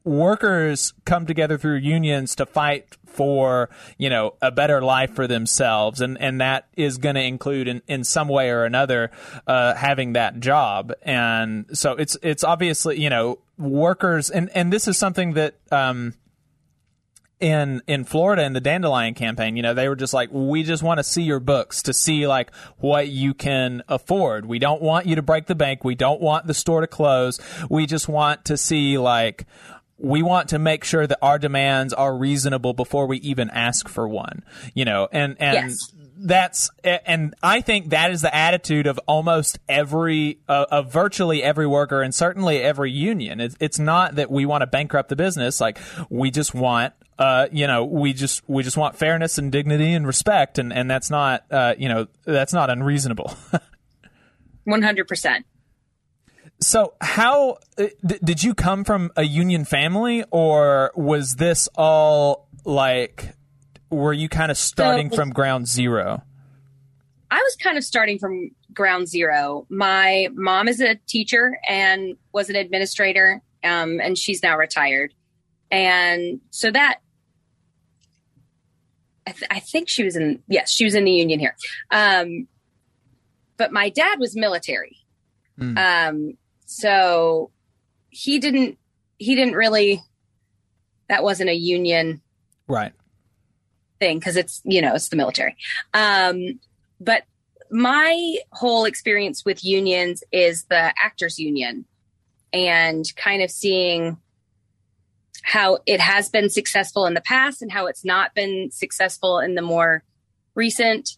workers 0.04 0.92
come 1.06 1.24
together 1.24 1.56
through 1.56 1.76
unions 1.76 2.34
to 2.36 2.44
fight 2.44 2.97
for 3.18 3.68
you 3.98 4.08
know 4.08 4.34
a 4.40 4.52
better 4.52 4.80
life 4.80 5.12
for 5.12 5.26
themselves 5.26 6.00
and 6.00 6.16
and 6.20 6.40
that 6.40 6.68
is 6.76 6.98
going 6.98 7.16
to 7.16 7.20
include 7.20 7.66
in, 7.66 7.82
in 7.88 8.04
some 8.04 8.28
way 8.28 8.48
or 8.48 8.64
another 8.64 9.10
uh, 9.48 9.74
having 9.74 10.12
that 10.12 10.38
job 10.38 10.92
and 11.02 11.66
so 11.72 11.94
it's 11.94 12.16
it's 12.22 12.44
obviously 12.44 12.96
you 12.98 13.10
know 13.10 13.40
workers 13.58 14.30
and 14.30 14.48
and 14.54 14.72
this 14.72 14.86
is 14.86 14.96
something 14.96 15.32
that 15.34 15.56
um, 15.72 16.14
in 17.40 17.82
in 17.86 18.04
Florida 18.04 18.42
in 18.44 18.52
the 18.52 18.60
dandelion 18.60 19.14
campaign, 19.14 19.56
you 19.56 19.62
know, 19.62 19.74
they 19.74 19.88
were 19.88 19.96
just 19.96 20.12
like, 20.14 20.28
we 20.32 20.62
just 20.62 20.82
want 20.82 20.98
to 20.98 21.04
see 21.04 21.22
your 21.22 21.40
books 21.40 21.82
to 21.84 21.92
see 21.92 22.26
like 22.26 22.52
what 22.78 23.08
you 23.08 23.34
can 23.34 23.82
afford. 23.88 24.46
We 24.46 24.58
don't 24.58 24.82
want 24.82 25.06
you 25.06 25.16
to 25.16 25.22
break 25.22 25.46
the 25.46 25.54
bank. 25.54 25.84
We 25.84 25.94
don't 25.94 26.20
want 26.20 26.46
the 26.46 26.54
store 26.54 26.80
to 26.80 26.86
close. 26.86 27.40
We 27.70 27.86
just 27.86 28.08
want 28.08 28.46
to 28.46 28.56
see 28.56 28.98
like 28.98 29.46
we 29.98 30.22
want 30.22 30.48
to 30.50 30.58
make 30.58 30.84
sure 30.84 31.06
that 31.06 31.18
our 31.20 31.38
demands 31.38 31.92
are 31.92 32.16
reasonable 32.16 32.72
before 32.72 33.06
we 33.06 33.18
even 33.18 33.50
ask 33.50 33.88
for 33.88 34.08
one 34.08 34.42
you 34.74 34.84
know 34.84 35.08
and 35.12 35.36
and 35.40 35.70
yes. 35.70 35.92
that's 36.18 36.70
and 36.84 37.34
i 37.42 37.60
think 37.60 37.90
that 37.90 38.10
is 38.10 38.22
the 38.22 38.34
attitude 38.34 38.86
of 38.86 38.98
almost 39.06 39.58
every 39.68 40.38
uh, 40.48 40.66
of 40.70 40.92
virtually 40.92 41.42
every 41.42 41.66
worker 41.66 42.02
and 42.02 42.14
certainly 42.14 42.58
every 42.62 42.90
union 42.90 43.40
it's, 43.40 43.56
it's 43.60 43.78
not 43.78 44.14
that 44.14 44.30
we 44.30 44.46
want 44.46 44.62
to 44.62 44.66
bankrupt 44.66 45.08
the 45.08 45.16
business 45.16 45.60
like 45.60 45.78
we 46.08 46.30
just 46.30 46.54
want 46.54 46.92
uh, 47.18 47.48
you 47.50 47.66
know, 47.66 47.84
we 47.84 48.12
just 48.12 48.48
we 48.48 48.62
just 48.62 48.76
want 48.76 48.96
fairness 48.96 49.38
and 49.38 49.50
dignity 49.50 49.92
and 49.92 50.06
respect, 50.06 50.58
and 50.58 50.72
and 50.72 50.88
that's 50.88 51.10
not 51.10 51.44
uh, 51.50 51.74
you 51.76 51.88
know 51.88 52.06
that's 52.24 52.52
not 52.52 52.70
unreasonable. 52.70 53.34
One 54.64 54.82
hundred 54.82 55.08
percent. 55.08 55.44
So, 56.60 56.94
how 57.00 57.58
uh, 57.78 57.86
did 58.04 58.42
you 58.42 58.54
come 58.54 58.84
from 58.84 59.12
a 59.16 59.22
union 59.22 59.64
family, 59.64 60.24
or 60.30 60.92
was 60.96 61.36
this 61.36 61.68
all 61.76 62.48
like? 62.64 63.34
Were 63.90 64.12
you 64.12 64.28
kind 64.28 64.50
of 64.50 64.58
starting 64.58 65.08
so, 65.10 65.16
from 65.16 65.30
ground 65.30 65.66
zero? 65.66 66.22
I 67.30 67.36
was 67.36 67.56
kind 67.56 67.78
of 67.78 67.84
starting 67.84 68.18
from 68.18 68.50
ground 68.72 69.08
zero. 69.08 69.66
My 69.68 70.28
mom 70.34 70.68
is 70.68 70.80
a 70.80 70.96
teacher 71.06 71.58
and 71.68 72.16
was 72.32 72.50
an 72.50 72.56
administrator, 72.56 73.40
um, 73.62 74.00
and 74.00 74.18
she's 74.18 74.42
now 74.42 74.56
retired. 74.56 75.14
And 75.70 76.40
so 76.50 76.70
that, 76.70 77.00
I, 79.26 79.32
th- 79.32 79.50
I, 79.50 79.60
think 79.60 79.90
she 79.90 80.04
was 80.04 80.16
in, 80.16 80.42
yes, 80.48 80.70
she 80.70 80.84
was 80.84 80.94
in 80.94 81.04
the 81.04 81.12
union 81.12 81.38
here. 81.38 81.54
Um, 81.90 82.48
but 83.58 83.72
my 83.72 83.90
dad 83.90 84.18
was 84.18 84.34
military. 84.34 84.96
Mm. 85.60 85.76
Um, 85.76 86.38
so 86.70 87.50
he 88.10 88.38
didn't 88.38 88.78
he 89.16 89.34
didn't 89.34 89.54
really 89.54 90.02
that 91.08 91.24
wasn't 91.24 91.48
a 91.48 91.54
union 91.54 92.20
right. 92.66 92.92
thing 93.98 94.18
because 94.18 94.36
it's 94.36 94.60
you 94.64 94.82
know 94.82 94.94
it's 94.94 95.08
the 95.08 95.16
military. 95.16 95.56
Um 95.94 96.60
but 97.00 97.22
my 97.70 98.36
whole 98.52 98.84
experience 98.84 99.46
with 99.46 99.64
unions 99.64 100.22
is 100.30 100.64
the 100.64 100.92
actors 101.02 101.38
union 101.38 101.86
and 102.52 103.04
kind 103.16 103.40
of 103.40 103.50
seeing 103.50 104.18
how 105.42 105.78
it 105.86 106.00
has 106.00 106.28
been 106.28 106.50
successful 106.50 107.06
in 107.06 107.14
the 107.14 107.22
past 107.22 107.62
and 107.62 107.72
how 107.72 107.86
it's 107.86 108.04
not 108.04 108.34
been 108.34 108.70
successful 108.70 109.38
in 109.38 109.54
the 109.54 109.62
more 109.62 110.04
recent 110.54 111.16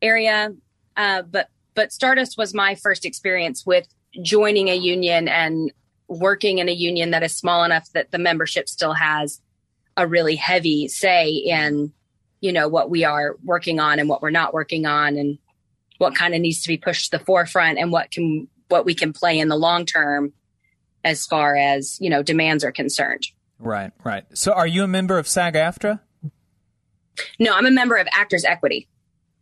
area. 0.00 0.54
Uh, 0.96 1.20
but 1.20 1.48
but 1.74 1.92
stardust 1.92 2.38
was 2.38 2.54
my 2.54 2.74
first 2.74 3.04
experience 3.04 3.66
with 3.66 3.86
joining 4.22 4.68
a 4.68 4.74
union 4.74 5.28
and 5.28 5.72
working 6.08 6.58
in 6.58 6.68
a 6.68 6.72
union 6.72 7.10
that 7.12 7.22
is 7.22 7.36
small 7.36 7.62
enough 7.64 7.88
that 7.92 8.10
the 8.10 8.18
membership 8.18 8.68
still 8.68 8.92
has 8.92 9.40
a 9.96 10.06
really 10.06 10.36
heavy 10.36 10.88
say 10.88 11.30
in 11.30 11.92
you 12.40 12.52
know 12.52 12.68
what 12.68 12.90
we 12.90 13.04
are 13.04 13.36
working 13.44 13.78
on 13.78 13.98
and 13.98 14.08
what 14.08 14.22
we're 14.22 14.30
not 14.30 14.52
working 14.52 14.86
on 14.86 15.16
and 15.16 15.38
what 15.98 16.14
kind 16.14 16.34
of 16.34 16.40
needs 16.40 16.62
to 16.62 16.68
be 16.68 16.76
pushed 16.76 17.10
to 17.10 17.18
the 17.18 17.24
forefront 17.24 17.78
and 17.78 17.92
what 17.92 18.10
can 18.10 18.48
what 18.68 18.84
we 18.84 18.94
can 18.94 19.12
play 19.12 19.38
in 19.38 19.48
the 19.48 19.56
long 19.56 19.84
term 19.84 20.32
as 21.04 21.26
far 21.26 21.54
as 21.54 21.98
you 22.00 22.10
know 22.10 22.22
demands 22.22 22.64
are 22.64 22.72
concerned. 22.72 23.26
Right 23.58 23.92
right. 24.02 24.24
So 24.34 24.52
are 24.52 24.66
you 24.66 24.82
a 24.82 24.88
member 24.88 25.18
of 25.18 25.28
sag-aftra? 25.28 26.00
No 27.38 27.52
i'm 27.52 27.66
a 27.66 27.70
member 27.70 27.96
of 27.96 28.08
actors 28.12 28.44
equity 28.44 28.88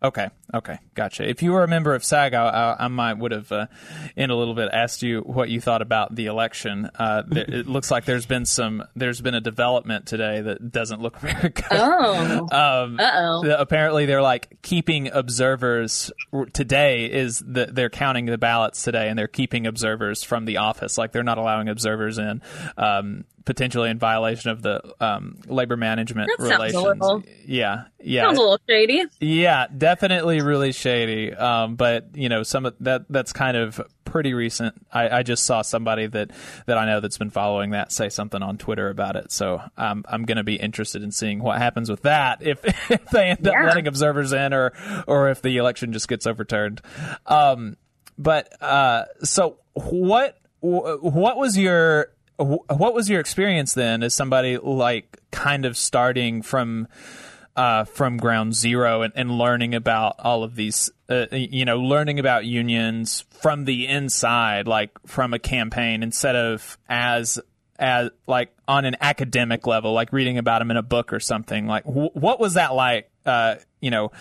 Okay, 0.01 0.29
okay, 0.55 0.79
gotcha. 0.95 1.29
If 1.29 1.43
you 1.43 1.51
were 1.51 1.65
a 1.65 1.69
member 1.69 1.93
of 1.93 2.05
SAG, 2.05 2.33
I, 2.33 2.77
I 2.79 2.87
might 2.87 3.15
would 3.15 3.33
have, 3.33 3.51
uh, 3.51 3.67
in 4.15 4.31
a 4.31 4.37
little 4.37 4.55
bit, 4.55 4.69
asked 4.73 5.03
you 5.03 5.23
what 5.23 5.49
you 5.49 5.61
thought 5.61 5.83
about 5.83 6.15
the 6.15 6.27
election. 6.27 6.89
Uh, 6.95 7.25
it 7.33 7.67
looks 7.67 7.91
like 7.91 8.05
there's 8.05 8.25
been 8.25 8.47
some, 8.47 8.85
there's 8.95 9.21
been 9.21 9.35
a 9.35 9.41
development 9.41 10.07
today 10.07 10.41
that 10.41 10.71
doesn't 10.71 11.03
look 11.03 11.19
very 11.21 11.49
good. 11.49 11.65
Oh, 11.73 12.47
um, 12.53 13.01
uh 13.01 13.11
oh. 13.17 13.57
Apparently, 13.59 14.07
they're 14.07 14.23
like 14.23 14.63
keeping 14.63 15.09
observers 15.09 16.13
today. 16.53 17.07
Is 17.07 17.43
that 17.49 17.75
they're 17.75 17.91
counting 17.91 18.27
the 18.27 18.39
ballots 18.39 18.83
today, 18.83 19.09
and 19.09 19.19
they're 19.19 19.27
keeping 19.27 19.67
observers 19.67 20.23
from 20.23 20.45
the 20.45 20.59
office. 20.59 20.97
Like 20.97 21.11
they're 21.11 21.25
not 21.25 21.39
allowing 21.39 21.69
observers 21.69 22.19
in. 22.19 22.41
Um, 22.77 23.25
potentially 23.49 23.89
in 23.89 23.99
violation 23.99 24.51
of 24.51 24.61
the 24.61 24.79
um, 25.01 25.39
labor 25.47 25.75
management 25.75 26.31
that 26.37 26.43
relations. 26.43 27.25
Yeah, 27.47 27.85
yeah, 27.99 28.25
sounds 28.27 28.37
a 28.37 28.43
little 28.43 28.61
shady. 28.69 29.05
Yeah, 29.21 29.69
definitely 29.75 30.43
really 30.43 30.73
shady. 30.73 31.33
Um, 31.33 31.77
but 31.77 32.15
you 32.15 32.29
know, 32.29 32.43
some 32.43 32.67
of 32.67 32.75
that 32.81 33.07
that's 33.09 33.33
kind 33.33 33.57
of 33.57 33.81
pretty 34.05 34.35
recent. 34.35 34.75
I, 34.93 35.21
I, 35.21 35.23
just 35.23 35.45
saw 35.45 35.63
somebody 35.63 36.07
that 36.09 36.31
that 36.67 36.77
I 36.77 36.85
know 36.85 37.01
that's 37.01 37.17
been 37.17 37.31
following 37.31 37.71
that 37.71 37.91
say 37.91 38.11
something 38.11 38.43
on 38.43 38.59
Twitter 38.59 38.91
about 38.91 39.17
it. 39.17 39.33
So 39.33 39.63
um, 39.79 40.05
I'm 40.07 40.27
going 40.27 40.37
to 40.37 40.45
be 40.45 40.57
interested 40.57 41.03
in 41.03 41.11
seeing 41.11 41.43
what 41.43 41.57
happens 41.57 41.89
with 41.89 42.03
that 42.03 42.43
if, 42.47 42.63
if 42.91 43.07
they 43.07 43.31
end 43.31 43.39
yeah. 43.43 43.53
up 43.53 43.65
letting 43.65 43.87
observers 43.87 44.35
in, 44.35 44.53
or 44.53 44.75
or 45.07 45.31
if 45.31 45.41
the 45.41 45.57
election 45.57 45.95
just 45.95 46.07
gets 46.07 46.27
overturned. 46.27 46.83
Um, 47.25 47.79
but 48.19 48.63
uh, 48.63 49.05
so 49.23 49.57
what 49.73 50.37
what 50.61 51.39
was 51.39 51.57
your 51.57 52.13
what 52.39 52.95
was 52.95 53.11
your 53.11 53.21
experience 53.21 53.75
then 53.75 54.03
as 54.03 54.15
somebody 54.15 54.59
like 54.59 55.19
kind 55.31 55.65
of 55.65 55.77
starting 55.77 56.43
from 56.43 56.87
uh, 57.57 57.85
from 57.85 58.19
ground 58.19 58.55
zero 58.55 59.03
and, 59.03 59.13
and, 59.17 59.33
learning 59.33 59.75
about 59.75 60.15
all 60.21 60.45
of 60.45 60.55
these, 60.55 60.93
uh, 61.09 61.27
you 61.33 61.65
know, 61.65 61.79
learning 61.81 62.21
about 62.21 62.45
unions 62.45 63.25
from 63.31 63.65
the 63.65 63.89
inside, 63.89 64.69
like 64.69 64.93
from 65.07 65.35
a 65.35 65.41
campaign, 65.41 66.05
instead 66.05 66.37
of 66.37 66.79
as 66.89 67.41
as 67.77 68.11
like 68.29 68.55
on 68.69 68.85
an 68.85 68.95
academic 69.01 69.67
level, 69.67 69.93
like 69.93 70.13
reading 70.13 70.39
about 70.39 70.61
them 70.61 70.71
in 70.71 70.77
a 70.77 70.83
book 70.83 71.13
or 71.13 71.19
something. 71.19 71.67
Like, 71.67 71.83
wh- 71.83 72.15
what 72.15 72.39
was 72.39 72.55
that 72.55 72.75
like? 72.75 73.11
Uh, 73.27 73.57
you 73.81 73.91
know, 73.91 74.13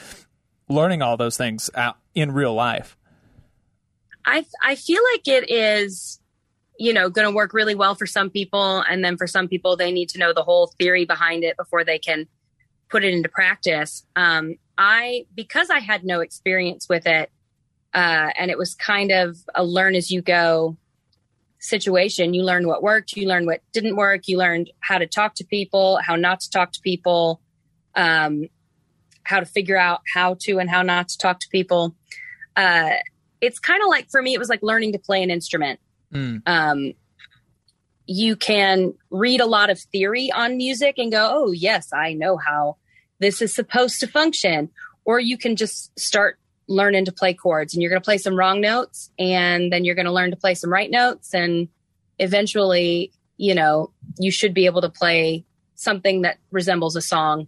learning 0.67 1.03
all 1.03 1.15
those 1.15 1.37
things 1.37 1.69
out 1.75 1.97
in 2.15 2.31
real 2.31 2.55
life. 2.55 2.97
I 4.25 4.45
I 4.63 4.73
feel 4.73 5.01
like 5.13 5.27
it 5.27 5.51
is, 5.51 6.16
you 6.79 6.93
know, 6.93 7.09
going 7.09 7.27
to 7.27 7.35
work 7.35 7.53
really 7.53 7.75
well 7.75 7.95
for 7.95 8.05
some 8.05 8.29
people, 8.29 8.83
and 8.89 9.03
then 9.03 9.17
for 9.17 9.27
some 9.27 9.47
people, 9.47 9.75
they 9.75 9.91
need 9.91 10.09
to 10.09 10.19
know 10.19 10.33
the 10.33 10.43
whole 10.43 10.67
theory 10.79 11.05
behind 11.05 11.43
it 11.43 11.57
before 11.57 11.83
they 11.83 11.99
can 11.99 12.27
put 12.89 13.03
it 13.03 13.13
into 13.13 13.29
practice. 13.29 14.05
Um, 14.15 14.55
I 14.77 15.25
because 15.35 15.69
I 15.69 15.79
had 15.79 16.03
no 16.03 16.19
experience 16.19 16.87
with 16.89 17.07
it, 17.07 17.31
uh, 17.93 18.29
and 18.37 18.51
it 18.51 18.57
was 18.57 18.75
kind 18.75 19.11
of 19.11 19.37
a 19.55 19.63
learn 19.63 19.95
as 19.95 20.11
you 20.11 20.21
go 20.21 20.77
situation. 21.59 22.33
You 22.33 22.43
learned 22.43 22.67
what 22.67 22.83
worked, 22.83 23.15
you 23.15 23.27
learned 23.27 23.47
what 23.47 23.61
didn't 23.73 23.95
work, 23.95 24.27
you 24.27 24.37
learned 24.37 24.71
how 24.79 24.97
to 24.97 25.07
talk 25.07 25.35
to 25.35 25.45
people, 25.45 25.99
how 26.03 26.15
not 26.15 26.39
to 26.41 26.49
talk 26.49 26.71
to 26.73 26.81
people, 26.81 27.41
um, 27.95 28.47
how 29.23 29.39
to 29.39 29.45
figure 29.45 29.77
out 29.77 30.01
how 30.13 30.35
to 30.41 30.59
and 30.59 30.69
how 30.69 30.81
not 30.81 31.09
to 31.09 31.17
talk 31.17 31.39
to 31.39 31.47
people. 31.49 31.95
Uh, 32.55 32.91
it's 33.41 33.59
kind 33.59 33.81
of 33.83 33.89
like 33.89 34.09
for 34.09 34.21
me, 34.21 34.33
it 34.33 34.39
was 34.39 34.49
like 34.49 34.61
learning 34.61 34.93
to 34.93 34.99
play 34.99 35.21
an 35.21 35.31
instrument. 35.31 35.79
Mm. 36.13 36.41
Um, 36.45 36.93
you 38.07 38.35
can 38.35 38.93
read 39.09 39.41
a 39.41 39.45
lot 39.45 39.69
of 39.69 39.79
theory 39.79 40.31
on 40.31 40.57
music 40.57 40.95
and 40.97 41.11
go, 41.11 41.29
oh, 41.29 41.51
yes, 41.51 41.91
I 41.93 42.13
know 42.13 42.37
how 42.37 42.77
this 43.19 43.41
is 43.41 43.53
supposed 43.53 43.99
to 43.99 44.07
function. 44.07 44.69
Or 45.05 45.19
you 45.19 45.37
can 45.37 45.55
just 45.55 45.97
start 45.99 46.39
learning 46.67 47.05
to 47.05 47.11
play 47.11 47.33
chords 47.33 47.73
and 47.73 47.81
you're 47.81 47.89
going 47.89 48.01
to 48.01 48.05
play 48.05 48.17
some 48.17 48.37
wrong 48.37 48.59
notes 48.59 49.09
and 49.17 49.71
then 49.71 49.85
you're 49.85 49.95
going 49.95 50.05
to 50.05 50.11
learn 50.11 50.31
to 50.31 50.37
play 50.37 50.53
some 50.53 50.71
right 50.71 50.91
notes. 50.91 51.33
And 51.33 51.69
eventually, 52.19 53.11
you 53.37 53.55
know, 53.55 53.91
you 54.17 54.31
should 54.31 54.53
be 54.53 54.65
able 54.65 54.81
to 54.81 54.89
play 54.89 55.45
something 55.75 56.23
that 56.23 56.37
resembles 56.51 56.95
a 56.95 57.01
song 57.01 57.47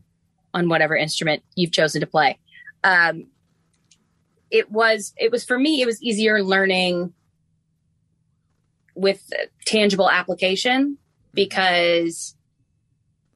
on 0.54 0.70
whatever 0.70 0.96
instrument 0.96 1.44
you've 1.56 1.72
chosen 1.72 2.02
to 2.02 2.08
play. 2.08 2.38
Um, 2.84 3.28
it 4.52 4.72
was, 4.72 5.14
it 5.18 5.32
was 5.32 5.44
for 5.44 5.60
me, 5.60 5.82
it 5.82 5.86
was 5.86 6.02
easier 6.02 6.42
learning 6.42 7.14
with 9.00 9.32
tangible 9.66 10.10
application 10.10 10.98
because 11.34 12.36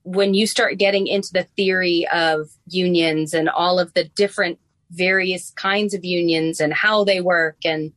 when 0.04 0.34
you 0.34 0.46
start 0.46 0.78
getting 0.78 1.08
into 1.08 1.30
the 1.32 1.44
theory 1.56 2.08
of 2.14 2.50
unions 2.68 3.34
and 3.34 3.50
all 3.50 3.80
of 3.80 3.94
the 3.94 4.04
different 4.04 4.60
various 4.92 5.52
kinds 5.52 5.94
of 5.94 6.04
unions 6.04 6.60
and 6.60 6.74
how 6.74 7.04
they 7.04 7.22
work 7.22 7.58
and 7.64 7.94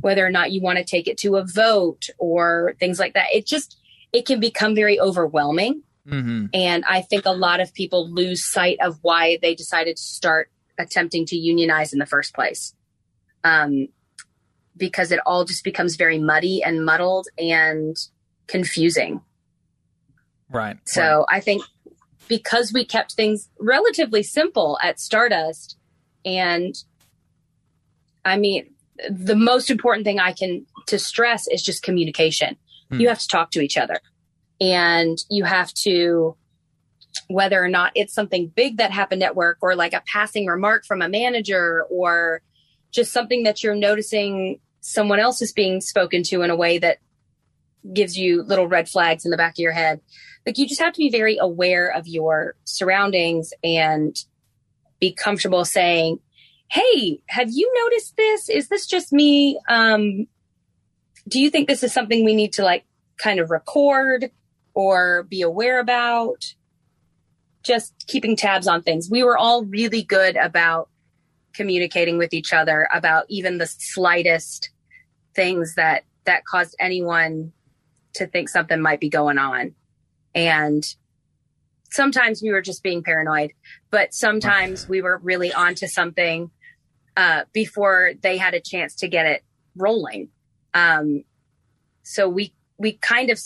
whether 0.00 0.26
or 0.26 0.30
not 0.30 0.50
you 0.50 0.60
want 0.60 0.78
to 0.78 0.84
take 0.84 1.06
it 1.06 1.16
to 1.16 1.36
a 1.36 1.44
vote 1.44 2.06
or 2.18 2.74
things 2.80 2.98
like 2.98 3.14
that 3.14 3.26
it 3.32 3.46
just 3.46 3.78
it 4.12 4.26
can 4.26 4.40
become 4.40 4.74
very 4.74 5.00
overwhelming. 5.00 5.82
Hmm 6.08 6.46
and 6.52 6.84
i 6.86 7.00
think 7.00 7.24
a 7.24 7.30
lot 7.30 7.60
of 7.60 7.72
people 7.72 8.10
lose 8.10 8.44
sight 8.44 8.76
of 8.82 8.98
why 9.00 9.38
they 9.40 9.54
decided 9.54 9.96
to 9.96 10.02
start 10.02 10.50
attempting 10.78 11.26
to 11.26 11.36
unionize 11.36 11.92
in 11.92 11.98
the 11.98 12.06
first 12.06 12.34
place. 12.34 12.74
Um, 13.42 13.88
because 14.76 15.12
it 15.12 15.20
all 15.24 15.44
just 15.44 15.64
becomes 15.64 15.96
very 15.96 16.18
muddy 16.18 16.62
and 16.62 16.84
muddled 16.84 17.28
and 17.38 17.96
confusing 18.46 19.20
Right. 20.50 20.76
so 20.84 21.26
I 21.28 21.40
think 21.40 21.64
because 22.28 22.72
we 22.72 22.84
kept 22.84 23.12
things 23.12 23.48
relatively 23.58 24.22
simple 24.22 24.78
at 24.82 25.00
Stardust, 25.00 25.76
and 26.24 26.74
I 28.24 28.36
mean, 28.36 28.70
the 29.10 29.36
most 29.36 29.70
important 29.70 30.04
thing 30.04 30.18
I 30.18 30.32
can 30.32 30.66
to 30.86 30.98
stress 30.98 31.46
is 31.48 31.62
just 31.62 31.82
communication. 31.82 32.56
Hmm. 32.90 33.00
You 33.00 33.08
have 33.08 33.18
to 33.18 33.28
talk 33.28 33.50
to 33.52 33.60
each 33.60 33.76
other, 33.76 34.00
and 34.60 35.18
you 35.30 35.44
have 35.44 35.72
to, 35.84 36.36
whether 37.28 37.62
or 37.62 37.68
not 37.68 37.92
it's 37.94 38.14
something 38.14 38.48
big 38.54 38.78
that 38.78 38.90
happened 38.90 39.22
at 39.22 39.36
work, 39.36 39.58
or 39.60 39.74
like 39.74 39.92
a 39.92 40.02
passing 40.10 40.46
remark 40.46 40.84
from 40.86 41.02
a 41.02 41.08
manager, 41.08 41.84
or 41.90 42.42
just 42.92 43.12
something 43.12 43.42
that 43.42 43.62
you're 43.62 43.74
noticing 43.74 44.60
someone 44.86 45.18
else 45.18 45.40
is 45.40 45.50
being 45.50 45.80
spoken 45.80 46.22
to 46.22 46.42
in 46.42 46.50
a 46.50 46.56
way 46.56 46.76
that 46.76 46.98
gives 47.94 48.18
you 48.18 48.42
little 48.42 48.68
red 48.68 48.86
flags 48.86 49.24
in 49.24 49.30
the 49.30 49.36
back 49.36 49.54
of 49.54 49.58
your 49.58 49.72
head. 49.72 49.98
Like 50.44 50.58
you 50.58 50.68
just 50.68 50.80
have 50.80 50.92
to 50.92 50.98
be 50.98 51.08
very 51.08 51.38
aware 51.40 51.88
of 51.88 52.06
your 52.06 52.54
surroundings 52.64 53.54
and 53.64 54.14
be 55.00 55.10
comfortable 55.12 55.64
saying 55.64 56.18
hey 56.68 57.20
have 57.28 57.48
you 57.50 57.72
noticed 57.82 58.14
this? 58.16 58.50
Is 58.50 58.68
this 58.68 58.86
just 58.86 59.10
me? 59.10 59.58
Um 59.70 60.26
do 61.26 61.40
you 61.40 61.48
think 61.48 61.66
this 61.66 61.82
is 61.82 61.92
something 61.92 62.22
we 62.22 62.34
need 62.34 62.52
to 62.54 62.62
like 62.62 62.84
kind 63.16 63.40
of 63.40 63.50
record 63.50 64.30
or 64.74 65.22
be 65.24 65.40
aware 65.40 65.80
about? 65.80 66.44
Just 67.62 67.94
keeping 68.06 68.36
tabs 68.36 68.68
on 68.68 68.82
things. 68.82 69.08
We 69.10 69.22
were 69.22 69.38
all 69.38 69.64
really 69.64 70.02
good 70.02 70.36
about 70.36 70.90
communicating 71.54 72.18
with 72.18 72.34
each 72.34 72.52
other 72.52 72.86
about 72.92 73.24
even 73.30 73.56
the 73.56 73.66
slightest 73.66 74.68
things 75.34 75.74
that 75.74 76.04
that 76.24 76.44
caused 76.44 76.74
anyone 76.80 77.52
to 78.14 78.26
think 78.26 78.48
something 78.48 78.80
might 78.80 79.00
be 79.00 79.08
going 79.08 79.38
on. 79.38 79.74
And 80.34 80.84
sometimes 81.90 82.42
we 82.42 82.50
were 82.50 82.62
just 82.62 82.82
being 82.82 83.02
paranoid 83.04 83.52
but 83.90 84.12
sometimes 84.12 84.88
we 84.88 85.00
were 85.00 85.18
really 85.18 85.52
onto 85.52 85.86
something 85.86 86.50
uh, 87.16 87.44
before 87.52 88.12
they 88.22 88.36
had 88.36 88.52
a 88.54 88.60
chance 88.60 88.96
to 88.96 89.06
get 89.06 89.24
it 89.26 89.44
rolling. 89.76 90.28
Um, 90.72 91.22
so 92.02 92.28
we 92.28 92.52
we 92.78 92.92
kind 92.94 93.30
of 93.30 93.38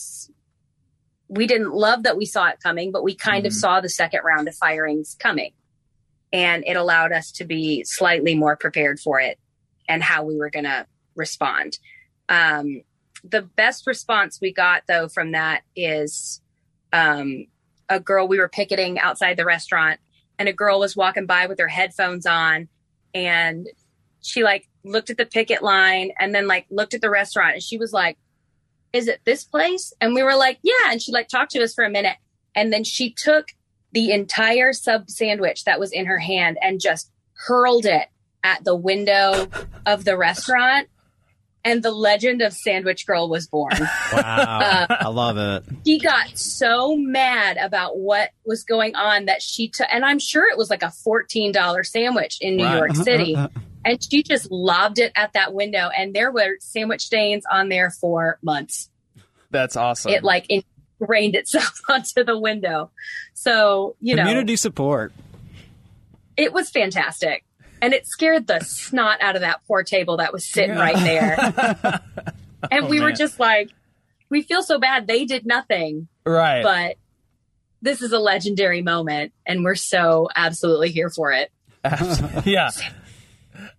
we 1.29 1.47
didn't 1.47 1.73
love 1.75 2.05
that 2.05 2.17
we 2.17 2.25
saw 2.25 2.47
it 2.49 2.57
coming 2.63 2.91
but 2.91 3.03
we 3.05 3.15
kind 3.15 3.45
of 3.45 3.53
Mhm. 3.53 3.57
saw 3.57 3.81
the 3.83 3.91
second 3.91 4.21
round 4.25 4.49
of 4.49 4.55
firings 4.55 5.15
coming. 5.19 5.53
And 6.33 6.65
it 6.67 6.77
allowed 6.77 7.13
us 7.13 7.31
to 7.33 7.45
be 7.45 7.85
slightly 7.85 8.35
more 8.35 8.57
prepared 8.57 9.01
for 9.01 9.21
it 9.21 9.39
and 9.89 10.03
how 10.03 10.25
we 10.25 10.37
were 10.37 10.51
going 10.51 10.65
to 10.65 10.87
respond. 11.19 11.79
Um, 12.29 12.83
the 13.25 13.43
best 13.43 13.87
response 13.87 14.39
we 14.41 14.53
got 14.53 14.83
though 14.87 15.09
from 15.09 15.33
that 15.33 15.63
is 15.75 16.41
um, 16.93 17.47
a 17.89 18.01
girl 18.01 18.29
we 18.29 18.39
were 18.39 18.49
picketing 18.49 18.99
outside 18.99 19.37
the 19.37 19.45
restaurant 19.45 20.01
and 20.39 20.49
a 20.49 20.53
girl 20.53 20.81
was 20.81 20.97
walking 20.97 21.27
by 21.27 21.47
with 21.47 21.59
her 21.59 21.69
headphones 21.69 22.27
on 22.27 22.69
and 23.15 23.69
she 24.23 24.43
like 24.43 24.69
looked 24.85 25.11
at 25.11 25.17
the 25.17 25.27
picket 25.27 25.63
line 25.63 26.13
and 26.19 26.35
then 26.35 26.47
like 26.47 26.67
looked 26.71 26.95
at 26.95 27.01
the 27.01 27.11
restaurant 27.11 27.55
and 27.55 27.63
she 27.63 27.79
was 27.79 27.93
like 27.93 28.19
is 28.91 29.07
it 29.07 29.21
this 29.27 29.45
place? 29.45 29.93
And 30.01 30.15
we 30.15 30.23
were 30.23 30.37
like 30.37 30.59
yeah 30.63 30.91
and 30.91 31.03
she 31.03 31.13
like 31.13 31.29
talked 31.29 31.53
to 31.53 31.63
us 31.63 31.75
for 31.75 31.85
a 31.85 31.91
minute 31.91 32.17
and 32.55 32.73
then 32.73 32.85
she 32.85 33.13
took 33.13 33.49
the 33.93 34.11
entire 34.13 34.73
sub 34.73 35.11
sandwich 35.11 35.65
that 35.65 35.81
was 35.81 35.93
in 35.93 36.07
her 36.07 36.19
hand 36.19 36.59
and 36.63 36.81
just 36.81 37.11
hurled 37.33 37.87
it 37.87 38.09
at 38.43 38.65
the 38.65 38.77
window 38.77 39.49
of 39.87 40.05
the 40.05 40.17
restaurant 40.17 40.89
and 41.65 41.83
the 41.83 41.91
legend 41.91 42.41
of 42.43 42.53
sandwich 42.53 43.07
girl 43.07 43.29
was 43.29 43.47
born 43.47 43.73
Wow. 44.13 44.59
Uh, 44.63 44.87
I 45.01 45.09
love 45.09 45.37
it. 45.39 45.65
she 45.87 45.99
got 45.99 46.37
so 46.39 46.97
mad 46.97 47.57
about 47.57 47.99
what 47.99 48.31
was 48.47 48.65
going 48.65 48.95
on 48.95 49.27
that 49.27 49.43
she 49.43 49.69
took, 49.69 49.87
and 49.93 50.05
I'm 50.05 50.19
sure 50.19 50.45
it 50.51 50.57
was 50.57 50.71
like 50.71 50.83
a 50.83 50.93
$14 51.07 51.85
sandwich 51.87 52.39
in 52.41 52.57
New 52.57 52.65
Right. 52.65 52.77
York 52.77 52.91
uh-huh, 52.93 53.03
City. 53.05 53.35
Uh-huh. 53.37 53.49
and 53.85 54.03
she 54.03 54.23
just 54.23 54.51
lobbed 54.51 54.99
it 54.99 55.13
at 55.17 55.33
that 55.35 55.53
window, 55.53 55.91
and 55.97 56.15
there 56.15 56.31
were 56.31 56.57
sandwich 56.61 57.03
stains 57.03 57.45
on 57.51 57.69
there 57.69 57.91
for 57.91 58.39
months. 58.43 58.91
That's 59.51 59.77
awesome. 59.77 60.13
It 60.13 60.23
like 60.25 60.47
ingrained 61.01 61.35
itself 61.35 61.81
onto 61.89 62.23
the 62.25 62.39
window. 62.39 62.91
So, 63.35 63.97
you 64.01 64.15
know, 64.15 64.23
Community 64.23 64.57
support. 64.57 65.13
it 66.37 66.53
was 66.53 66.71
fantastic. 66.71 67.45
And 67.81 67.93
it 67.95 68.07
scared 68.07 68.47
the 68.47 68.61
snot 68.61 69.21
out 69.21 69.35
of 69.37 69.43
that 69.43 69.61
poor 69.67 69.83
table 69.83 70.17
that 70.19 70.33
was 70.33 70.45
sitting 70.51 70.77
right 70.77 70.97
there. 70.97 71.37
and 72.71 72.85
Oh, 72.85 72.89
we 72.89 73.01
were 73.01 73.09
man. 73.09 73.17
just 73.17 73.39
like, 73.39 73.71
we 74.31 74.43
feel 74.43 74.63
so 74.63 74.79
bad. 74.79 75.07
They 75.07 75.25
did 75.25 75.47
nothing. 75.47 76.09
right. 76.25 76.63
but 76.63 76.97
this 77.81 78.03
is 78.03 78.11
a 78.13 78.19
legendary 78.19 78.83
moment 78.83 79.33
and 79.47 79.63
we're 79.63 79.77
so 79.77 80.29
absolutely 80.35 80.91
here 80.91 81.11
for 81.11 81.31
it 81.31 81.53
yeah. 82.45 82.71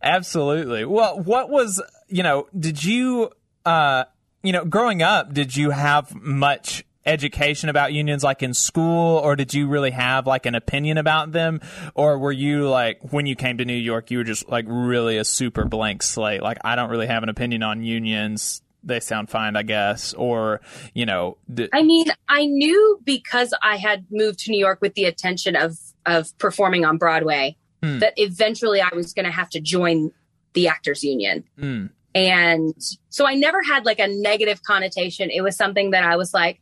Absolutely. 0.01 0.85
Well, 0.85 1.19
what 1.19 1.49
was, 1.49 1.81
you 2.07 2.23
know, 2.23 2.47
did 2.57 2.83
you, 2.83 3.31
uh, 3.65 4.05
you 4.41 4.53
know, 4.53 4.63
growing 4.65 5.01
up, 5.01 5.33
did 5.33 5.55
you 5.55 5.71
have 5.71 6.15
much 6.15 6.85
education 7.09 7.69
about 7.69 7.91
unions 7.93 8.23
like 8.23 8.41
in 8.43 8.53
school 8.53 9.17
or 9.17 9.35
did 9.35 9.53
you 9.53 9.67
really 9.67 9.91
have 9.91 10.27
like 10.27 10.45
an 10.45 10.55
opinion 10.55 10.97
about 10.97 11.31
them? 11.31 11.59
Or 11.95 12.17
were 12.19 12.31
you 12.31 12.69
like 12.69 12.99
when 13.11 13.25
you 13.25 13.35
came 13.35 13.57
to 13.57 13.65
New 13.65 13.73
York 13.73 14.11
you 14.11 14.19
were 14.19 14.23
just 14.23 14.47
like 14.49 14.65
really 14.67 15.17
a 15.17 15.25
super 15.25 15.65
blank 15.65 16.03
slate? 16.03 16.41
Like 16.41 16.57
I 16.63 16.75
don't 16.75 16.89
really 16.89 17.07
have 17.07 17.23
an 17.23 17.29
opinion 17.29 17.63
on 17.63 17.83
unions. 17.83 18.61
They 18.83 18.99
sound 19.01 19.29
fine 19.29 19.55
I 19.55 19.63
guess. 19.63 20.13
Or 20.13 20.61
you 20.93 21.05
know 21.05 21.37
d- 21.53 21.67
i 21.73 21.83
mean 21.83 22.05
i 22.29 22.45
knew 22.45 22.99
because 23.03 23.53
i 23.61 23.75
had 23.75 24.05
moved 24.09 24.39
to 24.39 24.51
new 24.51 24.57
york 24.59 24.79
with 24.81 24.93
the 24.93 25.05
intention 25.05 25.55
of 25.55 25.77
of 26.05 26.35
performing 26.37 26.85
on 26.85 26.97
broadway 26.97 27.55
Hmm. 27.83 27.99
that 27.99 28.13
eventually 28.17 28.81
i 28.81 28.89
was 28.93 29.13
going 29.13 29.25
to 29.25 29.31
have 29.31 29.49
to 29.51 29.59
join 29.61 30.11
the 30.53 30.67
actors 30.67 31.01
union. 31.03 31.43
Mm, 31.57 31.89
and 32.15 32.73
so 33.09 33.25
i 33.27 33.35
never 33.35 33.61
had 33.63 33.85
like 33.85 33.99
a 33.99 34.07
negative 34.07 34.63
connotation. 34.63 35.29
It 35.29 35.41
was 35.41 35.55
something 35.55 35.91
that 35.91 36.03
i 36.03 36.15
was 36.17 36.33
like 36.33 36.59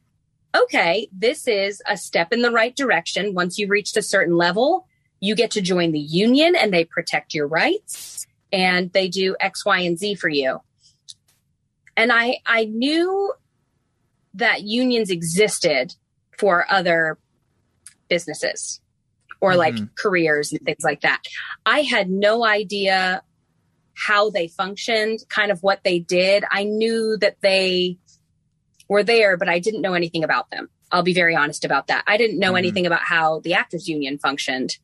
okay 0.55 1.07
this 1.11 1.47
is 1.47 1.81
a 1.87 1.97
step 1.97 2.31
in 2.31 2.41
the 2.41 2.51
right 2.51 2.75
direction 2.75 3.33
once 3.33 3.57
you've 3.57 3.69
reached 3.69 3.97
a 3.97 4.01
certain 4.01 4.35
level 4.35 4.87
you 5.19 5.35
get 5.35 5.51
to 5.51 5.61
join 5.61 5.91
the 5.91 5.99
union 5.99 6.55
and 6.55 6.73
they 6.73 6.85
protect 6.85 7.33
your 7.33 7.47
rights 7.47 8.25
and 8.51 8.91
they 8.93 9.07
do 9.07 9.35
x 9.39 9.65
y 9.65 9.79
and 9.79 9.97
z 9.99 10.15
for 10.15 10.29
you 10.29 10.59
and 11.97 12.11
I 12.11 12.37
I 12.45 12.65
knew 12.65 13.33
that 14.35 14.61
unions 14.61 15.09
existed 15.09 15.95
for 16.37 16.71
other 16.71 17.17
businesses 18.07 18.79
or 19.41 19.55
like 19.55 19.73
Mm-hmm. 19.73 19.85
careers 19.97 20.51
and 20.51 20.61
things 20.61 20.83
like 20.83 21.01
that. 21.01 21.23
I 21.65 21.81
had 21.81 22.09
no 22.09 22.45
idea 22.45 23.23
how 23.95 24.29
they 24.29 24.47
functioned, 24.47 25.19
kind 25.27 25.51
of 25.51 25.63
what 25.63 25.83
they 25.83 25.97
did. 25.97 26.43
I 26.51 26.63
knew 26.63 27.17
that 27.17 27.37
they 27.41 27.97
were 28.89 29.03
there, 29.03 29.37
but 29.37 29.49
I 29.49 29.59
didn't 29.59 29.81
know 29.81 29.93
anything 29.93 30.23
about 30.23 30.49
them. 30.51 30.69
I'll 30.91 31.03
be 31.03 31.13
very 31.13 31.35
honest 31.35 31.65
about 31.65 31.87
that. 31.87 32.03
I 32.07 32.17
didn't 32.17 32.39
know 32.39 32.53
Mhm. 32.53 32.57
anything 32.59 32.85
about 32.85 33.01
how 33.01 33.39
the 33.41 33.53
actors 33.53 33.87
union 33.87 34.17
functioned. 34.17 34.77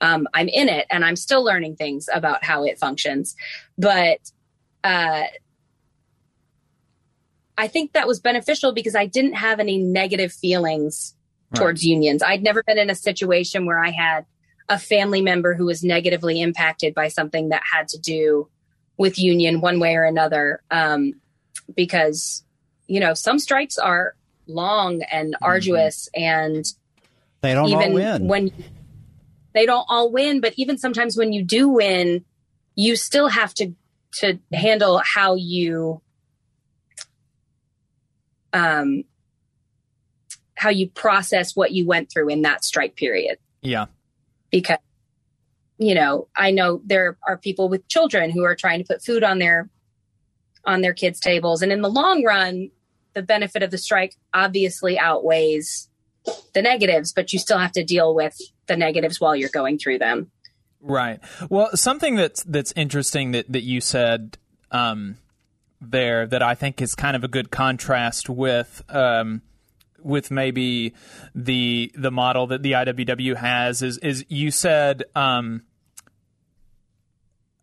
Um, 0.00 0.26
I'm 0.34 0.48
in 0.48 0.68
it 0.68 0.86
and 0.90 1.04
I'm 1.04 1.16
still 1.16 1.44
learning 1.44 1.76
things 1.76 2.08
about 2.12 2.42
how 2.44 2.64
it 2.64 2.78
functions, 2.78 3.36
but 3.78 4.18
uh, 4.82 5.24
I 7.58 7.68
think 7.68 7.92
that 7.92 8.08
was 8.08 8.18
beneficial 8.18 8.72
because 8.72 8.94
I 8.94 9.06
didn't 9.06 9.34
have 9.34 9.60
any 9.60 9.78
negative 9.78 10.32
feelings 10.32 11.14
Right. 11.50 11.58
towards 11.60 11.84
unions. 11.84 12.22
I'd 12.22 12.42
never 12.42 12.62
been 12.62 12.78
in 12.78 12.88
a 12.88 12.94
situation 12.94 13.66
where 13.66 13.78
I 13.84 13.90
had 13.90 14.24
a 14.70 14.78
family 14.78 15.20
member 15.20 15.52
who 15.54 15.66
was 15.66 15.84
negatively 15.84 16.40
impacted 16.40 16.94
by 16.94 17.08
something 17.08 17.50
that 17.50 17.60
had 17.70 17.88
to 17.88 17.98
do 17.98 18.48
with 18.96 19.18
union 19.18 19.60
one 19.60 19.78
way 19.78 19.94
or 19.94 20.04
another. 20.04 20.62
Um, 20.70 21.20
because, 21.76 22.42
you 22.92 23.00
know, 23.00 23.14
some 23.14 23.38
strikes 23.38 23.78
are 23.78 24.14
long 24.46 25.00
and 25.10 25.34
arduous 25.40 26.10
and 26.14 26.66
They 27.40 27.54
don't 27.54 27.72
all 27.72 27.92
win. 27.94 28.28
when 28.28 28.52
they 29.54 29.64
don't 29.64 29.86
all 29.88 30.12
win, 30.12 30.42
but 30.42 30.52
even 30.56 30.76
sometimes 30.76 31.16
when 31.16 31.32
you 31.32 31.42
do 31.42 31.68
win, 31.70 32.22
you 32.74 32.96
still 32.96 33.28
have 33.28 33.54
to 33.54 33.72
to 34.16 34.38
handle 34.52 35.00
how 35.02 35.36
you 35.36 36.02
um 38.52 39.04
how 40.54 40.68
you 40.68 40.86
process 40.90 41.56
what 41.56 41.72
you 41.72 41.86
went 41.86 42.10
through 42.12 42.28
in 42.28 42.42
that 42.42 42.62
strike 42.62 42.94
period 42.94 43.38
Yeah. 43.62 43.86
because 44.50 44.76
you 45.78 45.94
know 45.94 46.28
i 46.36 46.50
know 46.50 46.82
there 46.84 47.16
are 47.26 47.38
people 47.38 47.70
with 47.70 47.88
children 47.88 48.30
who 48.30 48.42
are 48.44 48.54
trying 48.54 48.80
to 48.80 48.84
put 48.84 49.02
food 49.02 49.24
on 49.24 49.38
their 49.38 49.70
on 50.66 50.82
their 50.82 50.92
kids 50.92 51.18
tables 51.18 51.62
and 51.62 51.72
in 51.72 51.80
the 51.80 51.88
long 51.88 52.22
run 52.22 52.70
the 53.14 53.22
benefit 53.22 53.62
of 53.62 53.70
the 53.70 53.78
strike 53.78 54.16
obviously 54.34 54.98
outweighs 54.98 55.88
the 56.54 56.62
negatives 56.62 57.12
but 57.12 57.32
you 57.32 57.38
still 57.38 57.58
have 57.58 57.72
to 57.72 57.84
deal 57.84 58.14
with 58.14 58.36
the 58.66 58.76
negatives 58.76 59.20
while 59.20 59.34
you're 59.34 59.48
going 59.48 59.78
through 59.78 59.98
them 59.98 60.30
Right. 60.82 61.20
Well, 61.48 61.76
something 61.76 62.16
that's 62.16 62.42
that's 62.42 62.72
interesting 62.74 63.30
that 63.30 63.50
that 63.52 63.62
you 63.62 63.80
said 63.80 64.36
um, 64.72 65.16
there 65.80 66.26
that 66.26 66.42
I 66.42 66.56
think 66.56 66.82
is 66.82 66.96
kind 66.96 67.14
of 67.14 67.22
a 67.22 67.28
good 67.28 67.52
contrast 67.52 68.28
with 68.28 68.82
um, 68.88 69.42
with 70.02 70.32
maybe 70.32 70.92
the 71.36 71.92
the 71.94 72.10
model 72.10 72.48
that 72.48 72.62
the 72.62 72.72
IWW 72.72 73.36
has 73.36 73.80
is 73.80 73.98
is 73.98 74.24
you 74.28 74.50
said 74.50 75.04
um, 75.14 75.62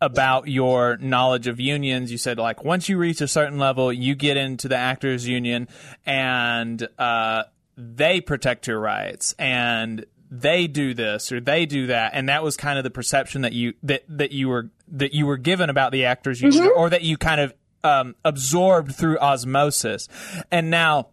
about 0.02 0.48
your 0.48 0.98
knowledge 0.98 1.48
of 1.48 1.60
unions. 1.60 2.12
You 2.12 2.18
said 2.18 2.38
like 2.38 2.64
once 2.64 2.90
you 2.90 2.98
reach 2.98 3.22
a 3.22 3.28
certain 3.28 3.58
level, 3.58 3.92
you 3.92 4.16
get 4.16 4.38
into 4.38 4.68
the 4.68 4.78
actors 4.78 5.28
union 5.28 5.68
and 6.06 6.88
uh, 6.98 7.44
they 7.78 8.22
protect 8.22 8.68
your 8.68 8.80
rights 8.80 9.36
and 9.38 10.06
they 10.32 10.68
do 10.68 10.94
this 10.94 11.32
or 11.32 11.40
they 11.40 11.66
do 11.66 11.88
that. 11.88 12.12
And 12.14 12.30
that 12.30 12.44
was 12.44 12.56
kind 12.56 12.78
of 12.78 12.84
the 12.84 12.90
perception 12.90 13.42
that 13.42 13.54
you 13.54 13.74
that 13.84 14.04
that 14.08 14.32
you 14.32 14.50
were 14.50 14.70
that 14.90 15.14
you 15.14 15.26
were 15.26 15.38
given 15.38 15.70
about 15.70 15.92
the 15.92 16.06
actors 16.06 16.42
union 16.42 16.72
or 16.76 16.90
that 16.90 17.04
you 17.04 17.18
kind 17.18 17.42
of 17.42 17.54
um, 17.84 18.16
absorbed 18.24 18.96
through 18.96 19.18
osmosis. 19.20 20.08
And 20.52 20.70
now 20.70 21.10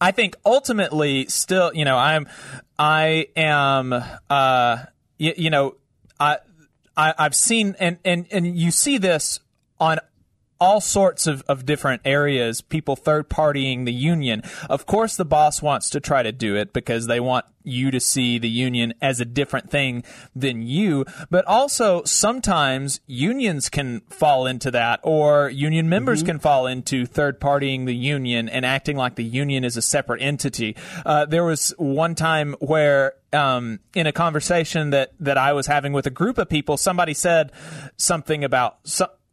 I 0.00 0.10
think 0.10 0.36
ultimately 0.44 1.26
still, 1.26 1.72
you 1.74 1.84
know, 1.84 1.96
I'm, 1.96 2.28
I 2.78 3.28
am, 3.36 3.94
uh, 4.28 4.78
you, 5.18 5.32
you 5.36 5.50
know, 5.50 5.76
I, 6.20 6.38
I, 6.96 7.14
I've 7.18 7.34
seen, 7.34 7.76
and, 7.78 7.98
and, 8.04 8.26
and 8.30 8.58
you 8.58 8.70
see 8.70 8.98
this 8.98 9.40
on 9.78 9.98
all 10.60 10.80
sorts 10.80 11.26
of, 11.26 11.42
of 11.48 11.66
different 11.66 12.02
areas, 12.04 12.60
people 12.60 12.96
third 12.96 13.28
partying 13.28 13.84
the 13.84 13.92
union. 13.92 14.42
Of 14.68 14.86
course, 14.86 15.16
the 15.16 15.24
boss 15.24 15.62
wants 15.62 15.90
to 15.90 16.00
try 16.00 16.22
to 16.22 16.32
do 16.32 16.56
it 16.56 16.72
because 16.72 17.06
they 17.06 17.20
want 17.20 17.44
you 17.66 17.90
to 17.90 17.98
see 17.98 18.38
the 18.38 18.48
union 18.48 18.94
as 19.02 19.20
a 19.20 19.24
different 19.24 19.70
thing 19.70 20.04
than 20.34 20.62
you. 20.62 21.04
But 21.30 21.44
also, 21.46 22.04
sometimes 22.04 23.00
unions 23.06 23.68
can 23.68 24.00
fall 24.08 24.46
into 24.46 24.70
that, 24.70 25.00
or 25.02 25.50
union 25.50 25.88
members 25.88 26.22
can 26.22 26.38
fall 26.38 26.66
into 26.66 27.06
third 27.06 27.40
partying 27.40 27.84
the 27.86 27.94
union 27.94 28.48
and 28.48 28.64
acting 28.64 28.96
like 28.96 29.16
the 29.16 29.24
union 29.24 29.64
is 29.64 29.76
a 29.76 29.82
separate 29.82 30.22
entity. 30.22 30.76
Uh, 31.04 31.26
there 31.26 31.44
was 31.44 31.74
one 31.76 32.14
time 32.14 32.54
where 32.60 33.14
um, 33.32 33.80
in 33.94 34.06
a 34.06 34.12
conversation 34.12 34.90
that 34.90 35.12
that 35.20 35.36
I 35.36 35.52
was 35.52 35.66
having 35.66 35.92
with 35.92 36.06
a 36.06 36.10
group 36.10 36.38
of 36.38 36.48
people, 36.48 36.76
somebody 36.76 37.14
said 37.14 37.50
something 37.96 38.44
about 38.44 38.78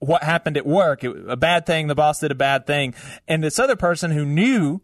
what 0.04 0.24
happened 0.24 0.58
at 0.58 0.66
work, 0.66 1.04
it, 1.04 1.12
a 1.28 1.38
bad 1.38 1.66
thing. 1.66 1.88
The 1.88 1.96
boss 1.96 2.20
did 2.20 2.32
a 2.32 2.36
bad 2.36 2.68
thing, 2.68 2.94
and 3.28 3.44
this 3.44 3.60
other 3.60 3.76
person 3.76 4.12
who 4.12 4.26
knew 4.26 4.82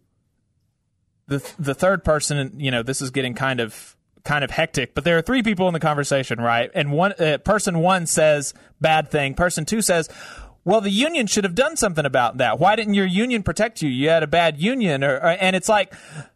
the 1.27 1.47
the 1.59 1.73
third 1.73 2.03
person, 2.03 2.53
you 2.57 2.71
know, 2.71 2.83
this 2.83 3.01
is 3.01 3.11
getting 3.11 3.33
kind 3.33 3.59
of 3.59 3.95
kind 4.23 4.43
of 4.43 4.51
hectic. 4.51 4.93
But 4.93 5.03
there 5.03 5.17
are 5.17 5.21
three 5.21 5.43
people 5.43 5.67
in 5.67 5.73
the 5.73 5.79
conversation, 5.79 6.39
right? 6.39 6.69
And 6.73 6.91
one 6.91 7.13
uh, 7.13 7.37
person 7.39 7.79
one 7.79 8.05
says 8.05 8.53
bad 8.81 9.09
thing. 9.09 9.35
Person 9.35 9.65
two 9.65 9.81
says. 9.81 10.09
Well, 10.65 10.81
the 10.81 10.91
union 10.91 11.25
should 11.25 11.45
have 11.45 11.55
done 11.55 11.77
something 11.77 12.05
about 12.05 12.37
that. 12.37 12.59
Why 12.59 12.75
didn't 12.75 12.93
your 12.93 13.05
union 13.05 13.43
protect 13.43 13.81
you? 13.81 13.89
You 13.89 14.09
had 14.09 14.23
a 14.23 14.27
bad 14.27 14.59
union, 14.59 15.03
or, 15.03 15.15
or 15.15 15.29
and 15.39 15.55
it's 15.55 15.69
like 15.69 15.93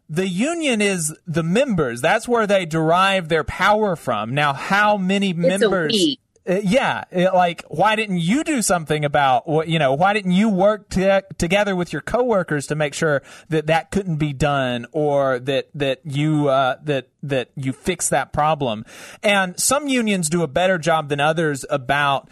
the 0.08 0.26
union 0.26 0.80
is 0.80 1.14
the 1.26 1.42
members. 1.42 2.00
That's 2.00 2.26
where 2.26 2.46
they 2.46 2.64
derive 2.64 3.28
their 3.28 3.44
power 3.44 3.96
from. 3.96 4.34
Now, 4.34 4.52
how 4.54 4.96
many 4.96 5.30
it's 5.30 5.38
members? 5.38 6.16
Uh, 6.46 6.60
yeah, 6.62 7.04
it- 7.10 7.32
like 7.32 7.64
why 7.68 7.96
didn't 7.96 8.18
you 8.18 8.44
do 8.44 8.60
something 8.60 9.02
about 9.04 9.48
what 9.48 9.66
you 9.68 9.78
know? 9.78 9.94
Why 9.94 10.12
didn't 10.12 10.32
you 10.32 10.50
work 10.50 10.90
to, 10.90 11.24
together 11.38 11.74
with 11.74 11.90
your 11.92 12.02
coworkers 12.02 12.66
to 12.66 12.74
make 12.74 12.92
sure 12.92 13.22
that 13.48 13.66
that 13.68 13.90
couldn't 13.90 14.16
be 14.16 14.34
done, 14.34 14.86
or 14.92 15.38
that 15.38 15.68
that 15.74 16.00
you 16.04 16.48
uh, 16.48 16.76
that 16.84 17.08
that 17.22 17.48
you 17.56 17.72
fix 17.72 18.10
that 18.10 18.32
problem? 18.34 18.84
And 19.22 19.58
some 19.58 19.88
unions 19.88 20.28
do 20.28 20.42
a 20.42 20.46
better 20.48 20.76
job 20.76 21.08
than 21.08 21.18
others 21.18 21.64
about 21.70 22.28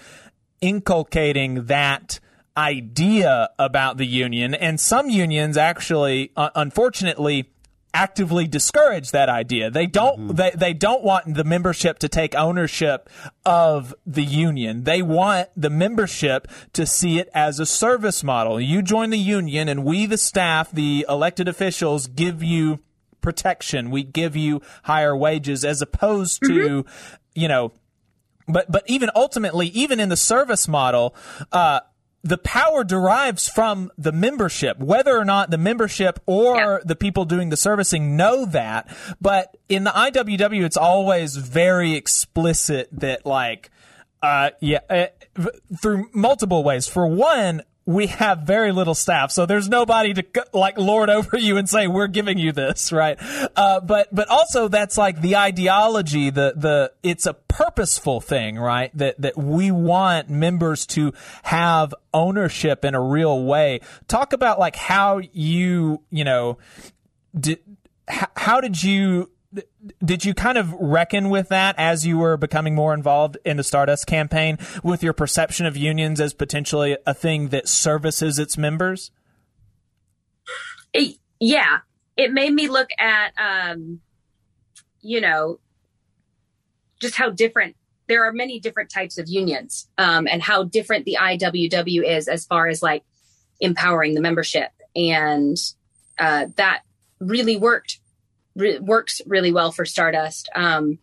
inculcating 0.61 1.65
that 1.67 2.21
idea 2.55 3.49
about 3.59 3.97
the 3.97 4.07
union, 4.07 4.55
and 4.55 4.79
some 4.79 5.09
unions 5.09 5.57
actually, 5.57 6.33
uh, 6.37 6.51
unfortunately 6.55 7.49
actively 7.95 8.47
discourage 8.47 9.11
that 9.11 9.29
idea. 9.29 9.71
They 9.71 9.87
don't 9.87 10.37
they, 10.37 10.51
they 10.55 10.73
don't 10.73 11.03
want 11.03 11.35
the 11.35 11.45
membership 11.45 11.99
to 12.01 12.09
take 12.09 12.35
ownership 12.35 13.11
of 13.45 13.95
the 14.07 14.25
union. 14.25 14.85
They 14.85 15.03
want 15.03 15.51
the 15.57 15.71
membership 15.71 16.49
to 16.73 16.87
see 16.87 17.19
it 17.19 17.29
as 17.35 17.61
a 17.61 17.67
service 17.67 18.25
model. 18.25 18.61
You 18.61 18.83
join 18.83 19.11
the 19.11 19.19
union 19.19 19.69
and 19.69 19.85
we 19.85 20.07
the 20.07 20.19
staff, 20.19 20.71
the 20.71 21.05
elected 21.09 21.49
officials 21.49 22.07
give 22.07 22.43
you 22.43 22.81
protection. 23.21 23.91
We 23.91 24.03
give 24.03 24.37
you 24.37 24.63
higher 24.85 25.17
wages 25.17 25.65
as 25.65 25.81
opposed 25.81 26.43
to, 26.43 26.85
you 27.35 27.49
know, 27.49 27.73
but 28.49 28.71
but 28.71 28.83
even 28.87 29.11
ultimately, 29.15 29.69
even 29.69 30.01
in 30.01 30.09
the 30.09 30.17
service 30.17 30.67
model, 30.67 31.15
uh, 31.53 31.81
the 32.25 32.39
power 32.39 32.85
derives 32.85 33.49
from 33.49 33.91
the 33.99 34.13
membership, 34.13 34.79
whether 34.79 35.17
or 35.19 35.25
not 35.25 35.51
the 35.51 35.59
membership 35.59 36.21
or 36.27 36.57
Yeah. 36.57 36.79
the 36.85 36.95
people 36.97 37.25
doing 37.25 37.49
the 37.49 37.57
servicing 37.57 38.17
know 38.17 38.45
that. 38.45 38.89
But 39.21 39.57
in 39.69 39.85
the 39.85 39.91
IWW, 39.91 40.65
it's 40.65 40.77
always 40.77 41.37
very 41.37 41.95
explicit 41.95 42.89
that, 42.93 43.27
like, 43.27 43.71
uh, 44.23 44.51
yeah, 44.61 44.79
uh, 44.89 45.07
through 45.81 46.09
multiple 46.15 46.63
ways. 46.63 46.87
For 46.87 47.07
one, 47.09 47.63
we 47.85 48.07
have 48.07 48.43
very 48.43 48.71
little 48.71 48.95
staff, 48.95 49.33
so 49.33 49.45
there's 49.45 49.69
nobody 49.69 50.15
to 50.15 50.25
like 50.53 50.79
lord 50.79 51.11
over 51.11 51.37
you 51.37 51.57
and 51.57 51.69
say 51.69 51.89
we're 51.89 52.07
giving 52.07 52.39
you 52.39 52.53
this, 52.53 52.93
right? 52.93 53.19
Uh, 53.57 53.81
but 53.81 54.09
but 54.15 54.29
also 54.29 54.69
that's 54.69 54.97
like 54.97 55.21
the 55.21 55.37
ideology, 55.37 56.31
the 56.31 56.55
the 56.57 56.93
it's 57.03 57.27
a 57.27 57.35
purposeful 57.35 58.21
thing, 58.21 58.57
right? 58.57 58.97
That 58.97 59.21
that 59.21 59.37
we 59.37 59.73
want 59.73 60.31
members 60.31 60.87
to 60.89 61.13
have 61.43 61.93
ownership 62.15 62.85
in 62.85 62.95
a 62.95 63.01
real 63.01 63.45
way. 63.45 63.81
Talk 64.07 64.33
about 64.33 64.61
like 64.61 64.77
how 64.77 65.21
you 65.33 66.03
you 66.11 66.23
know 66.23 66.59
did 67.39 67.59
how 68.09 68.61
did 68.61 68.81
you 68.81 69.32
did 70.05 70.25
you 70.25 70.35
kind 70.35 70.59
of 70.59 70.73
reckon 70.73 71.29
with 71.29 71.49
that 71.49 71.75
as 71.79 72.07
you 72.07 72.19
were 72.19 72.37
becoming 72.37 72.75
more 72.75 72.95
involved 72.95 73.37
in 73.45 73.57
the 73.57 73.65
Stardust 73.65 74.07
campaign 74.07 74.59
with 74.83 75.03
your 75.03 75.13
perception 75.13 75.67
of 75.67 75.77
unions 75.77 76.21
as 76.21 76.33
potentially 76.33 76.97
a 77.07 77.15
thing 77.15 77.49
that 77.49 77.69
services 77.69 78.39
its 78.39 78.57
members? 78.57 79.11
it, 80.93 81.17
yeah, 81.41 81.79
it 82.17 82.33
made 82.33 82.53
me 82.53 82.69
look 82.69 82.91
at, 82.99 83.33
um, 83.39 84.01
you 85.01 85.21
know, 85.21 85.59
just 87.01 87.17
how 87.17 87.31
different 87.31 87.77
there 88.09 88.25
are 88.25 88.33
many 88.33 88.61
different 88.61 88.91
types 88.91 89.17
of 89.19 89.29
unions, 89.29 89.89
um, 89.97 90.27
and 90.31 90.43
how 90.43 90.65
different 90.65 91.05
the 91.05 91.17
IWW 91.21 92.05
is 92.05 92.29
as 92.29 92.45
far 92.45 92.69
as 92.69 92.83
like 92.83 93.05
empowering 93.61 94.15
the 94.15 94.21
membership. 94.21 94.71
And 94.95 95.57
uh, 96.19 96.47
that 96.57 96.83
really 97.21 97.57
worked, 97.57 97.99
re- 98.55 98.79
works 98.79 99.21
really 99.27 99.53
well 99.53 99.73
for 99.73 99.85
Stardust. 99.85 100.49
Um, 100.55 100.99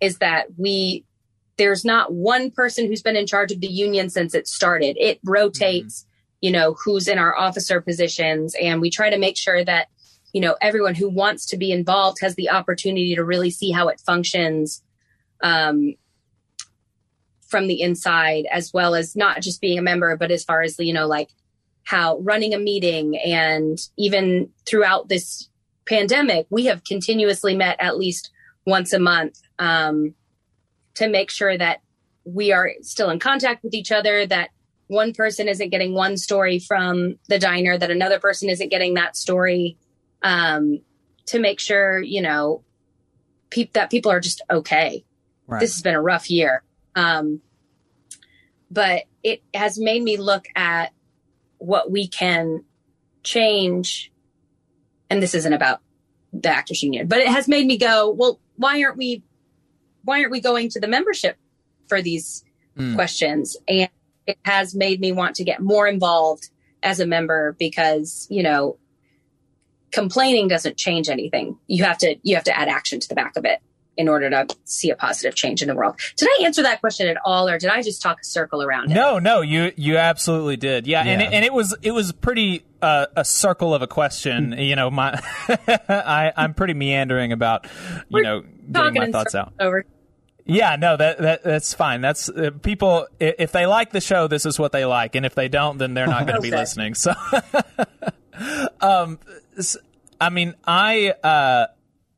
is 0.00 0.18
that 0.18 0.46
we, 0.56 1.04
there's 1.58 1.84
not 1.84 2.12
one 2.12 2.50
person 2.50 2.86
who's 2.86 3.02
been 3.02 3.16
in 3.16 3.26
charge 3.26 3.52
of 3.52 3.60
the 3.60 3.66
union 3.66 4.08
since 4.08 4.34
it 4.34 4.48
started. 4.48 4.96
It 4.98 5.20
rotates, 5.24 6.02
mm-hmm. 6.02 6.46
you 6.46 6.52
know, 6.52 6.74
who's 6.84 7.06
in 7.06 7.18
our 7.18 7.36
officer 7.36 7.80
positions. 7.80 8.54
And 8.60 8.80
we 8.80 8.90
try 8.90 9.10
to 9.10 9.18
make 9.18 9.36
sure 9.36 9.62
that, 9.64 9.88
you 10.32 10.40
know, 10.40 10.56
everyone 10.62 10.94
who 10.94 11.08
wants 11.08 11.46
to 11.46 11.58
be 11.58 11.70
involved 11.70 12.18
has 12.22 12.34
the 12.34 12.50
opportunity 12.50 13.14
to 13.14 13.24
really 13.24 13.50
see 13.50 13.70
how 13.72 13.88
it 13.88 14.00
functions. 14.00 14.82
Um, 15.42 15.94
from 17.50 17.66
the 17.66 17.82
inside 17.82 18.46
as 18.52 18.72
well 18.72 18.94
as 18.94 19.16
not 19.16 19.42
just 19.42 19.60
being 19.60 19.78
a 19.78 19.82
member 19.82 20.16
but 20.16 20.30
as 20.30 20.44
far 20.44 20.62
as 20.62 20.78
you 20.78 20.92
know 20.92 21.08
like 21.08 21.30
how 21.84 22.18
running 22.20 22.54
a 22.54 22.58
meeting 22.58 23.18
and 23.18 23.78
even 23.96 24.48
throughout 24.66 25.08
this 25.08 25.49
pandemic 25.90 26.46
we 26.50 26.66
have 26.66 26.84
continuously 26.84 27.54
met 27.54 27.76
at 27.80 27.98
least 27.98 28.30
once 28.64 28.92
a 28.92 28.98
month 28.98 29.40
um, 29.58 30.14
to 30.94 31.08
make 31.08 31.30
sure 31.30 31.56
that 31.58 31.82
we 32.24 32.52
are 32.52 32.70
still 32.82 33.10
in 33.10 33.18
contact 33.18 33.64
with 33.64 33.74
each 33.74 33.90
other 33.90 34.24
that 34.24 34.50
one 34.86 35.12
person 35.12 35.48
isn't 35.48 35.70
getting 35.70 35.92
one 35.92 36.16
story 36.16 36.58
from 36.58 37.18
the 37.28 37.38
diner 37.38 37.76
that 37.76 37.90
another 37.90 38.18
person 38.18 38.48
isn't 38.48 38.70
getting 38.70 38.94
that 38.94 39.16
story 39.16 39.76
um, 40.22 40.80
to 41.26 41.38
make 41.38 41.58
sure 41.58 42.00
you 42.00 42.22
know 42.22 42.62
pe- 43.50 43.70
that 43.72 43.90
people 43.90 44.12
are 44.12 44.20
just 44.20 44.40
okay 44.50 45.04
right. 45.46 45.60
this 45.60 45.74
has 45.74 45.82
been 45.82 45.96
a 45.96 46.02
rough 46.02 46.30
year 46.30 46.62
um, 46.94 47.40
but 48.70 49.02
it 49.22 49.42
has 49.52 49.78
made 49.78 50.02
me 50.02 50.16
look 50.16 50.46
at 50.54 50.92
what 51.58 51.90
we 51.90 52.06
can 52.06 52.64
change. 53.22 54.12
And 55.10 55.22
this 55.22 55.34
isn't 55.34 55.52
about 55.52 55.80
the 56.32 56.48
actors 56.48 56.82
union, 56.82 57.08
but 57.08 57.18
it 57.18 57.28
has 57.28 57.48
made 57.48 57.66
me 57.66 57.76
go, 57.76 58.10
well, 58.10 58.38
why 58.56 58.82
aren't 58.82 58.96
we, 58.96 59.22
why 60.04 60.20
aren't 60.20 60.30
we 60.30 60.40
going 60.40 60.68
to 60.70 60.80
the 60.80 60.86
membership 60.86 61.36
for 61.88 62.00
these 62.00 62.44
mm. 62.76 62.94
questions? 62.94 63.56
And 63.68 63.90
it 64.26 64.38
has 64.44 64.74
made 64.74 65.00
me 65.00 65.10
want 65.12 65.34
to 65.36 65.44
get 65.44 65.60
more 65.60 65.88
involved 65.88 66.50
as 66.82 67.00
a 67.00 67.06
member 67.06 67.56
because, 67.58 68.26
you 68.30 68.42
know, 68.42 68.78
complaining 69.90 70.46
doesn't 70.46 70.76
change 70.76 71.08
anything. 71.08 71.58
You 71.66 71.82
have 71.84 71.98
to, 71.98 72.16
you 72.22 72.36
have 72.36 72.44
to 72.44 72.56
add 72.56 72.68
action 72.68 73.00
to 73.00 73.08
the 73.08 73.16
back 73.16 73.36
of 73.36 73.44
it 73.44 73.60
in 73.96 74.08
order 74.08 74.30
to 74.30 74.46
see 74.64 74.90
a 74.90 74.96
positive 74.96 75.34
change 75.34 75.62
in 75.62 75.68
the 75.68 75.74
world. 75.74 75.98
Did 76.16 76.28
I 76.28 76.44
answer 76.44 76.62
that 76.62 76.80
question 76.80 77.08
at 77.08 77.18
all, 77.24 77.48
or 77.48 77.58
did 77.58 77.70
I 77.70 77.82
just 77.82 78.00
talk 78.00 78.18
a 78.20 78.24
circle 78.24 78.62
around 78.62 78.90
it? 78.90 78.94
No, 78.94 79.18
no, 79.18 79.42
you 79.42 79.72
you 79.76 79.98
absolutely 79.98 80.56
did. 80.56 80.86
Yeah, 80.86 81.04
yeah. 81.04 81.10
and 81.10 81.22
it, 81.22 81.32
and 81.32 81.44
it 81.44 81.52
was 81.52 81.76
it 81.82 81.90
was 81.90 82.12
pretty 82.12 82.64
a 82.82 83.24
circle 83.24 83.74
of 83.74 83.82
a 83.82 83.86
question. 83.86 84.52
you 84.58 84.76
know, 84.76 84.90
my 84.90 85.20
I 85.88 86.32
I'm 86.36 86.54
pretty 86.54 86.74
meandering 86.74 87.32
about 87.32 87.64
you 87.64 88.02
We're 88.10 88.22
know 88.22 88.42
getting 88.70 88.94
my 88.94 89.10
thoughts 89.10 89.34
out. 89.34 89.52
Over. 89.58 89.84
Yeah, 90.46 90.76
no, 90.76 90.96
that, 90.96 91.18
that 91.18 91.44
that's 91.44 91.74
fine. 91.74 92.00
That's 92.00 92.28
uh, 92.28 92.50
people. 92.62 93.06
If 93.20 93.52
they 93.52 93.66
like 93.66 93.92
the 93.92 94.00
show, 94.00 94.26
this 94.26 94.46
is 94.46 94.58
what 94.58 94.72
they 94.72 94.84
like, 94.84 95.14
and 95.14 95.24
if 95.24 95.34
they 95.34 95.48
don't, 95.48 95.78
then 95.78 95.94
they're 95.94 96.06
not 96.06 96.26
going 96.26 96.34
to 96.42 96.48
okay. 96.48 96.50
be 96.50 96.56
listening. 96.56 96.94
So, 96.94 97.12
um, 98.80 99.20
I 100.20 100.30
mean, 100.30 100.54
I 100.66 101.10
uh, 101.22 101.66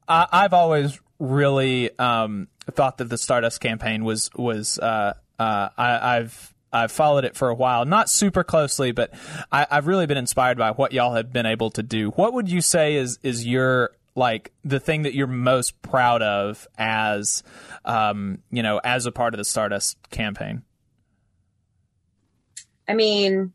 I, 0.08 0.26
I've 0.32 0.54
always 0.54 0.98
really 1.18 1.96
um, 1.98 2.48
thought 2.70 2.98
that 2.98 3.10
the 3.10 3.18
Stardust 3.18 3.60
campaign 3.60 4.04
was 4.04 4.30
was 4.34 4.78
uh, 4.78 5.14
uh, 5.38 5.68
I, 5.76 6.14
have 6.14 6.51
I've 6.72 6.92
followed 6.92 7.24
it 7.24 7.36
for 7.36 7.48
a 7.48 7.54
while, 7.54 7.84
not 7.84 8.08
super 8.08 8.44
closely, 8.44 8.92
but 8.92 9.12
I, 9.50 9.66
have 9.70 9.86
really 9.86 10.06
been 10.06 10.16
inspired 10.16 10.56
by 10.56 10.70
what 10.70 10.92
y'all 10.92 11.14
have 11.14 11.32
been 11.32 11.46
able 11.46 11.70
to 11.72 11.82
do. 11.82 12.10
What 12.10 12.32
would 12.32 12.50
you 12.50 12.60
say 12.60 12.94
is 12.94 13.18
is 13.22 13.46
your 13.46 13.92
like 14.14 14.52
the 14.64 14.80
thing 14.80 15.02
that 15.02 15.14
you're 15.14 15.26
most 15.26 15.80
proud 15.82 16.22
of 16.22 16.66
as 16.78 17.42
um, 17.84 18.38
you 18.50 18.62
know 18.62 18.80
as 18.82 19.06
a 19.06 19.12
part 19.12 19.34
of 19.34 19.38
the 19.38 19.44
Stardust 19.44 19.96
campaign? 20.10 20.62
I 22.88 22.94
mean, 22.94 23.52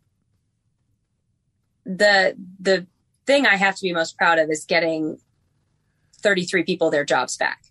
the 1.86 2.36
the 2.60 2.86
thing 3.26 3.46
I 3.46 3.56
have 3.56 3.76
to 3.76 3.82
be 3.82 3.94
most 3.94 4.18
proud 4.18 4.40
of 4.40 4.50
is 4.50 4.66
getting 4.66 5.20
33 6.22 6.64
people 6.64 6.90
their 6.90 7.06
jobs 7.06 7.38
back. 7.38 7.67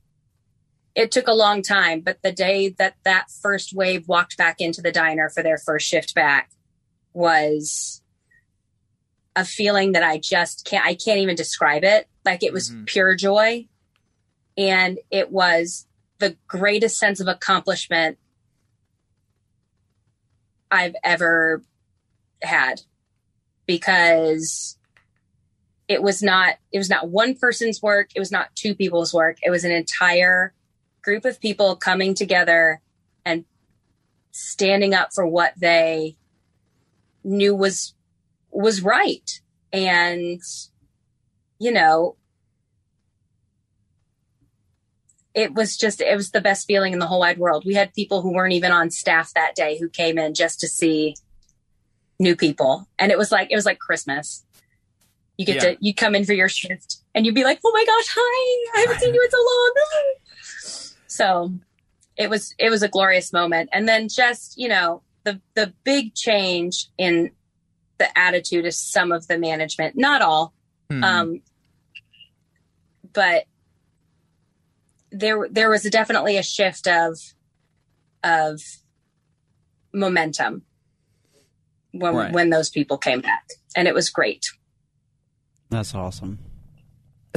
It 0.97 1.13
took 1.13 1.29
a 1.29 1.35
long 1.35 1.61
time, 1.61 2.01
but 2.01 2.23
the 2.23 2.33
day 2.33 2.71
that 2.71 2.95
that 3.05 3.31
first 3.31 3.75
wave 3.75 4.09
walked 4.09 4.39
back 4.39 4.57
into 4.61 4.81
the 4.81 4.91
diner 4.91 5.29
for 5.29 5.43
their 5.43 5.59
first 5.59 5.87
shift 5.87 6.15
back 6.15 6.51
was 7.13 8.01
a 9.37 9.45
feeling 9.45 9.93
that 9.93 10.03
I 10.03 10.17
just 10.17 10.65
can't, 10.65 10.87
I 10.87 10.95
can't 10.95 11.21
even 11.21 11.37
describe 11.37 11.85
it. 11.85 12.09
Like 12.25 12.43
it 12.43 12.53
was 12.53 12.71
mm-hmm. 12.71 12.85
pure 12.85 13.15
joy. 13.15 13.69
And 14.57 14.99
it 15.11 15.31
was 15.31 15.87
the 16.19 16.35
greatest 16.49 16.99
sense 16.99 17.21
of 17.21 17.29
accomplishment 17.29 18.17
I've 20.71 20.97
ever 21.05 21.63
had 22.43 22.81
because 23.67 24.79
it 25.89 26.03
was 26.03 26.23
not 26.23 26.57
it 26.73 26.79
was 26.79 26.91
not 26.91 27.09
one 27.09 27.35
person's 27.37 27.83
work 27.83 28.11
it 28.15 28.19
was 28.19 28.33
not 28.33 28.55
two 28.55 28.75
people's 28.75 29.15
work 29.15 29.39
it 29.43 29.51
was 29.51 29.65
an 29.65 29.71
entire 29.71 30.53
group 31.07 31.25
of 31.25 31.41
people 31.41 31.77
coming 31.77 32.15
together 32.15 32.81
and 33.25 33.45
standing 34.33 34.93
up 34.93 35.13
for 35.15 35.25
what 35.25 35.53
they 35.57 36.17
knew 37.23 37.55
was 37.55 37.95
was 38.51 38.83
right 38.83 39.41
and 39.73 40.41
you 41.61 41.71
know 41.71 42.17
it 45.33 45.55
was 45.55 45.77
just 45.77 46.01
it 46.01 46.17
was 46.17 46.33
the 46.33 46.41
best 46.41 46.67
feeling 46.67 46.93
in 46.93 46.99
the 46.99 47.07
whole 47.07 47.21
wide 47.21 47.39
world 47.39 47.63
we 47.65 47.75
had 47.75 47.95
people 47.95 48.21
who 48.21 48.33
weren't 48.33 48.53
even 48.53 48.73
on 48.73 48.91
staff 48.91 49.33
that 49.33 49.55
day 49.55 49.79
who 49.79 49.89
came 49.89 50.19
in 50.19 50.35
just 50.35 50.59
to 50.59 50.67
see 50.67 51.15
new 52.19 52.35
people 52.35 52.89
and 52.99 53.13
it 53.13 53.19
was 53.19 53.31
like 53.31 53.47
it 53.53 53.57
was 53.57 53.67
like 53.67 53.79
christmas 53.79 54.45
you 55.39 55.47
get 55.47 55.57
yeah. 55.57 55.75
to 55.75 55.77
you 55.81 55.95
come 55.95 56.17
in 56.17 56.25
for 56.25 56.33
your 56.33 56.49
shift 56.49 56.97
and 57.17 57.25
you'd 57.25 57.35
be 57.35 57.45
like, 57.45 57.61
"Oh 57.65 57.73
my 57.73 57.85
gosh, 57.85 58.07
hi! 58.11 58.79
I 58.79 58.81
haven't 58.83 59.01
seen 59.01 59.15
you 59.15 59.23
in 59.23 59.31
so 59.31 59.39
long." 59.39 59.75
So 61.17 61.53
it 62.17 62.29
was 62.29 62.55
it 62.59 62.71
was 62.71 62.83
a 62.83 62.89
glorious 62.89 63.33
moment, 63.33 63.71
and 63.73 63.89
then 63.89 64.09
just 64.09 64.59
you 64.59 64.69
know 64.69 65.03
the 65.25 65.41
the 65.55 65.73
big 65.85 66.15
change 66.15 66.89
in 66.99 67.31
the 67.99 68.19
attitude 68.19 68.67
of 68.67 68.75
some 68.75 69.13
of 69.13 69.27
the 69.27 69.39
management, 69.39 69.97
not 69.97 70.21
all, 70.21 70.53
hmm. 70.91 71.03
um, 71.03 71.43
but 73.13 73.45
there 75.11 75.49
there 75.51 75.71
was 75.71 75.83
definitely 75.85 76.37
a 76.37 76.43
shift 76.43 76.87
of 76.87 77.19
of 78.23 78.61
momentum 79.93 80.63
when 81.93 82.15
right. 82.15 82.33
when 82.33 82.51
those 82.51 82.69
people 82.69 82.99
came 82.99 83.21
back, 83.21 83.47
and 83.75 83.89
it 83.89 83.95
was 83.95 84.11
great. 84.11 84.47
That's 85.71 85.95
awesome. 85.95 86.39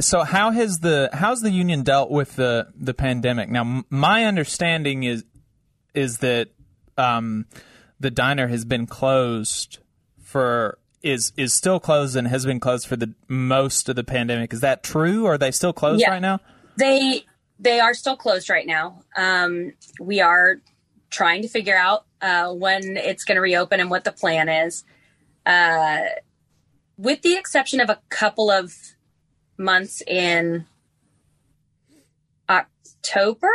So 0.00 0.22
how 0.22 0.50
has 0.50 0.80
the 0.80 1.10
how's 1.12 1.42
the 1.42 1.50
union 1.50 1.82
dealt 1.82 2.10
with 2.10 2.36
the 2.36 2.68
the 2.74 2.94
pandemic? 2.94 3.48
Now, 3.48 3.84
my 3.90 4.24
understanding 4.24 5.02
is 5.02 5.24
is 5.94 6.18
that 6.18 6.48
um, 6.96 7.46
the 7.98 8.10
diner 8.10 8.48
has 8.48 8.64
been 8.64 8.86
closed 8.86 9.78
for 10.22 10.78
is 11.02 11.32
is 11.36 11.54
still 11.54 11.80
closed 11.80 12.16
and 12.16 12.28
has 12.28 12.44
been 12.46 12.60
closed 12.60 12.86
for 12.86 12.96
the 12.96 13.14
most 13.28 13.88
of 13.88 13.96
the 13.96 14.04
pandemic. 14.04 14.52
Is 14.52 14.60
that 14.60 14.82
true? 14.82 15.26
Are 15.26 15.38
they 15.38 15.50
still 15.50 15.72
closed 15.72 16.00
yeah. 16.00 16.10
right 16.10 16.22
now? 16.22 16.40
They 16.76 17.24
they 17.58 17.80
are 17.80 17.94
still 17.94 18.16
closed 18.16 18.48
right 18.48 18.66
now. 18.66 19.02
Um, 19.16 19.72
we 19.98 20.20
are 20.20 20.60
trying 21.10 21.42
to 21.42 21.48
figure 21.48 21.76
out 21.76 22.04
uh, 22.20 22.52
when 22.52 22.96
it's 22.96 23.24
going 23.24 23.36
to 23.36 23.42
reopen 23.42 23.80
and 23.80 23.90
what 23.90 24.04
the 24.04 24.12
plan 24.12 24.48
is. 24.48 24.84
Uh, 25.44 26.00
with 26.96 27.22
the 27.22 27.36
exception 27.36 27.80
of 27.80 27.88
a 27.88 27.98
couple 28.10 28.50
of 28.50 28.74
months 29.60 30.02
in 30.06 30.66
October, 32.48 33.52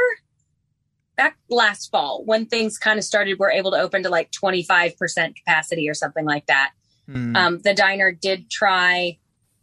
back 1.18 1.38
last 1.49 1.91
fall, 1.91 2.24
when 2.24 2.45
things 2.45 2.78
kind 2.78 2.97
of 2.97 3.03
started, 3.03 3.39
we're 3.39 3.51
able 3.51 3.72
to 3.72 3.78
open 3.78 4.03
to 4.03 4.10
like 4.10 4.32
25% 4.32 5.36
capacity 5.36 5.89
or 5.89 5.93
something 5.93 6.26
like 6.26 6.45
that. 6.45 6.72
Mm. 7.10 7.36
Um, 7.36 7.60
the 7.60 7.74
diner 7.74 8.12
did 8.12 8.49
try 8.49 9.18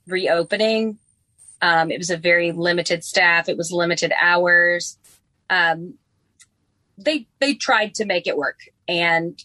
reopening. 0.06 0.98
Um, 1.60 1.90
it 1.90 1.98
was 1.98 2.10
a 2.10 2.16
very 2.16 2.52
limited 2.52 3.04
staff. 3.04 3.48
It 3.48 3.56
was 3.56 3.72
limited 3.72 4.12
hours. 4.20 4.98
Um, 5.48 5.94
they 6.98 7.26
they 7.40 7.54
tried 7.54 7.94
to 7.94 8.04
make 8.04 8.26
it 8.26 8.36
work, 8.36 8.58
and 8.86 9.42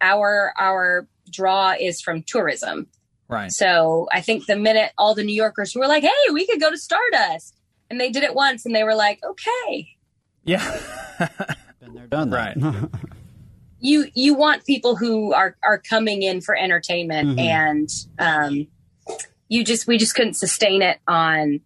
our 0.00 0.52
our 0.58 1.06
draw 1.30 1.74
is 1.78 2.00
from 2.00 2.22
tourism. 2.22 2.88
Right. 3.28 3.52
So 3.52 4.08
I 4.12 4.20
think 4.20 4.46
the 4.46 4.56
minute 4.56 4.92
all 4.96 5.14
the 5.14 5.22
New 5.24 5.34
Yorkers 5.34 5.74
were 5.74 5.86
like, 5.86 6.02
"Hey, 6.02 6.30
we 6.32 6.46
could 6.46 6.60
go 6.60 6.70
to 6.70 6.78
Stardust," 6.78 7.54
and 7.90 8.00
they 8.00 8.10
did 8.10 8.22
it 8.22 8.34
once, 8.34 8.64
and 8.64 8.74
they 8.74 8.84
were 8.84 8.94
like, 8.94 9.20
"Okay." 9.24 9.88
Yeah. 10.44 10.80
Been 11.80 11.94
there, 11.94 12.06
done 12.06 12.30
that. 12.30 12.56
Right. 12.56 12.90
you 13.80 14.06
you 14.14 14.34
want 14.34 14.64
people 14.66 14.96
who 14.96 15.32
are 15.32 15.56
are 15.62 15.78
coming 15.78 16.22
in 16.22 16.40
for 16.40 16.56
entertainment 16.56 17.38
Mhm. 17.38 17.40
and 17.40 17.88
um 18.18 18.66
you 19.48 19.62
just 19.62 19.86
we 19.86 19.96
just 19.98 20.14
couldn't 20.16 20.34
sustain 20.34 20.82
it 20.82 20.98
on 21.06 21.60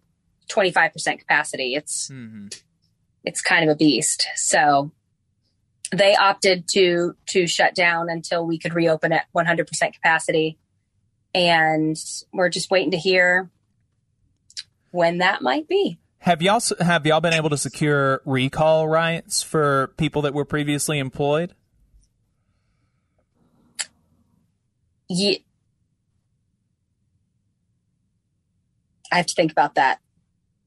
25% 0.51 1.17
capacity 1.19 1.73
it's 1.73 2.09
hmm 2.09 2.47
it's 3.23 3.41
kind 3.41 3.67
of 3.67 3.73
a 3.73 3.75
beast 3.75 4.27
so 4.35 4.91
they 5.91 6.15
opted 6.15 6.67
to 6.67 7.15
to 7.29 7.47
shut 7.47 7.73
down 7.73 8.09
until 8.09 8.45
we 8.45 8.59
could 8.59 8.73
reopen 8.75 9.11
at 9.11 9.25
100% 9.35 9.65
capacity 9.93 10.59
and 11.33 11.97
we're 12.31 12.49
just 12.49 12.69
waiting 12.69 12.91
to 12.91 12.97
hear 12.97 13.49
when 14.91 15.17
that 15.19 15.41
might 15.41 15.67
be 15.67 15.97
Have 16.19 16.41
y'all 16.41 16.61
have 16.79 17.05
y'all 17.05 17.21
been 17.21 17.33
able 17.33 17.49
to 17.49 17.57
secure 17.57 18.21
recall 18.25 18.87
rights 18.87 19.41
for 19.41 19.93
people 19.97 20.21
that 20.23 20.33
were 20.33 20.45
previously 20.45 20.99
employed? 20.99 21.53
Ye- 25.09 25.43
I 29.11 29.17
have 29.17 29.25
to 29.27 29.35
think 29.35 29.51
about 29.51 29.75
that. 29.75 29.99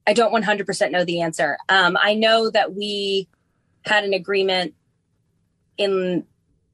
I 0.06 0.12
don't 0.12 0.32
100% 0.32 0.90
know 0.92 1.04
the 1.04 1.20
answer. 1.22 1.58
Um, 1.68 1.96
I 2.00 2.14
know 2.14 2.48
that 2.50 2.74
we 2.74 3.28
had 3.84 4.04
an 4.04 4.12
agreement 4.14 4.74
in 5.76 6.24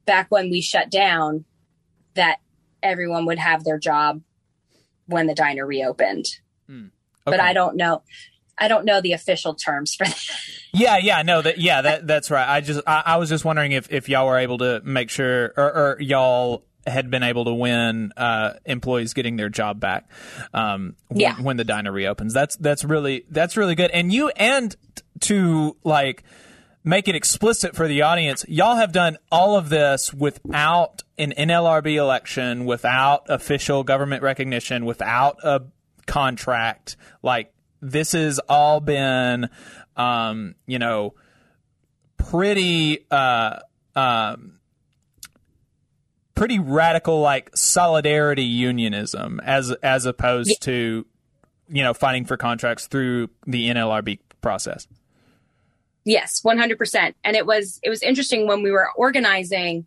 back 0.05 0.27
when 0.29 0.51
we 0.51 0.61
shut 0.61 0.91
down 0.91 1.45
that 2.13 2.37
everyone 2.83 3.25
would 3.25 3.39
have 3.39 3.63
their 3.63 3.79
job 3.79 4.21
when 5.07 5.27
the 5.27 5.33
diner 5.35 5.65
reopened. 5.65 6.25
But 7.25 7.35
Okay. 7.35 7.37
I 7.43 7.53
don't 7.53 7.77
know. 7.77 8.03
I 8.57 8.67
don't 8.67 8.83
know 8.85 8.99
the 9.01 9.13
official 9.13 9.53
terms 9.55 9.95
for 9.95 10.03
that. 10.05 10.19
Yeah, 10.73 10.97
yeah, 10.97 11.21
no, 11.21 11.41
that 11.41 11.57
yeah, 11.57 11.81
that 11.81 12.05
that's 12.05 12.29
right. 12.29 12.47
I 12.47 12.59
just 12.61 12.81
I, 12.85 13.01
I 13.05 13.17
was 13.17 13.29
just 13.29 13.45
wondering 13.45 13.71
if 13.71 13.91
if 13.91 14.09
y'all 14.09 14.25
were 14.27 14.37
able 14.39 14.57
to 14.59 14.81
make 14.83 15.09
sure 15.09 15.53
or, 15.55 15.63
or 15.73 15.97
y'all 16.01 16.65
had 16.85 17.09
been 17.09 17.23
able 17.23 17.45
to 17.45 17.53
win 17.53 18.11
uh, 18.17 18.55
employees 18.65 19.13
getting 19.13 19.37
their 19.37 19.47
job 19.47 19.79
back 19.79 20.09
um, 20.53 20.95
when, 21.07 21.19
Yeah. 21.21 21.35
when 21.41 21.55
the 21.57 21.63
diner 21.63 21.91
reopens. 21.93 22.33
That's 22.33 22.57
that's 22.57 22.83
really 22.83 23.23
that's 23.29 23.55
really 23.55 23.75
good. 23.75 23.89
And 23.91 24.11
you 24.11 24.29
and 24.29 24.75
t- 24.95 25.03
to 25.21 25.77
like 25.85 26.23
make 26.83 27.07
it 27.07 27.15
explicit 27.15 27.75
for 27.75 27.87
the 27.87 28.01
audience, 28.01 28.45
y'all 28.47 28.75
have 28.75 28.91
done 28.91 29.17
all 29.31 29.55
of 29.57 29.69
this 29.69 30.13
without 30.13 31.03
an 31.17 31.33
NLRB 31.37 31.95
election, 31.95 32.65
without 32.65 33.25
official 33.29 33.83
government 33.83 34.21
recognition, 34.21 34.85
without 34.85 35.37
a 35.43 35.61
contract. 36.05 36.97
Like 37.21 37.53
this 37.81 38.11
has 38.11 38.39
all 38.49 38.79
been, 38.79 39.49
um, 39.95 40.55
you 40.65 40.79
know, 40.79 41.13
pretty, 42.17 43.05
uh, 43.09 43.59
um, 43.95 44.59
pretty 46.35 46.59
radical, 46.59 47.21
like 47.21 47.55
solidarity 47.55 48.43
unionism, 48.43 49.39
as 49.43 49.71
as 49.83 50.05
opposed 50.05 50.61
to, 50.63 51.05
you 51.69 51.83
know, 51.83 51.93
fighting 51.93 52.25
for 52.25 52.37
contracts 52.37 52.87
through 52.87 53.29
the 53.45 53.69
NLRB 53.69 54.19
process. 54.41 54.87
Yes, 56.05 56.41
100%. 56.45 57.13
And 57.23 57.35
it 57.35 57.45
was 57.45 57.79
it 57.83 57.89
was 57.89 58.03
interesting 58.03 58.47
when 58.47 58.61
we 58.61 58.71
were 58.71 58.89
organizing 58.95 59.85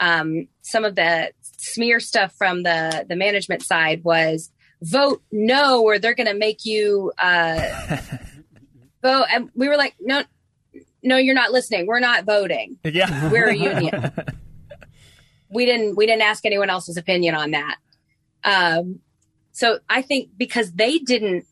um, 0.00 0.48
some 0.62 0.84
of 0.84 0.96
the 0.96 1.32
smear 1.42 2.00
stuff 2.00 2.34
from 2.36 2.64
the 2.64 3.06
the 3.08 3.16
management 3.16 3.62
side 3.62 4.02
was 4.02 4.50
vote 4.82 5.22
no 5.30 5.82
or 5.82 6.00
they're 6.00 6.14
going 6.14 6.26
to 6.26 6.34
make 6.34 6.64
you 6.64 7.12
uh, 7.18 7.98
vote 9.02 9.26
and 9.32 9.50
we 9.54 9.68
were 9.68 9.76
like 9.76 9.94
no 10.00 10.24
no 11.02 11.16
you're 11.16 11.34
not 11.34 11.52
listening. 11.52 11.86
We're 11.86 12.00
not 12.00 12.24
voting. 12.24 12.78
Yeah, 12.84 13.30
We're 13.30 13.48
a 13.48 13.56
union. 13.56 14.12
we 15.50 15.66
didn't 15.66 15.96
we 15.96 16.06
didn't 16.06 16.22
ask 16.22 16.44
anyone 16.44 16.70
else's 16.70 16.96
opinion 16.96 17.34
on 17.34 17.52
that. 17.52 17.76
Um, 18.44 19.00
so 19.52 19.78
I 19.88 20.02
think 20.02 20.30
because 20.36 20.72
they 20.72 20.98
didn't 20.98 21.46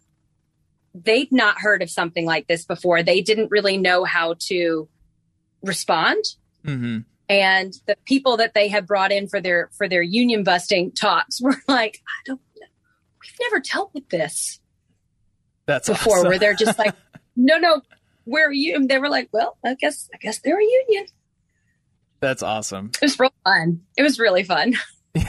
they'd 0.95 1.31
not 1.33 1.59
heard 1.61 1.83
of 1.83 1.91
something 1.91 2.25
like 2.27 2.47
this 2.49 2.65
before, 2.65 3.03
they 3.03 3.21
didn't 3.21 3.51
really 3.51 3.77
know 3.79 4.05
how 4.05 4.35
to 4.49 4.89
respond. 5.63 6.25
hmm 6.65 6.99
And 7.29 7.73
the 7.87 7.97
people 8.07 8.37
that 8.39 8.55
they 8.55 8.69
had 8.69 8.87
brought 8.87 9.13
in 9.13 9.29
for 9.29 9.41
their 9.41 9.71
for 9.77 9.89
their 9.89 10.03
union 10.03 10.43
busting 10.45 10.93
talks 10.93 11.41
were 11.43 11.57
like, 11.69 12.01
I 12.07 12.21
don't 12.27 12.41
know. 12.61 12.67
We've 13.23 13.39
never 13.51 13.61
dealt 13.61 13.93
with 13.95 14.09
this 14.09 14.61
That's 15.67 15.89
before 15.89 16.19
awesome. 16.19 16.29
where 16.29 16.39
they're 16.39 16.55
just 16.55 16.79
like, 16.79 16.95
No, 17.37 17.59
no, 17.59 17.81
where 18.25 18.49
are 18.49 18.53
you? 18.53 18.75
And 18.77 18.89
they 18.89 18.99
were 18.99 19.09
like, 19.09 19.29
Well, 19.33 19.57
I 19.65 19.75
guess 19.75 20.09
I 20.13 20.19
guess 20.19 20.39
they're 20.41 20.59
a 20.59 20.63
union. 20.89 21.07
That's 22.21 22.43
awesome. 22.43 22.91
It 23.01 23.03
was 23.03 23.19
real 23.19 23.33
fun. 23.45 23.81
It 23.97 24.03
was 24.03 24.19
really 24.19 24.43
fun. 24.45 24.75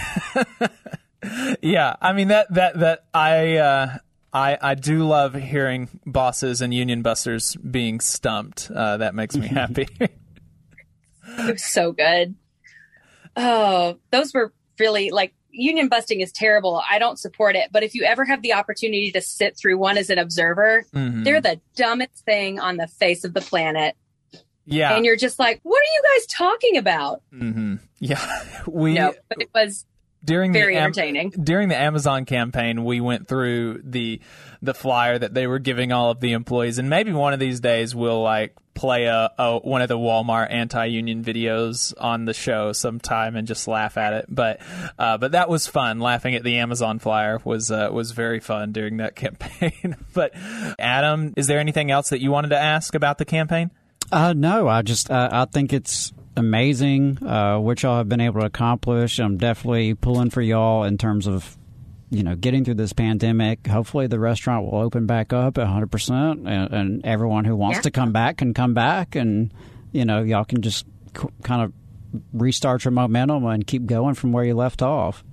Yeah, 1.62 1.96
I 2.02 2.14
mean 2.14 2.30
that 2.30 2.52
that 2.56 2.80
that 2.80 3.06
I 3.14 3.58
uh, 3.58 3.98
I 4.34 4.58
I 4.62 4.76
do 4.76 5.06
love 5.08 5.34
hearing 5.34 5.90
bosses 6.06 6.62
and 6.62 6.74
union 6.74 7.02
busters 7.02 7.56
being 7.58 8.00
stumped. 8.00 8.72
Uh, 8.74 8.98
that 8.98 9.14
makes 9.16 9.36
me 9.36 9.48
happy. 9.60 9.88
It 10.00 10.10
was 11.54 11.64
so 11.66 11.92
good. 11.92 12.36
Oh, 13.36 13.98
those 14.12 14.34
were 14.34 14.54
really 14.80 15.10
like 15.12 15.34
union 15.50 15.88
busting 15.90 16.22
is 16.22 16.32
terrible. 16.32 16.82
I 16.90 16.98
don't 17.00 17.20
support 17.20 17.56
it. 17.56 17.70
But 17.72 17.84
if 17.84 17.94
you 17.94 18.04
ever 18.04 18.26
have 18.26 18.42
the 18.42 18.54
opportunity 18.54 19.12
to 19.12 19.22
sit 19.22 19.58
through 19.58 19.78
one 19.78 19.98
as 19.98 20.10
an 20.10 20.18
observer, 20.18 20.86
Mhm. 20.94 21.24
they're 21.24 21.42
the 21.42 21.60
dumbest 21.76 22.24
thing 22.26 22.60
on 22.60 22.78
the 22.78 22.88
face 22.88 23.24
of 23.24 23.34
the 23.34 23.42
planet. 23.42 23.96
Yeah, 24.66 24.96
And 24.96 25.06
you're 25.06 25.18
just 25.18 25.40
like, 25.40 25.60
what 25.64 25.78
are 25.80 25.94
you 25.94 26.04
guys 26.16 26.26
talking 26.28 26.78
about? 26.78 27.22
hmm 27.32 27.76
yeah. 28.00 28.26
We 28.68 28.94
No, 28.94 29.14
but 29.28 29.42
it 29.42 29.50
was 29.54 29.86
during 30.24 30.54
very 30.54 30.76
the 30.76 30.80
Am- 30.80 30.86
entertaining. 30.88 31.30
during 31.32 31.70
the 31.70 31.80
Amazon 31.80 32.26
campaign, 32.26 32.84
we 32.86 33.02
went 33.02 33.28
through 33.28 33.82
the 33.84 34.22
the 34.62 34.74
flyer 34.74 35.18
that 35.18 35.34
they 35.34 35.48
were 35.48 35.60
giving 35.60 35.92
all 35.92 36.12
of 36.12 36.20
the 36.20 36.34
employees, 36.34 36.78
and 36.78 36.90
maybe 36.90 37.12
one 37.12 37.34
of 37.34 37.40
these 37.40 37.60
days 37.60 37.96
we'll 37.96 38.22
like 38.22 38.56
play 38.74 39.06
a, 39.06 39.30
a 39.38 39.58
one 39.60 39.82
of 39.82 39.90
the 39.90 39.98
Walmart 39.98 40.50
anti-union 40.52 41.24
videos 41.24 41.94
on 42.00 42.26
the 42.26 42.34
show 42.34 42.72
sometime 42.72 43.36
and 43.36 43.46
just 43.48 43.68
laugh 43.68 43.98
at 43.98 44.14
it. 44.14 44.26
But 44.30 44.60
uh, 44.98 45.18
but 45.18 45.34
that 45.34 45.50
was 45.50 45.68
fun. 45.68 46.00
Laughing 46.00 46.36
at 46.36 46.44
the 46.44 46.58
Amazon 46.60 47.00
flyer 47.00 47.40
was 47.44 47.70
uh, 47.72 47.90
was 47.92 48.12
very 48.12 48.40
fun 48.40 48.72
during 48.72 48.98
that 48.98 49.16
campaign. 49.16 49.96
but 50.14 50.34
Adam, 50.80 51.34
is 51.36 51.48
there 51.48 51.60
anything 51.60 51.92
else 51.92 52.10
that 52.10 52.22
you 52.22 52.32
wanted 52.32 52.50
to 52.50 52.60
ask 52.60 52.96
about 52.96 53.18
the 53.18 53.26
campaign? 53.26 53.72
Uh, 54.12 54.34
no, 54.34 54.68
I 54.68 54.82
just 54.84 55.10
uh, 55.10 55.30
I 55.32 55.46
think 55.46 55.74
it's 55.74 56.14
amazing 56.36 57.24
uh, 57.26 57.58
what 57.60 57.84
y'all 57.84 57.98
have 57.98 58.10
been 58.10 58.22
able 58.22 58.42
to 58.42 58.46
accomplish. 58.46 59.20
I'm 59.20 59.38
definitely 59.38 59.94
pulling 59.96 60.30
for 60.30 60.42
y'all 60.42 60.84
in 60.84 60.98
terms 60.98 61.28
of 61.28 61.58
you 62.10 62.24
know 62.24 62.36
getting 62.36 62.64
through 62.66 62.76
this 62.76 62.94
pandemic. 62.94 63.68
Hopefully, 63.68 64.08
the 64.08 64.20
restaurant 64.20 64.66
will 64.66 64.80
open 64.80 65.06
back 65.06 65.34
up 65.34 65.58
100, 65.58 65.92
percent 65.92 66.48
and, 66.48 67.06
everyone 67.06 67.46
who 67.46 67.56
wants 67.56 67.78
Yeah. 67.78 67.82
to 67.84 67.92
come 67.92 68.12
back 68.12 68.38
can 68.38 68.54
come 68.54 68.74
back, 68.74 69.16
and 69.16 69.54
you 69.92 70.06
know 70.06 70.22
y'all 70.24 70.46
can 70.46 70.62
just 70.62 70.86
c- 71.18 71.28
kind 71.44 71.62
of 71.62 71.74
restart 72.34 72.84
your 72.84 72.92
momentum 72.92 73.46
and 73.46 73.66
keep 73.66 73.86
going 73.86 74.16
from 74.16 74.32
where 74.34 74.44
you 74.44 74.54
left 74.56 74.82
off. 74.82 75.24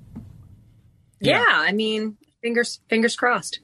yeah, 1.21 1.45
I 1.49 1.73
mean, 1.73 2.17
fingers 2.43 2.81
fingers 2.89 3.17
crossed. 3.17 3.61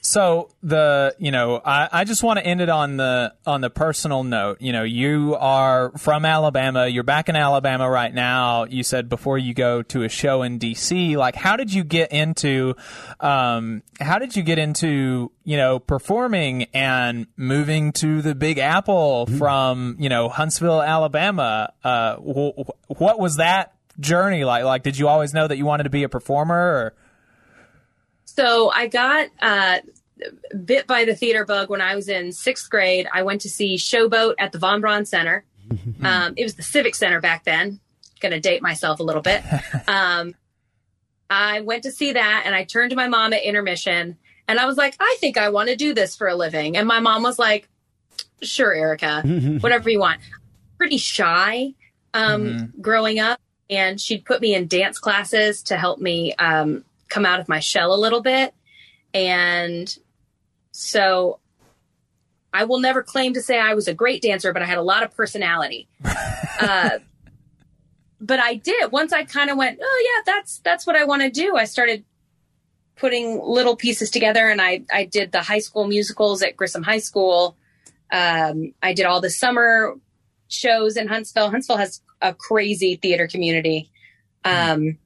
So 0.00 0.48
the 0.62 1.14
you 1.18 1.30
know 1.30 1.60
I, 1.64 1.88
I 1.92 2.04
just 2.04 2.22
want 2.22 2.38
to 2.38 2.46
end 2.46 2.60
it 2.60 2.68
on 2.68 2.96
the 2.96 3.34
on 3.46 3.60
the 3.60 3.70
personal 3.70 4.24
note. 4.24 4.60
You 4.60 4.72
know 4.72 4.82
you 4.82 5.36
are 5.38 5.90
from 5.98 6.24
Alabama. 6.24 6.86
You're 6.86 7.02
back 7.02 7.28
in 7.28 7.36
Alabama 7.36 7.88
right 7.90 8.12
now. 8.12 8.64
You 8.64 8.82
said 8.82 9.08
before 9.08 9.38
you 9.38 9.54
go 9.54 9.82
to 9.82 10.04
a 10.04 10.08
show 10.08 10.42
in 10.42 10.58
D.C. 10.58 11.16
Like 11.16 11.34
how 11.34 11.56
did 11.56 11.72
you 11.72 11.84
get 11.84 12.12
into 12.12 12.74
um, 13.20 13.82
how 14.00 14.18
did 14.18 14.36
you 14.36 14.42
get 14.42 14.58
into 14.58 15.30
you 15.44 15.56
know 15.56 15.78
performing 15.78 16.64
and 16.72 17.26
moving 17.36 17.92
to 17.92 18.22
the 18.22 18.34
Big 18.34 18.58
Apple 18.58 19.26
from 19.26 19.96
you 19.98 20.08
know 20.08 20.28
Huntsville, 20.28 20.80
Alabama? 20.80 21.72
Uh, 21.82 22.16
wh- 22.16 23.00
what 23.00 23.18
was 23.18 23.36
that 23.36 23.74
journey 24.00 24.44
like? 24.44 24.64
Like 24.64 24.84
did 24.84 24.96
you 24.96 25.08
always 25.08 25.34
know 25.34 25.46
that 25.46 25.58
you 25.58 25.66
wanted 25.66 25.84
to 25.84 25.90
be 25.90 26.04
a 26.04 26.08
performer? 26.08 26.54
Or? 26.56 26.94
So 28.38 28.70
I 28.70 28.86
got 28.86 29.30
uh, 29.40 29.78
bit 30.64 30.86
by 30.86 31.04
the 31.04 31.16
theater 31.16 31.44
bug 31.44 31.70
when 31.70 31.80
I 31.80 31.96
was 31.96 32.08
in 32.08 32.30
sixth 32.30 32.70
grade. 32.70 33.08
I 33.12 33.24
went 33.24 33.40
to 33.40 33.48
see 33.48 33.74
Showboat 33.74 34.34
at 34.38 34.52
the 34.52 34.60
Von 34.60 34.80
Braun 34.80 35.04
Center. 35.04 35.44
Um, 36.02 36.34
it 36.36 36.44
was 36.44 36.54
the 36.54 36.62
Civic 36.62 36.94
Center 36.94 37.20
back 37.20 37.44
then. 37.44 37.80
Going 38.20 38.32
to 38.32 38.40
date 38.40 38.62
myself 38.62 39.00
a 39.00 39.02
little 39.02 39.20
bit. 39.20 39.42
Um, 39.88 40.34
I 41.28 41.60
went 41.60 41.82
to 41.82 41.90
see 41.90 42.12
that 42.12 42.44
and 42.46 42.54
I 42.54 42.62
turned 42.62 42.90
to 42.90 42.96
my 42.96 43.08
mom 43.08 43.32
at 43.32 43.42
intermission 43.42 44.16
and 44.46 44.58
I 44.60 44.66
was 44.66 44.76
like, 44.76 44.94
I 45.00 45.16
think 45.18 45.36
I 45.36 45.48
want 45.48 45.68
to 45.68 45.76
do 45.76 45.92
this 45.92 46.14
for 46.16 46.28
a 46.28 46.36
living. 46.36 46.76
And 46.76 46.86
my 46.86 47.00
mom 47.00 47.24
was 47.24 47.38
like, 47.38 47.68
Sure, 48.40 48.72
Erica, 48.72 49.22
whatever 49.60 49.90
you 49.90 49.98
want. 49.98 50.20
Pretty 50.78 50.98
shy 50.98 51.74
um, 52.14 52.72
growing 52.80 53.18
up. 53.18 53.40
And 53.68 54.00
she'd 54.00 54.24
put 54.24 54.40
me 54.40 54.54
in 54.54 54.68
dance 54.68 54.98
classes 55.00 55.64
to 55.64 55.76
help 55.76 55.98
me 55.98 56.34
um, 56.34 56.84
come 57.08 57.26
out 57.26 57.40
of 57.40 57.48
my 57.48 57.60
shell 57.60 57.94
a 57.94 57.96
little 57.96 58.20
bit. 58.20 58.54
And 59.14 59.96
so 60.72 61.40
I 62.52 62.64
will 62.64 62.80
never 62.80 63.02
claim 63.02 63.34
to 63.34 63.42
say 63.42 63.58
I 63.58 63.74
was 63.74 63.88
a 63.88 63.94
great 63.94 64.22
dancer, 64.22 64.52
but 64.52 64.62
I 64.62 64.66
had 64.66 64.78
a 64.78 64.82
lot 64.82 65.02
of 65.02 65.14
personality. 65.14 65.88
uh, 66.60 66.98
but 68.20 68.40
I 68.40 68.54
did 68.54 68.90
once 68.90 69.12
I 69.12 69.24
kind 69.24 69.50
of 69.50 69.56
went, 69.56 69.78
oh 69.82 70.04
yeah, 70.04 70.32
that's 70.32 70.58
that's 70.60 70.86
what 70.86 70.96
I 70.96 71.04
want 71.04 71.22
to 71.22 71.30
do. 71.30 71.56
I 71.56 71.64
started 71.64 72.04
putting 72.96 73.40
little 73.42 73.76
pieces 73.76 74.10
together, 74.10 74.48
and 74.48 74.60
I 74.60 74.82
I 74.92 75.04
did 75.04 75.32
the 75.32 75.42
high 75.42 75.60
school 75.60 75.86
musicals 75.86 76.42
at 76.42 76.56
Grissom 76.56 76.82
High 76.82 76.98
School. 76.98 77.56
Um, 78.10 78.74
I 78.82 78.92
did 78.92 79.06
all 79.06 79.20
the 79.20 79.30
summer 79.30 79.94
shows 80.48 80.96
in 80.96 81.06
Huntsville. 81.06 81.50
Huntsville 81.50 81.76
has 81.76 82.00
a 82.20 82.34
crazy 82.34 82.96
theater 82.96 83.28
community. 83.28 83.90
Um, 84.44 84.98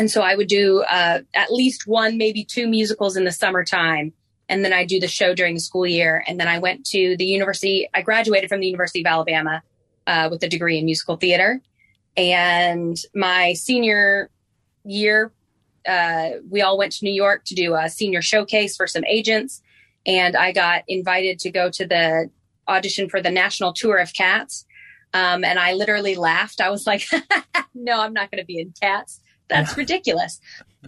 and 0.00 0.10
so 0.10 0.22
I 0.22 0.34
would 0.34 0.48
do 0.48 0.80
uh, 0.84 1.20
at 1.34 1.52
least 1.52 1.86
one, 1.86 2.16
maybe 2.16 2.42
two 2.42 2.66
musicals 2.66 3.18
in 3.18 3.24
the 3.24 3.32
summertime. 3.32 4.14
And 4.48 4.64
then 4.64 4.72
I 4.72 4.86
do 4.86 4.98
the 4.98 5.06
show 5.06 5.34
during 5.34 5.52
the 5.52 5.60
school 5.60 5.86
year. 5.86 6.24
And 6.26 6.40
then 6.40 6.48
I 6.48 6.58
went 6.58 6.86
to 6.86 7.18
the 7.18 7.26
university. 7.26 7.86
I 7.92 8.00
graduated 8.00 8.48
from 8.48 8.60
the 8.60 8.66
University 8.66 9.00
of 9.00 9.06
Alabama 9.06 9.62
uh, 10.06 10.28
with 10.30 10.42
a 10.42 10.48
degree 10.48 10.78
in 10.78 10.86
musical 10.86 11.16
theater. 11.16 11.60
And 12.16 12.96
my 13.14 13.52
senior 13.52 14.30
year, 14.86 15.32
uh, 15.86 16.30
we 16.48 16.62
all 16.62 16.78
went 16.78 16.92
to 16.92 17.04
New 17.04 17.12
York 17.12 17.44
to 17.44 17.54
do 17.54 17.74
a 17.74 17.90
senior 17.90 18.22
showcase 18.22 18.78
for 18.78 18.86
some 18.86 19.04
agents. 19.04 19.60
And 20.06 20.34
I 20.34 20.52
got 20.52 20.82
invited 20.88 21.38
to 21.40 21.50
go 21.50 21.68
to 21.72 21.86
the 21.86 22.30
audition 22.66 23.10
for 23.10 23.20
the 23.20 23.30
national 23.30 23.74
tour 23.74 23.98
of 23.98 24.14
Cats. 24.14 24.64
Um, 25.12 25.44
and 25.44 25.58
I 25.58 25.74
literally 25.74 26.14
laughed. 26.14 26.62
I 26.62 26.70
was 26.70 26.86
like, 26.86 27.04
no, 27.74 28.00
I'm 28.00 28.14
not 28.14 28.30
going 28.30 28.40
to 28.40 28.46
be 28.46 28.60
in 28.60 28.72
Cats. 28.80 29.20
That's 29.50 29.76
ridiculous. 29.76 30.40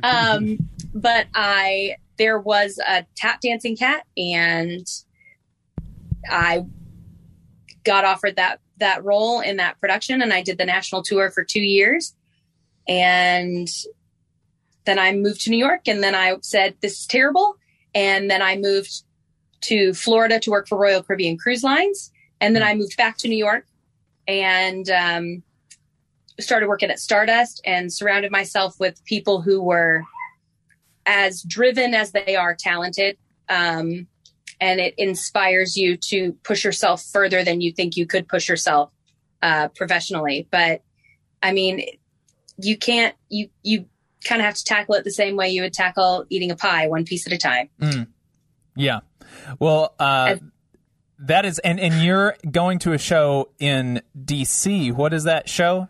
Um, 0.03 0.59
but 0.95 1.27
I, 1.35 1.97
there 2.17 2.39
was 2.39 2.79
a 2.87 3.05
tap 3.17 3.41
dancing 3.41 3.77
cat 3.77 4.05
and 4.17 4.87
I 6.29 6.65
got 7.85 8.05
offered 8.05 8.37
that, 8.37 8.61
that 8.79 9.05
role 9.05 9.41
in 9.41 9.57
that 9.57 9.81
production. 9.81 10.23
And 10.23 10.33
I 10.33 10.43
did 10.43 10.59
the 10.59 10.65
national 10.65 11.03
tour 11.03 11.31
for 11.31 11.45
two 11.45 11.61
years. 11.61 12.15
And 12.89 13.69
then 14.85 14.99
I 14.99 15.13
moved 15.13 15.43
to 15.43 15.51
New 15.51 15.59
York 15.59 15.87
and 15.87 16.03
then 16.03 16.15
I 16.15 16.37
said, 16.43 16.77
this 16.81 17.01
is 17.01 17.07
terrible. 17.07 17.57
And 17.95 18.31
then 18.31 18.43
I 18.43 18.57
moved 18.57 19.03
to 19.63 19.95
Florida 19.95 20.41
to 20.41 20.51
work 20.51 20.69
for 20.69 20.79
Royal 20.79 21.03
Caribbean 21.03 21.39
Cruise 21.39 21.63
Lines. 21.63 22.11
And 22.41 22.57
then 22.57 22.63
I 22.63 22.75
moved 22.75 22.97
back 22.97 23.17
to 23.19 23.29
New 23.29 23.37
York 23.37 23.67
and 24.27 24.89
um, 24.91 25.43
started 26.41 26.69
working 26.69 26.91
at 26.91 26.99
Stardust 26.99 27.61
and 27.65 27.93
surrounded 27.93 28.31
myself 28.31 28.75
with 28.79 29.05
people 29.05 29.43
who 29.43 29.63
were 29.63 30.03
as 31.07 31.43
driven 31.43 31.95
as 31.95 32.13
they 32.13 32.37
are 32.37 32.55
talented. 32.55 33.17
Um, 33.49 34.07
and 34.61 34.81
it 34.81 34.95
inspires 34.97 35.77
you 35.77 35.97
to 35.97 36.33
push 36.45 36.65
yourself 36.65 37.03
further 37.03 37.43
than 37.43 37.61
you 37.61 37.73
think 37.73 37.97
you 37.97 38.07
could 38.07 38.29
push 38.29 38.49
yourself 38.49 38.91
uh, 39.43 39.69
professionally. 39.69 40.47
But 40.51 40.83
I 41.43 41.53
mean, 41.53 41.85
you 42.59 42.77
can't, 42.79 43.15
you, 43.29 43.49
you 43.63 43.87
kind 44.25 44.41
of 44.41 44.47
have 44.47 44.55
to 44.55 44.65
tackle 44.65 44.95
it 44.95 45.05
the 45.05 45.11
same 45.11 45.37
way 45.37 45.51
you 45.51 45.63
would 45.63 45.73
tackle 45.73 46.27
eating 46.29 46.51
a 46.53 46.57
pie, 46.57 46.87
one 46.87 47.05
piece 47.05 47.27
at 47.27 47.33
a 47.33 47.39
time. 47.39 47.69
Mm. 47.81 48.07
Yeah. 48.77 49.01
Well, 49.59 49.95
uh, 49.99 50.37
that 51.19 51.45
is, 51.45 51.59
and, 51.59 51.81
and 51.81 51.95
you're 51.95 52.37
going 52.49 52.79
to 52.81 52.93
a 52.93 52.99
show 52.99 53.51
in 53.59 54.03
DC. 54.17 54.93
What 54.93 55.13
is 55.13 55.25
that 55.25 55.49
show? 55.49 55.89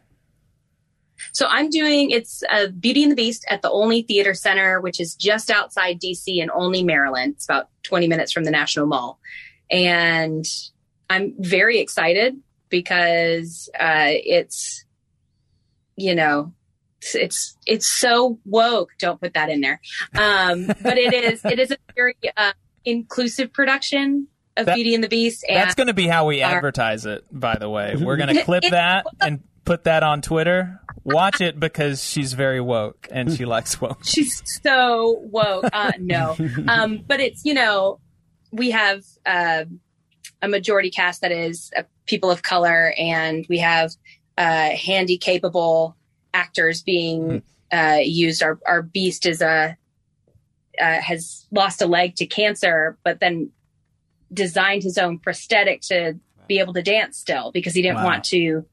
So 1.32 1.46
I'm 1.48 1.70
doing 1.70 2.10
it's 2.10 2.42
uh, 2.50 2.68
Beauty 2.68 3.02
and 3.02 3.12
the 3.12 3.16
Beast 3.16 3.44
at 3.48 3.62
the 3.62 3.70
Olney 3.70 4.02
Theater 4.02 4.34
Center, 4.34 4.80
which 4.80 5.00
is 5.00 5.14
just 5.14 5.50
outside 5.50 6.00
DC 6.00 6.38
in 6.38 6.50
Olney, 6.50 6.82
Maryland. 6.82 7.34
It's 7.36 7.44
about 7.44 7.68
20 7.84 8.08
minutes 8.08 8.32
from 8.32 8.44
the 8.44 8.50
National 8.50 8.86
Mall, 8.86 9.18
and 9.70 10.44
I'm 11.08 11.34
very 11.38 11.78
excited 11.78 12.36
because 12.68 13.68
uh, 13.78 14.08
it's 14.08 14.84
you 15.96 16.14
know 16.14 16.52
it's 17.14 17.56
it's 17.66 17.86
so 17.86 18.38
woke. 18.44 18.90
Don't 18.98 19.20
put 19.20 19.34
that 19.34 19.48
in 19.50 19.60
there, 19.60 19.80
um, 20.14 20.66
but 20.82 20.98
it 20.98 21.12
is 21.12 21.44
it 21.44 21.58
is 21.58 21.70
a 21.70 21.76
very 21.94 22.16
uh, 22.36 22.52
inclusive 22.84 23.52
production 23.52 24.28
of 24.56 24.66
that, 24.66 24.74
Beauty 24.74 24.94
and 24.94 25.02
the 25.02 25.08
Beast. 25.08 25.44
And 25.48 25.56
that's 25.56 25.74
going 25.74 25.86
to 25.86 25.94
be 25.94 26.06
how 26.06 26.26
we 26.26 26.42
our, 26.42 26.56
advertise 26.56 27.06
it. 27.06 27.24
By 27.30 27.56
the 27.56 27.68
way, 27.68 27.96
we're 27.96 28.16
going 28.16 28.34
to 28.34 28.44
clip 28.44 28.64
that 28.70 29.06
and 29.20 29.42
put 29.64 29.84
that 29.84 30.02
on 30.02 30.22
Twitter. 30.22 30.80
Watch 31.04 31.40
it 31.40 31.58
because 31.58 32.04
she's 32.04 32.32
very 32.32 32.60
woke 32.60 33.08
and 33.10 33.32
she 33.32 33.44
likes 33.44 33.80
woke. 33.80 34.00
She's 34.04 34.42
so 34.62 35.20
woke. 35.24 35.64
Uh, 35.72 35.92
no, 35.98 36.36
um, 36.68 37.02
but 37.06 37.18
it's 37.18 37.44
you 37.44 37.54
know 37.54 37.98
we 38.52 38.70
have 38.70 39.02
uh, 39.26 39.64
a 40.42 40.48
majority 40.48 40.90
cast 40.90 41.22
that 41.22 41.32
is 41.32 41.72
uh, 41.76 41.82
people 42.06 42.30
of 42.30 42.42
color, 42.42 42.94
and 42.96 43.44
we 43.48 43.58
have 43.58 43.90
uh, 44.38 44.70
handy 44.70 45.18
capable 45.18 45.96
actors 46.32 46.82
being 46.82 47.42
uh, 47.72 47.98
used. 48.00 48.42
Our 48.44 48.60
our 48.64 48.82
beast 48.82 49.26
is 49.26 49.42
a 49.42 49.76
uh, 50.80 51.00
has 51.00 51.46
lost 51.50 51.82
a 51.82 51.86
leg 51.86 52.14
to 52.16 52.26
cancer, 52.26 52.96
but 53.02 53.18
then 53.18 53.50
designed 54.32 54.82
his 54.82 54.98
own 54.98 55.18
prosthetic 55.18 55.80
to 55.82 56.18
be 56.48 56.58
able 56.58 56.72
to 56.74 56.82
dance 56.82 57.18
still 57.18 57.52
because 57.52 57.74
he 57.74 57.82
didn't 57.82 57.96
wow. 57.96 58.04
want 58.04 58.24
to 58.24 58.64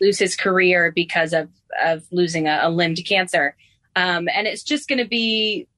lose 0.00 0.18
his 0.18 0.36
career 0.36 0.92
because 0.94 1.32
of 1.32 1.48
of 1.84 2.04
losing 2.10 2.46
a, 2.46 2.60
a 2.62 2.70
limb 2.70 2.94
to 2.94 3.02
cancer. 3.02 3.56
Um, 3.94 4.28
and 4.34 4.46
it's 4.46 4.62
just 4.62 4.88
going 4.88 4.98
to 4.98 5.08
be 5.08 5.68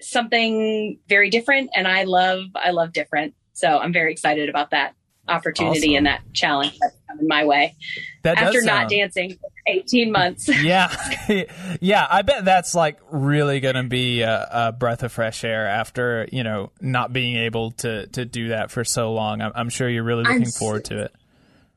something 0.00 0.98
very 1.08 1.30
different. 1.30 1.70
And 1.74 1.86
I 1.86 2.04
love 2.04 2.44
I 2.54 2.70
love 2.70 2.92
different, 2.92 3.34
so 3.52 3.78
I'm 3.78 3.92
very 3.92 4.12
excited 4.12 4.48
about 4.48 4.70
that 4.70 4.94
opportunity 5.28 5.78
awesome. 5.78 5.96
and 5.96 6.06
that 6.06 6.20
challenge 6.32 6.78
coming 7.10 7.28
my 7.28 7.44
way. 7.44 7.74
That 8.22 8.38
after 8.38 8.62
not 8.62 8.88
dancing 8.88 9.36
for 9.40 9.50
18 9.66 10.12
months. 10.12 10.48
yeah. 10.62 10.94
yeah. 11.80 12.06
I 12.08 12.22
bet 12.22 12.44
that's 12.44 12.74
like 12.74 12.98
really 13.10 13.60
going 13.60 13.76
to 13.76 13.84
be 13.84 14.22
a, 14.22 14.48
a, 14.50 14.72
breath 14.72 15.02
of 15.02 15.12
fresh 15.12 15.44
air 15.44 15.66
after, 15.66 16.28
you 16.32 16.44
know, 16.44 16.70
not 16.80 17.12
being 17.12 17.36
able 17.36 17.72
to, 17.72 18.06
to 18.08 18.24
do 18.24 18.48
that 18.48 18.70
for 18.70 18.84
so 18.84 19.12
long. 19.12 19.40
I'm, 19.40 19.52
I'm 19.54 19.68
sure 19.68 19.88
you're 19.88 20.04
really 20.04 20.24
looking 20.24 20.42
I'm 20.42 20.50
forward 20.50 20.86
so, 20.86 20.94
to 20.96 21.02
it. 21.04 21.14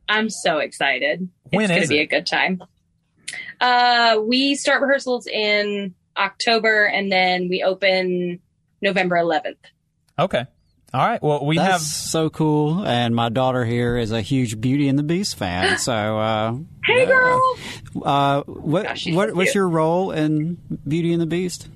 I'm 0.09 0.29
so 0.29 0.59
excited. 0.59 1.29
When 1.49 1.63
it's 1.63 1.71
going 1.71 1.81
to 1.83 1.87
be 1.87 1.99
a 1.99 2.07
good 2.07 2.27
time. 2.27 2.61
Uh, 3.59 4.19
we 4.23 4.55
start 4.55 4.81
rehearsals 4.81 5.27
in 5.27 5.95
October 6.17 6.85
and 6.85 7.11
then 7.11 7.49
we 7.49 7.63
open 7.63 8.39
November 8.81 9.15
11th. 9.15 9.55
Okay. 10.19 10.45
All 10.93 11.05
right. 11.05 11.21
Well, 11.23 11.43
we 11.43 11.57
That's 11.57 11.71
have 11.71 11.81
so 11.81 12.29
cool, 12.29 12.85
and 12.85 13.15
my 13.15 13.29
daughter 13.29 13.65
here 13.65 13.97
is 13.97 14.11
a 14.11 14.21
huge 14.21 14.61
Beauty 14.61 14.87
and 14.87 14.99
the 14.99 15.03
Beast 15.03 15.37
fan. 15.37 15.79
So, 15.79 15.91
uh, 16.19 16.55
hey, 16.85 17.07
girl. 17.07 17.55
Uh, 18.03 18.43
what, 18.43 18.83
Gosh, 18.83 19.07
what 19.07 19.33
what's 19.35 19.55
your 19.55 19.67
role 19.67 20.11
in 20.11 20.59
Beauty 20.87 21.11
and 21.11 21.19
the 21.19 21.25
Beast? 21.25 21.67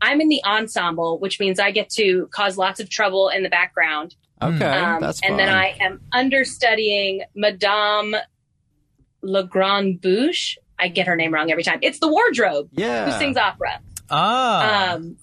I'm 0.00 0.22
in 0.22 0.28
the 0.28 0.42
ensemble, 0.42 1.18
which 1.18 1.38
means 1.38 1.60
I 1.60 1.70
get 1.70 1.90
to 1.90 2.28
cause 2.32 2.56
lots 2.56 2.80
of 2.80 2.88
trouble 2.88 3.28
in 3.28 3.42
the 3.42 3.50
background. 3.50 4.16
Okay, 4.40 4.64
um, 4.64 5.02
that's 5.02 5.20
fun. 5.20 5.32
And 5.32 5.38
then 5.38 5.50
I 5.50 5.76
am 5.78 6.00
understudying 6.10 7.24
Madame 7.34 8.16
Le 9.20 9.44
Grand 9.44 10.00
Bouche. 10.00 10.56
I 10.78 10.88
get 10.88 11.06
her 11.06 11.14
name 11.14 11.34
wrong 11.34 11.50
every 11.50 11.62
time. 11.62 11.80
It's 11.82 11.98
the 11.98 12.08
wardrobe. 12.08 12.70
Yeah. 12.72 13.04
Who 13.04 13.18
sings 13.18 13.36
opera. 13.36 13.82
Ah. 14.08 14.94
Um, 14.94 15.16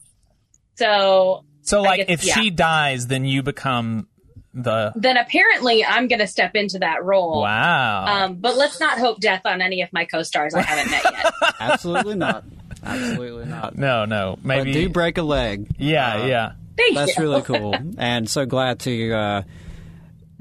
so 0.75 1.43
so, 1.67 1.81
like, 1.81 2.07
guess, 2.07 2.21
if 2.21 2.25
yeah. 2.25 2.33
she 2.33 2.49
dies, 2.49 3.07
then 3.07 3.25
you 3.25 3.43
become 3.43 4.07
the. 4.53 4.93
Then 4.95 5.17
apparently, 5.17 5.83
I'm 5.83 6.07
going 6.07 6.19
to 6.19 6.27
step 6.27 6.55
into 6.55 6.79
that 6.79 7.03
role. 7.03 7.41
Wow. 7.41 8.05
Um, 8.05 8.35
but 8.35 8.55
let's 8.55 8.79
not 8.79 8.97
hope 8.97 9.19
death 9.19 9.41
on 9.45 9.61
any 9.61 9.81
of 9.81 9.91
my 9.91 10.05
co-stars 10.05 10.53
I 10.53 10.61
haven't 10.61 10.91
met 10.91 11.03
yet. 11.03 11.33
Absolutely 11.59 12.15
not. 12.15 12.45
Absolutely 12.83 13.45
not. 13.45 13.77
No, 13.77 14.05
no. 14.05 14.39
Maybe 14.43 14.71
but 14.71 14.79
do 14.79 14.89
break 14.89 15.17
a 15.17 15.23
leg. 15.23 15.67
Yeah, 15.77 16.13
uh, 16.13 16.25
yeah. 16.25 16.51
Thank 16.77 16.95
that's 16.95 17.17
you. 17.17 17.23
really 17.23 17.41
cool, 17.43 17.75
and 17.97 18.29
so 18.29 18.45
glad 18.45 18.79
to 18.81 19.11
uh, 19.11 19.41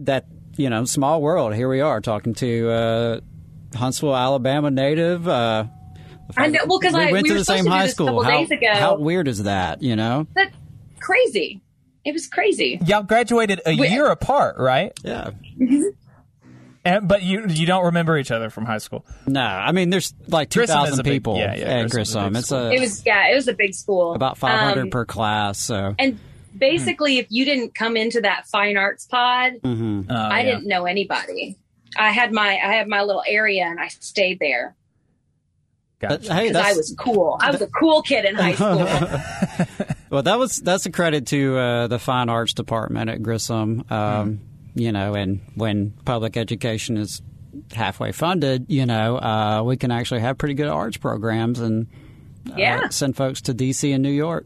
that 0.01 0.27
you 0.57 0.71
know 0.71 0.85
small 0.85 1.23
world. 1.23 1.55
Here 1.55 1.69
we 1.69 1.81
are 1.81 2.01
talking 2.01 2.35
to 2.35 2.71
uh, 2.71 3.21
Huntsville, 3.75 4.15
Alabama 4.15 4.71
native. 4.71 5.27
Uh, 5.27 5.65
I 6.37 6.49
know. 6.49 6.61
Well, 6.67 6.79
because 6.79 6.95
we 6.95 7.01
I 7.01 7.13
went 7.13 7.23
we 7.25 7.31
to 7.31 7.39
the 7.39 7.45
same 7.45 7.67
high 7.67 7.87
school. 7.87 8.23
How, 8.23 8.47
how, 8.75 8.97
weird 8.97 9.29
is 9.29 9.45
that? 9.45 9.83
You 9.83 9.97
know. 9.97 10.27
That, 10.35 10.53
crazy. 11.07 11.63
It 12.05 12.13
was 12.13 12.27
crazy. 12.27 12.79
Y'all 12.85 13.03
graduated 13.03 13.61
a 13.65 13.77
we, 13.77 13.89
year 13.89 14.07
apart, 14.07 14.57
right? 14.59 14.93
Yeah. 15.05 15.31
Mm-hmm. 15.59 15.83
And, 16.85 17.09
but 17.09 17.25
you 17.25 17.47
you 17.49 17.67
don't 17.67 17.87
remember 17.87 18.17
each 18.17 18.31
other 18.31 18.49
from 18.49 18.65
high 18.65 18.79
school? 18.79 19.05
No, 19.27 19.41
I 19.41 19.73
mean 19.73 19.91
there's 19.91 20.15
like 20.29 20.51
two 20.51 20.67
thousand 20.67 21.05
people 21.05 21.35
big, 21.35 21.43
yeah, 21.43 21.55
yeah, 21.57 21.65
at 21.65 21.91
Grissom. 21.91 22.33
Grissom. 22.33 22.37
It's 22.37 22.53
a 22.53 22.73
it 22.73 22.81
was 22.81 23.05
yeah, 23.05 23.33
it 23.33 23.35
was 23.35 23.49
a 23.49 23.55
big 23.55 23.75
school. 23.75 24.15
About 24.15 24.39
five 24.39 24.61
hundred 24.61 24.83
um, 24.83 24.91
per 24.91 25.05
class. 25.05 25.59
So 25.59 25.97
and 25.99 26.21
basically, 26.57 27.19
if 27.19 27.27
you 27.31 27.45
didn't 27.45 27.75
come 27.75 27.97
into 27.97 28.21
that 28.21 28.47
fine 28.47 28.77
arts 28.77 29.05
pod, 29.07 29.55
mm-hmm. 29.63 30.03
oh, 30.09 30.15
I 30.15 30.41
yeah. 30.41 30.45
didn't 30.45 30.69
know 30.69 30.87
anybody. 30.87 31.57
I 31.99 32.13
had 32.13 32.33
my 32.33 32.51
I 32.51 32.75
had 32.75 32.87
my 32.87 33.03
little 33.03 33.25
area 33.27 33.65
and 33.65 33.81
I 33.81 33.89
stayed 33.89 34.39
there. 34.39 34.77
Gotcha. 35.99 36.33
Hey, 36.33 36.53
I 36.53 36.73
was 36.75 36.95
cool. 36.97 37.37
I 37.41 37.51
was 37.51 37.63
a 37.63 37.69
cool 37.69 38.03
kid 38.03 38.27
in 38.27 38.37
high 38.37 38.55
school. 39.75 39.86
well, 40.11 40.23
that 40.23 40.39
was 40.39 40.57
that's 40.59 40.87
a 40.87 40.91
credit 40.91 41.27
to 41.29 41.57
uh, 41.59 41.87
the 41.89 41.99
fine 41.99 42.29
arts 42.29 42.53
department 42.55 43.11
at 43.11 43.23
Grissom. 43.23 43.85
Um, 43.91 43.97
mm. 43.99 44.39
You 44.75 44.93
know, 44.93 45.15
and 45.15 45.41
when 45.55 45.93
public 46.05 46.37
education 46.37 46.99
is 46.99 47.23
halfway 47.73 48.13
funded, 48.13 48.67
you 48.69 48.85
know, 48.85 49.17
uh, 49.17 49.63
we 49.65 49.77
can 49.79 49.91
actually 49.91 50.21
have 50.21 50.37
pretty 50.37 50.55
good 50.55 50.69
arts 50.69 50.99
programs 50.99 51.61
and 51.61 51.87
uh, 52.51 52.55
Yeah. 52.59 52.89
send 52.91 53.17
folks 53.17 53.41
to 53.43 53.55
D.C. 53.55 53.91
and 53.93 54.03
New 54.03 54.11
York, 54.11 54.45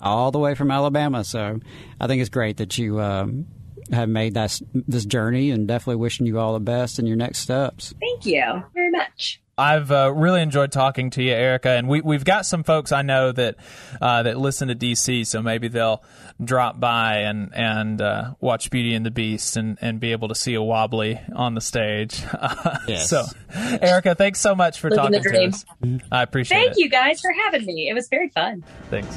all 0.00 0.30
the 0.30 0.38
way 0.38 0.54
from 0.54 0.70
Alabama. 0.70 1.24
So 1.24 1.60
I 2.00 2.06
think 2.06 2.20
it's 2.22 2.30
great 2.30 2.56
that 2.56 2.78
you 2.78 3.00
um, 3.02 3.46
have 3.92 4.08
made 4.08 4.34
that 4.34 4.60
this 4.72 5.04
journey, 5.04 5.50
and 5.50 5.66
definitely 5.68 5.96
wishing 5.96 6.26
you 6.26 6.38
all 6.38 6.54
the 6.54 6.60
best 6.60 6.98
in 6.98 7.06
your 7.06 7.16
next 7.16 7.38
steps. 7.40 7.94
Thank 8.00 8.26
you 8.26 8.64
very 8.74 8.90
much. 8.90 9.40
I've 9.56 9.92
uh, 9.92 10.12
really 10.12 10.42
enjoyed 10.42 10.72
talking 10.72 11.10
to 11.10 11.22
you, 11.22 11.32
Erica, 11.32 11.70
and 11.70 11.88
we 11.88 12.00
we've 12.00 12.24
got 12.24 12.44
some 12.44 12.64
folks 12.64 12.90
I 12.90 13.02
know 13.02 13.30
that 13.30 13.56
uh, 14.00 14.24
that 14.24 14.36
listen 14.36 14.66
to 14.68 14.74
DC, 14.74 15.26
so 15.26 15.42
maybe 15.42 15.68
they'll 15.68 16.02
drop 16.42 16.80
by 16.80 17.18
and 17.18 17.54
and 17.54 18.00
uh, 18.00 18.34
watch 18.40 18.70
Beauty 18.70 18.94
and 18.94 19.06
the 19.06 19.12
Beast 19.12 19.56
and, 19.56 19.78
and 19.80 20.00
be 20.00 20.10
able 20.10 20.26
to 20.28 20.34
see 20.34 20.54
a 20.54 20.62
wobbly 20.62 21.20
on 21.34 21.54
the 21.54 21.60
stage. 21.60 22.22
Yes. 22.86 23.08
so, 23.08 23.24
Erica, 23.54 24.14
thanks 24.14 24.40
so 24.40 24.54
much 24.54 24.78
for 24.78 24.90
Living 24.90 25.04
talking 25.04 25.22
to 25.22 25.28
dream. 25.28 25.50
us. 25.50 25.64
I 26.12 26.22
appreciate 26.22 26.58
Thank 26.58 26.70
it. 26.72 26.74
Thank 26.74 26.84
you 26.84 26.90
guys 26.90 27.20
for 27.20 27.30
having 27.32 27.64
me. 27.64 27.88
It 27.88 27.94
was 27.94 28.08
very 28.08 28.28
fun. 28.28 28.62
Thanks. 28.90 29.16